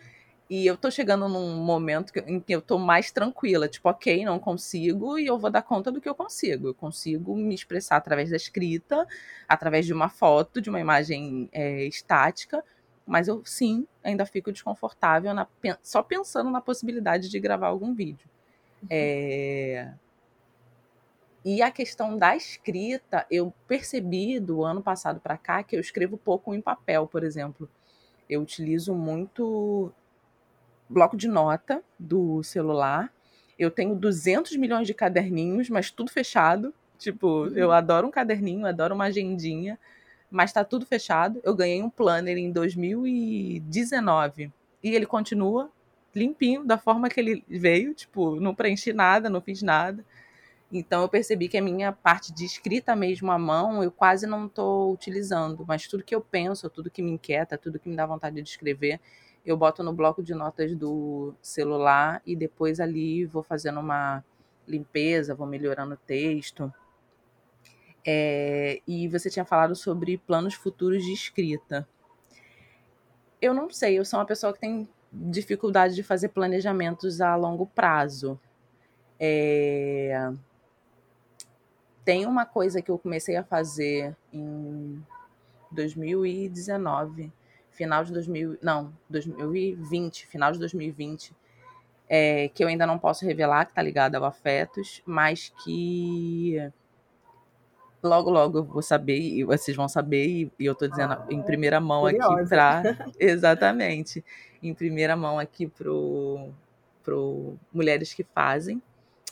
E 0.50 0.66
eu 0.66 0.76
tô 0.76 0.90
chegando 0.90 1.30
num 1.30 1.58
momento 1.58 2.12
em 2.26 2.40
que 2.40 2.52
eu 2.52 2.64
tô 2.64 2.80
mais 2.80 3.12
tranquila, 3.12 3.70
tipo, 3.70 3.88
ok, 3.88 4.26
não 4.26 4.40
consigo 4.40 5.20
e 5.20 5.28
eu 5.28 5.38
vou 5.38 5.52
dar 5.52 5.62
conta 5.62 5.92
do 5.92 6.02
que 6.02 6.10
eu 6.10 6.16
consigo. 6.16 6.70
Eu 6.70 6.74
consigo 6.74 7.38
me 7.38 7.54
expressar 7.54 7.98
através 7.98 8.32
da 8.32 8.36
escrita, 8.36 9.08
através 9.48 9.86
de 9.86 9.94
uma 9.94 10.10
foto, 10.10 10.60
de 10.60 10.70
uma 10.70 10.80
imagem 10.80 11.48
é, 11.54 11.86
estática, 11.86 12.64
mas 13.06 13.28
eu 13.28 13.42
sim 13.46 13.88
ainda 14.04 14.26
fico 14.26 14.52
desconfortável 14.52 15.34
na, 15.34 15.48
só 15.82 16.02
pensando 16.02 16.50
na 16.50 16.62
possibilidade 16.62 17.30
de 17.30 17.40
gravar 17.40 17.68
algum 17.68 17.94
vídeo. 17.94 18.30
Uhum. 18.84 18.88
É... 18.90 19.94
E 21.44 21.62
a 21.62 21.72
questão 21.72 22.18
da 22.18 22.36
escrita, 22.36 23.26
eu 23.30 23.52
percebi 23.68 24.40
do 24.40 24.64
ano 24.64 24.82
passado 24.82 25.20
para 25.20 25.38
cá 25.38 25.64
que 25.64 25.76
eu 25.76 25.80
escrevo 25.80 26.16
pouco 26.16 26.54
em 26.54 26.62
papel, 26.62 27.08
por 27.08 27.24
exemplo. 27.24 27.68
Eu 28.30 28.42
utilizo 28.42 28.94
muito 28.94 29.92
bloco 30.88 31.18
de 31.18 31.28
nota 31.28 31.84
do 31.98 32.44
celular. 32.44 33.12
Eu 33.58 33.72
tenho 33.72 33.96
200 33.96 34.56
milhões 34.56 34.86
de 34.86 34.94
caderninhos, 34.94 35.68
mas 35.70 35.90
tudo 35.90 36.12
fechado. 36.12 36.74
Tipo, 37.00 37.46
uhum. 37.46 37.56
eu 37.56 37.72
adoro 37.72 38.08
um 38.08 38.12
caderninho, 38.12 38.68
adoro 38.68 38.94
uma 38.94 39.06
agendinha 39.06 39.80
mas 40.32 40.50
está 40.50 40.64
tudo 40.64 40.86
fechado. 40.86 41.40
Eu 41.44 41.54
ganhei 41.54 41.84
um 41.84 41.90
planner 41.90 42.38
em 42.38 42.52
2019 42.52 44.52
e 44.82 44.96
ele 44.96 45.06
continua 45.06 45.70
limpinho 46.16 46.66
da 46.66 46.78
forma 46.78 47.10
que 47.10 47.20
ele 47.20 47.44
veio, 47.48 47.94
tipo, 47.94 48.40
não 48.40 48.56
preenchi 48.56 48.94
nada, 48.94 49.30
não 49.30 49.42
fiz 49.42 49.62
nada. 49.62 50.04
Então 50.72 51.02
eu 51.02 51.10
percebi 51.10 51.50
que 51.50 51.58
a 51.58 51.62
minha 51.62 51.92
parte 51.92 52.34
de 52.34 52.46
escrita 52.46 52.96
mesmo 52.96 53.30
à 53.30 53.38
mão 53.38 53.84
eu 53.84 53.92
quase 53.92 54.26
não 54.26 54.46
estou 54.46 54.94
utilizando, 54.94 55.66
mas 55.68 55.86
tudo 55.88 56.04
que 56.04 56.16
eu 56.16 56.22
penso, 56.22 56.70
tudo 56.70 56.90
que 56.90 57.02
me 57.02 57.12
inquieta, 57.12 57.58
tudo 57.58 57.78
que 57.78 57.90
me 57.90 57.96
dá 57.96 58.06
vontade 58.06 58.42
de 58.42 58.50
escrever, 58.50 59.02
eu 59.46 59.58
boto 59.58 59.84
no 59.84 59.92
bloco 59.92 60.24
de 60.24 60.34
notas 60.34 60.74
do 60.76 61.34
celular 61.42 62.22
e 62.26 62.36
depois 62.36 62.80
ali 62.80 63.26
vou 63.26 63.44
fazendo 63.44 63.82
uma 63.82 64.24
limpeza, 64.66 65.36
vou 65.36 65.48
melhorando 65.48 65.96
o 65.96 65.98
texto. 65.98 66.74
É, 68.06 68.82
e 68.88 69.08
você 69.08 69.30
tinha 69.30 69.46
falado 69.46 69.76
sobre 69.76 70.18
planos 70.18 70.54
futuros 70.54 71.04
de 71.04 71.14
escrita. 71.14 71.88
Eu 73.42 73.54
não 73.54 73.70
sei, 73.70 73.98
eu 73.98 74.06
sou 74.06 74.20
uma 74.20 74.26
pessoa 74.26 74.54
que 74.54 74.60
tem 74.60 74.88
dificuldade 75.12 75.96
de 75.96 76.04
fazer 76.04 76.30
planejamentos 76.30 77.22
a 77.22 77.36
longo 77.36 77.68
prazo. 77.68 78.40
É, 79.20 80.32
tem 82.04 82.26
uma 82.26 82.46
coisa 82.46 82.82
que 82.82 82.90
eu 82.90 82.98
comecei 82.98 83.36
a 83.36 83.44
fazer 83.44 84.16
em 84.34 85.04
2019, 85.72 87.32
final 87.70 88.04
de 88.04 88.12
2000, 88.12 88.58
não, 88.62 88.94
2020, 89.10 90.28
final 90.28 90.52
de 90.52 90.60
2020, 90.60 91.36
é, 92.10 92.50
que 92.50 92.64
eu 92.64 92.68
ainda 92.68 92.86
não 92.86 92.98
posso 92.98 93.26
revelar, 93.26 93.66
que 93.66 93.74
tá 93.74 93.82
ligado 93.82 94.16
ao 94.16 94.26
afetos, 94.26 95.02
mas 95.06 95.54
que 95.64 96.72
logo, 98.04 98.30
logo 98.30 98.60
eu 98.60 98.64
vou 98.64 98.82
saber, 98.82 99.20
e 99.20 99.44
vocês 99.44 99.76
vão 99.76 99.88
saber, 99.88 100.52
e, 100.60 100.66
eu 100.66 100.76
tô 100.76 100.88
dizendo 100.88 101.14
ah, 101.14 101.26
em 101.30 101.42
primeira 101.42 101.80
mão 101.80 102.02
curiosa. 102.02 102.40
aqui 102.40 102.50
para 102.50 103.12
Exatamente. 103.20 104.24
Em 104.62 104.74
primeira 104.74 105.16
mão 105.16 105.40
aqui 105.40 105.68
pro, 105.68 106.50
pro 107.04 107.56
Mulheres 107.74 108.14
que 108.14 108.24
Fazem, 108.24 108.82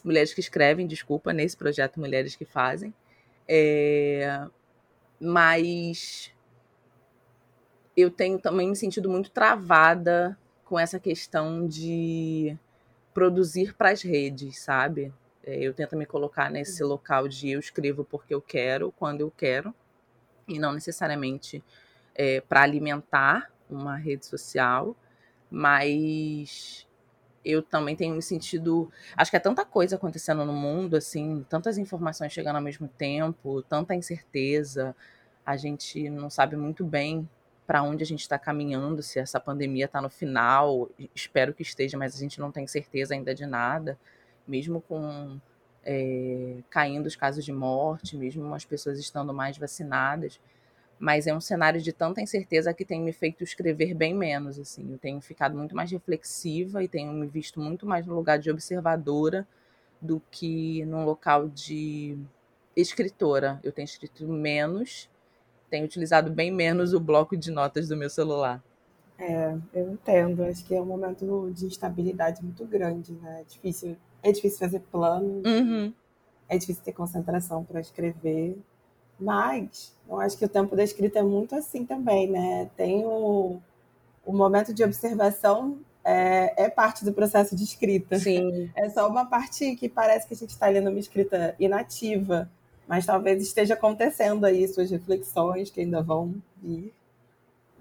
Mulheres 0.04 0.34
que 0.34 0.40
Escrevem, 0.40 0.88
desculpa, 0.88 1.34
nesse 1.34 1.58
projeto 1.58 2.00
Mulheres 2.00 2.36
que 2.36 2.46
Fazem. 2.46 2.94
É, 3.48 4.42
mas 5.20 6.32
eu 7.98 8.10
tenho 8.10 8.40
também 8.40 8.70
me 8.70 8.76
sentido 8.76 9.10
muito 9.10 9.32
travada 9.32 10.38
com 10.64 10.80
essa 10.80 11.00
questão 11.00 11.68
de 11.68 12.56
produzir 13.14 13.74
para 13.74 13.90
as 13.90 14.02
redes, 14.02 14.60
sabe? 14.60 15.12
É, 15.50 15.58
eu 15.58 15.74
tento 15.74 15.98
me 15.98 16.06
colocar 16.06 16.52
nesse 16.52 16.84
uhum. 16.84 16.90
local 16.90 17.28
de 17.28 17.50
eu 17.50 17.60
escrevo 17.60 18.04
porque 18.04 18.34
eu 18.34 18.42
quero, 18.42 18.92
quando 18.92 19.22
eu 19.22 19.32
quero, 19.32 19.74
e 20.48 20.60
não 20.60 20.72
necessariamente 20.72 21.64
é, 22.14 22.40
para 22.42 22.62
alimentar 22.62 23.52
uma 23.68 23.96
rede 23.96 24.28
social, 24.28 24.96
mas 25.50 26.88
eu 27.44 27.64
também 27.64 27.96
tenho 27.96 28.14
me 28.14 28.22
sentido. 28.22 28.92
Acho 29.18 29.32
que 29.32 29.38
é 29.38 29.40
tanta 29.40 29.66
coisa 29.66 29.96
acontecendo 29.96 30.46
no 30.46 30.54
mundo, 30.54 30.96
assim, 30.96 31.44
tantas 31.50 31.80
informações 31.80 32.32
chegando 32.32 32.58
ao 32.58 32.62
mesmo 32.62 32.88
tempo, 32.88 33.64
tanta 33.64 33.96
incerteza. 33.96 34.96
A 35.44 35.58
gente 35.58 36.12
não 36.12 36.30
sabe 36.30 36.56
muito 36.56 36.86
bem 36.86 37.28
para 37.66 37.82
onde 37.82 38.04
a 38.04 38.06
gente 38.06 38.22
está 38.22 38.38
caminhando, 38.38 39.02
se 39.02 39.18
essa 39.18 39.40
pandemia 39.40 39.86
está 39.86 40.00
no 40.00 40.10
final. 40.12 40.90
Espero 41.16 41.56
que 41.56 41.64
esteja, 41.64 41.98
mas 41.98 42.16
a 42.16 42.20
gente 42.20 42.40
não 42.40 42.52
tem 42.52 42.68
certeza 42.68 43.16
ainda 43.16 43.34
de 43.34 43.48
nada. 43.48 43.98
Mesmo 44.50 44.82
com 44.82 45.40
é, 45.86 46.58
caindo 46.70 47.06
os 47.06 47.16
casos 47.16 47.46
de 47.46 47.54
morte, 47.54 48.18
mesmo 48.18 48.54
as 48.54 48.66
pessoas 48.66 49.00
estando 49.00 49.34
mais 49.34 49.58
vacinadas 49.58 50.40
mas 51.00 51.28
é 51.28 51.34
um 51.34 51.40
cenário 51.40 51.82
de 51.82 51.94
tanta 51.94 52.22
incerteza 52.22 52.74
que 52.74 52.84
tem 52.84 53.02
me 53.02 53.14
feito 53.14 53.42
escrever 53.42 53.94
bem 53.94 54.14
menos, 54.14 54.60
assim. 54.60 54.92
Eu 54.92 54.98
tenho 54.98 55.22
ficado 55.22 55.58
muito 55.58 55.74
mais 55.74 55.90
reflexiva 55.90 56.84
e 56.84 56.90
tenho 56.90 57.14
me 57.14 57.26
visto 57.26 57.62
muito 57.62 57.86
mais 57.86 58.06
no 58.06 58.14
lugar 58.14 58.38
de 58.38 58.52
observadora 58.52 59.48
do 60.02 60.22
que 60.30 60.84
num 60.86 61.06
local 61.06 61.48
de 61.48 62.18
escritora. 62.76 63.62
Eu 63.64 63.72
tenho 63.72 63.86
escrito 63.86 64.28
menos, 64.28 65.10
tenho 65.70 65.86
utilizado 65.86 66.30
bem 66.30 66.52
menos 66.52 66.94
o 66.94 67.00
bloco 67.00 67.38
de 67.38 67.50
notas 67.50 67.88
do 67.88 67.96
meu 67.96 68.10
celular. 68.10 68.62
É, 69.20 69.58
eu 69.74 69.92
entendo. 69.92 70.44
Acho 70.44 70.64
que 70.66 70.74
é 70.74 70.82
um 70.82 70.86
momento 70.86 71.52
de 71.54 71.66
instabilidade 71.66 72.42
muito 72.44 72.66
grande, 72.66 73.14
né? 73.14 73.42
É 73.42 73.44
difícil, 73.44 73.98
é 74.24 74.32
difícil 74.32 74.60
fazer 74.60 74.80
planos, 74.92 75.44
uhum. 75.46 75.94
é 76.48 76.58
difícil 76.58 76.84
ter 76.84 76.94
concentração 76.94 77.64
para 77.64 77.82
escrever. 77.82 78.58
Mas 79.20 79.94
eu 80.08 80.20
acho 80.22 80.38
que 80.38 80.46
o 80.46 80.50
tempo 80.50 80.76
da 80.76 80.84
escrita 80.84 81.20
é 81.20 81.24
muito 81.24 81.54
assim 81.54 81.86
também, 81.86 82.30
né? 82.30 82.70
Tem 82.78 83.06
o, 83.06 83.60
o 84.26 84.32
momento 84.32 84.74
de 84.74 84.82
observação 84.84 85.78
é, 86.04 86.66
é, 86.66 86.70
parte 86.70 87.04
do 87.04 87.12
processo 87.12 87.56
de 87.56 87.64
escrita. 87.64 88.18
Sim. 88.18 88.72
É 88.76 88.90
só 88.90 89.10
uma 89.10 89.26
parte 89.26 89.76
que 89.76 89.90
parece 89.90 90.26
que 90.26 90.34
a 90.34 90.38
gente 90.38 90.52
está 90.52 90.68
lendo 90.68 90.90
uma 90.90 91.00
escrita 91.00 91.54
inativa, 91.60 92.50
mas 92.88 93.06
talvez 93.06 93.44
esteja 93.44 93.74
acontecendo 93.74 94.46
aí 94.46 94.66
suas 94.68 94.90
reflexões 94.90 95.70
que 95.70 95.82
ainda 95.82 96.02
vão 96.02 96.34
vir. 96.62 96.94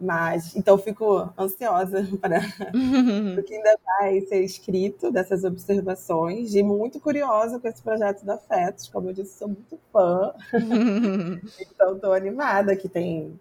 Mas, 0.00 0.54
então, 0.54 0.78
fico 0.78 1.28
ansiosa 1.36 2.06
para 2.20 2.38
o 3.38 3.42
que 3.42 3.54
ainda 3.54 3.78
vai 3.84 4.20
ser 4.22 4.44
escrito 4.44 5.10
dessas 5.10 5.42
observações 5.42 6.54
e 6.54 6.62
muito 6.62 7.00
curiosa 7.00 7.58
com 7.58 7.66
esse 7.66 7.82
projeto 7.82 8.24
da 8.24 8.38
FETS. 8.38 8.88
Como 8.88 9.08
eu 9.08 9.12
disse, 9.12 9.38
sou 9.38 9.48
muito 9.48 9.78
fã. 9.92 10.32
então, 11.60 11.96
estou 11.96 12.12
animada 12.12 12.76
que 12.76 12.88
tem 12.88 13.38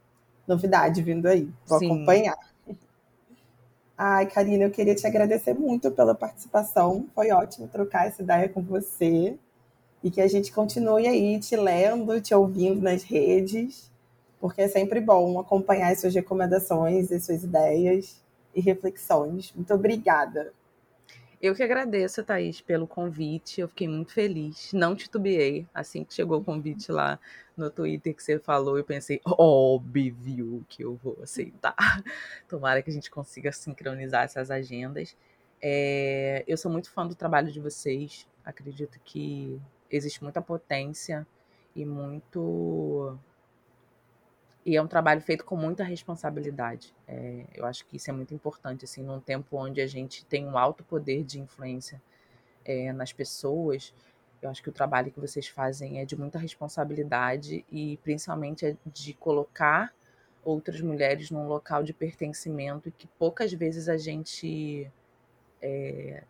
novidade 0.48 1.02
vindo 1.04 1.28
aí. 1.28 1.48
Vou 1.68 1.78
Sim. 1.78 1.92
acompanhar. 1.92 2.38
Ai, 3.96 4.28
Karina, 4.28 4.64
eu 4.64 4.72
queria 4.72 4.96
te 4.96 5.06
agradecer 5.06 5.54
muito 5.54 5.92
pela 5.92 6.16
participação. 6.16 7.08
Foi 7.14 7.32
ótimo 7.32 7.68
trocar 7.68 8.08
essa 8.08 8.22
ideia 8.22 8.50
com 8.50 8.62
você. 8.62 9.38
E 10.04 10.12
que 10.12 10.22
a 10.22 10.28
gente 10.28 10.52
continue 10.52 11.08
aí 11.08 11.40
te 11.40 11.56
lendo, 11.56 12.22
te 12.22 12.34
ouvindo 12.34 12.82
nas 12.82 13.04
redes 13.04 13.92
porque 14.40 14.62
é 14.62 14.68
sempre 14.68 15.00
bom 15.00 15.40
acompanhar 15.40 15.92
as 15.92 16.02
suas 16.02 16.14
recomendações 16.14 17.12
e 17.12 17.20
suas 17.20 17.44
ideias 17.44 18.24
e 18.54 18.62
reflexões. 18.62 19.52
Muito 19.54 19.74
obrigada. 19.74 20.54
Eu 21.40 21.54
que 21.54 21.62
agradeço, 21.62 22.24
Thaís, 22.24 22.62
pelo 22.62 22.88
convite. 22.88 23.62
Eu 23.62 23.68
fiquei 23.68 23.88
muito 23.88 24.12
feliz. 24.12 24.74
Não 24.74 24.96
titubeei. 24.96 25.68
Assim 25.72 26.04
que 26.04 26.14
chegou 26.14 26.40
o 26.40 26.44
convite 26.44 26.92
lá 26.92 27.20
no 27.56 27.70
Twitter 27.70 28.16
que 28.16 28.24
você 28.24 28.40
falou, 28.40 28.78
eu 28.78 28.84
pensei, 28.84 29.22
óbvio 29.26 30.66
que 30.68 30.84
eu 30.84 30.96
vou 30.96 31.20
aceitar. 31.22 31.76
Tomara 32.48 32.82
que 32.82 32.90
a 32.90 32.94
gente 32.94 33.12
consiga 33.12 33.52
sincronizar 33.52 34.24
essas 34.24 34.50
agendas. 34.50 35.16
É, 35.62 36.44
eu 36.48 36.58
sou 36.58 36.72
muito 36.72 36.92
fã 36.92 37.06
do 37.06 37.14
trabalho 37.14 37.52
de 37.52 37.60
vocês. 37.60 38.28
Acredito 38.44 39.00
que 39.04 39.60
existe 39.92 40.24
muita 40.24 40.42
potência 40.42 41.26
e 41.76 41.86
muito 41.86 43.16
e 44.68 44.76
é 44.76 44.82
um 44.82 44.88
trabalho 44.88 45.22
feito 45.22 45.46
com 45.46 45.56
muita 45.56 45.82
responsabilidade. 45.82 46.94
É, 47.08 47.46
eu 47.56 47.66
acho 47.66 47.86
que 47.86 47.96
isso 47.96 48.10
é 48.10 48.14
muito 48.14 48.34
importante, 48.34 48.84
assim, 48.84 49.02
num 49.02 49.22
tempo 49.22 49.56
onde 49.56 49.80
a 49.80 49.88
gente 49.88 50.26
tem 50.26 50.46
um 50.46 50.58
alto 50.58 50.84
poder 50.84 51.24
de 51.24 51.40
influência 51.40 52.02
é, 52.66 52.92
nas 52.92 53.14
pessoas. 53.14 53.94
Eu 54.42 54.50
acho 54.50 54.62
que 54.62 54.68
o 54.68 54.74
trabalho 54.74 55.10
que 55.10 55.22
vocês 55.22 55.48
fazem 55.48 56.02
é 56.02 56.06
de 56.06 56.18
muita 56.18 56.38
responsabilidade 56.38 57.64
e 57.72 57.96
principalmente 58.04 58.66
é 58.66 58.76
de 58.86 59.14
colocar 59.14 59.94
outras 60.44 60.82
mulheres 60.82 61.32
num 61.32 61.48
local 61.48 61.82
de 61.82 61.94
pertencimento 61.94 62.92
que 62.92 63.08
poucas 63.18 63.54
vezes 63.54 63.88
a 63.88 63.96
gente 63.96 64.92
é, 65.62 66.26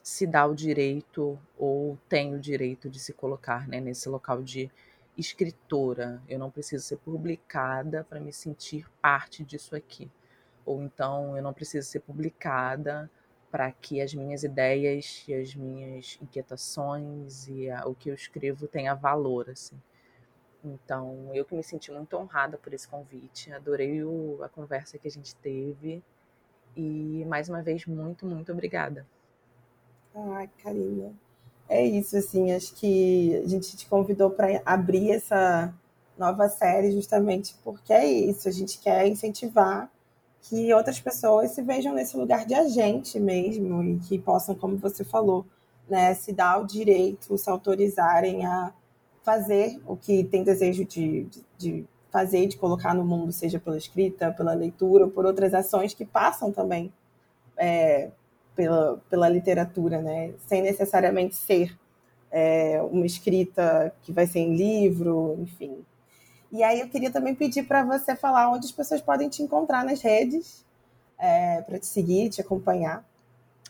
se 0.00 0.28
dá 0.28 0.46
o 0.46 0.54
direito 0.54 1.36
ou 1.58 1.98
tem 2.08 2.36
o 2.36 2.38
direito 2.38 2.88
de 2.88 3.00
se 3.00 3.12
colocar 3.12 3.66
né, 3.66 3.80
nesse 3.80 4.08
local 4.08 4.44
de 4.44 4.70
escritora, 5.16 6.22
eu 6.28 6.38
não 6.38 6.50
preciso 6.50 6.84
ser 6.84 6.98
publicada 6.98 8.04
para 8.04 8.20
me 8.20 8.32
sentir 8.32 8.86
parte 9.00 9.44
disso 9.44 9.74
aqui. 9.74 10.10
Ou 10.64 10.82
então 10.82 11.36
eu 11.36 11.42
não 11.42 11.52
preciso 11.52 11.88
ser 11.88 12.00
publicada 12.00 13.10
para 13.50 13.70
que 13.72 14.00
as 14.00 14.12
minhas 14.14 14.42
ideias 14.42 15.24
e 15.26 15.34
as 15.34 15.54
minhas 15.54 16.18
inquietações 16.20 17.48
e 17.48 17.70
a, 17.70 17.86
o 17.86 17.94
que 17.94 18.10
eu 18.10 18.14
escrevo 18.14 18.66
tenha 18.66 18.94
valor, 18.94 19.48
assim. 19.48 19.80
Então, 20.62 21.30
eu 21.32 21.44
que 21.44 21.54
me 21.54 21.62
senti 21.62 21.92
muito 21.92 22.16
honrada 22.16 22.58
por 22.58 22.74
esse 22.74 22.88
convite, 22.88 23.52
adorei 23.52 24.02
o, 24.02 24.42
a 24.42 24.48
conversa 24.48 24.98
que 24.98 25.06
a 25.06 25.10
gente 25.10 25.34
teve 25.36 26.02
e 26.76 27.24
mais 27.26 27.48
uma 27.48 27.62
vez 27.62 27.86
muito, 27.86 28.26
muito 28.26 28.52
obrigada. 28.52 29.06
Ai, 30.14 30.50
Karina, 30.62 31.14
é 31.68 31.84
isso, 31.84 32.16
assim, 32.16 32.52
acho 32.52 32.74
que 32.74 33.36
a 33.44 33.48
gente 33.48 33.76
te 33.76 33.86
convidou 33.86 34.30
para 34.30 34.62
abrir 34.64 35.10
essa 35.10 35.72
nova 36.16 36.48
série 36.48 36.92
justamente 36.92 37.54
porque 37.62 37.92
é 37.92 38.06
isso, 38.06 38.48
a 38.48 38.52
gente 38.52 38.78
quer 38.78 39.06
incentivar 39.06 39.90
que 40.42 40.72
outras 40.72 41.00
pessoas 41.00 41.50
se 41.50 41.62
vejam 41.62 41.92
nesse 41.92 42.16
lugar 42.16 42.46
de 42.46 42.54
agente 42.54 43.18
mesmo 43.18 43.82
e 43.82 43.98
que 43.98 44.18
possam, 44.18 44.54
como 44.54 44.76
você 44.76 45.04
falou, 45.04 45.44
né, 45.88 46.14
se 46.14 46.32
dar 46.32 46.60
o 46.60 46.66
direito, 46.66 47.36
se 47.36 47.50
autorizarem 47.50 48.46
a 48.46 48.72
fazer 49.24 49.80
o 49.86 49.96
que 49.96 50.22
tem 50.24 50.44
desejo 50.44 50.84
de, 50.84 51.24
de, 51.24 51.44
de 51.58 51.86
fazer, 52.10 52.46
de 52.46 52.56
colocar 52.56 52.94
no 52.94 53.04
mundo, 53.04 53.32
seja 53.32 53.58
pela 53.58 53.76
escrita, 53.76 54.30
pela 54.32 54.54
leitura, 54.54 55.04
ou 55.04 55.10
por 55.10 55.26
outras 55.26 55.52
ações 55.52 55.92
que 55.92 56.04
passam 56.04 56.52
também 56.52 56.92
é, 57.56 58.10
pela, 58.56 59.00
pela 59.10 59.28
literatura, 59.28 60.02
né? 60.02 60.32
Sem 60.46 60.62
necessariamente 60.62 61.36
ser 61.36 61.78
é, 62.30 62.82
uma 62.82 63.06
escrita 63.06 63.94
que 64.02 64.10
vai 64.12 64.26
ser 64.26 64.40
em 64.40 64.56
livro, 64.56 65.36
enfim. 65.38 65.84
E 66.50 66.62
aí 66.62 66.80
eu 66.80 66.88
queria 66.88 67.10
também 67.10 67.34
pedir 67.34 67.64
para 67.64 67.84
você 67.84 68.16
falar 68.16 68.50
onde 68.50 68.66
as 68.66 68.72
pessoas 68.72 69.00
podem 69.00 69.28
te 69.28 69.42
encontrar 69.42 69.84
nas 69.84 70.00
redes, 70.00 70.64
é, 71.18 71.60
para 71.62 71.78
te 71.78 71.86
seguir, 71.86 72.30
te 72.30 72.40
acompanhar. 72.40 73.04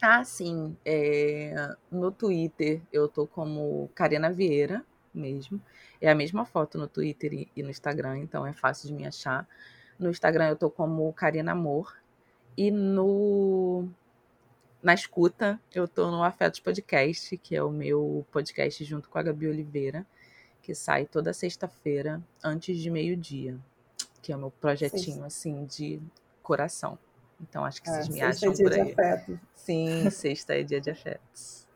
Ah, 0.01 0.25
sim. 0.25 0.77
É, 0.85 1.75
no 1.91 2.11
Twitter 2.11 2.81
eu 2.93 3.09
tô 3.09 3.27
como 3.27 3.91
Karina 3.95 4.31
Vieira 4.31 4.85
mesmo. 5.13 5.61
É 6.01 6.11
a 6.11 6.15
mesma 6.15 6.45
foto 6.45 6.77
no 6.77 6.87
Twitter 6.87 7.49
e, 7.57 7.63
no 7.63 7.71
Instagram, 7.71 8.19
então 8.19 8.47
é 8.47 8.53
fácil 8.53 8.89
de 8.89 8.95
me 8.95 9.07
achar. 9.07 9.49
No 9.99 10.11
Instagram 10.11 10.49
eu 10.49 10.57
tô 10.57 10.71
como 10.71 11.11
Karina 11.15 11.53
Amor. 11.53 11.97
E 12.57 12.71
no 12.71 13.89
na 14.83 14.95
escuta, 14.95 15.61
eu 15.75 15.89
tô 15.89 16.11
no 16.11 16.23
Afetos 16.23 16.61
Podcast, 16.61 17.37
que 17.39 17.57
é 17.57 17.63
o 17.63 17.71
meu 17.71 18.25
podcast 18.31 18.85
junto 18.85 19.09
com 19.09 19.19
a 19.19 19.23
Gabi 19.23 19.49
Oliveira, 19.49 20.07
que 20.63 20.75
sai 20.75 21.07
toda 21.07 21.33
sexta-feira, 21.33 22.23
antes 22.43 22.79
de 22.79 22.91
meio-dia. 22.91 23.59
Que 24.23 24.33
é 24.33 24.37
o 24.37 24.39
meu 24.39 24.51
projetinho, 24.51 25.17
Sim. 25.17 25.25
assim, 25.25 25.65
de 25.65 26.01
coração. 26.43 26.99
Então 27.41 27.65
acho 27.65 27.83
que 27.83 27.91
vocês 27.91 28.09
é, 28.09 28.13
me 28.13 28.21
acham 28.21 28.53
é 28.53 28.57
por 28.57 28.73
aí. 28.73 28.95
De 28.95 29.41
Sim, 29.55 30.09
sexta 30.11 30.55
é 30.55 30.63
dia 30.63 30.81
de 30.81 30.91
afetos. 30.91 31.67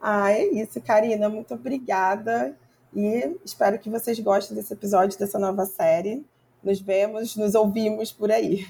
Ah, 0.00 0.30
é 0.32 0.44
isso, 0.44 0.80
Karina. 0.80 1.28
Muito 1.28 1.54
obrigada. 1.54 2.56
E 2.94 3.36
espero 3.44 3.78
que 3.78 3.90
vocês 3.90 4.18
gostem 4.20 4.56
desse 4.56 4.72
episódio, 4.72 5.18
dessa 5.18 5.38
nova 5.38 5.66
série. 5.66 6.24
Nos 6.62 6.80
vemos, 6.80 7.36
nos 7.36 7.54
ouvimos 7.54 8.12
por 8.12 8.30
aí. 8.30 8.66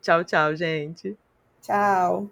Tchau, 0.00 0.24
tchau, 0.24 0.56
gente. 0.56 1.16
Tchau. 1.62 2.28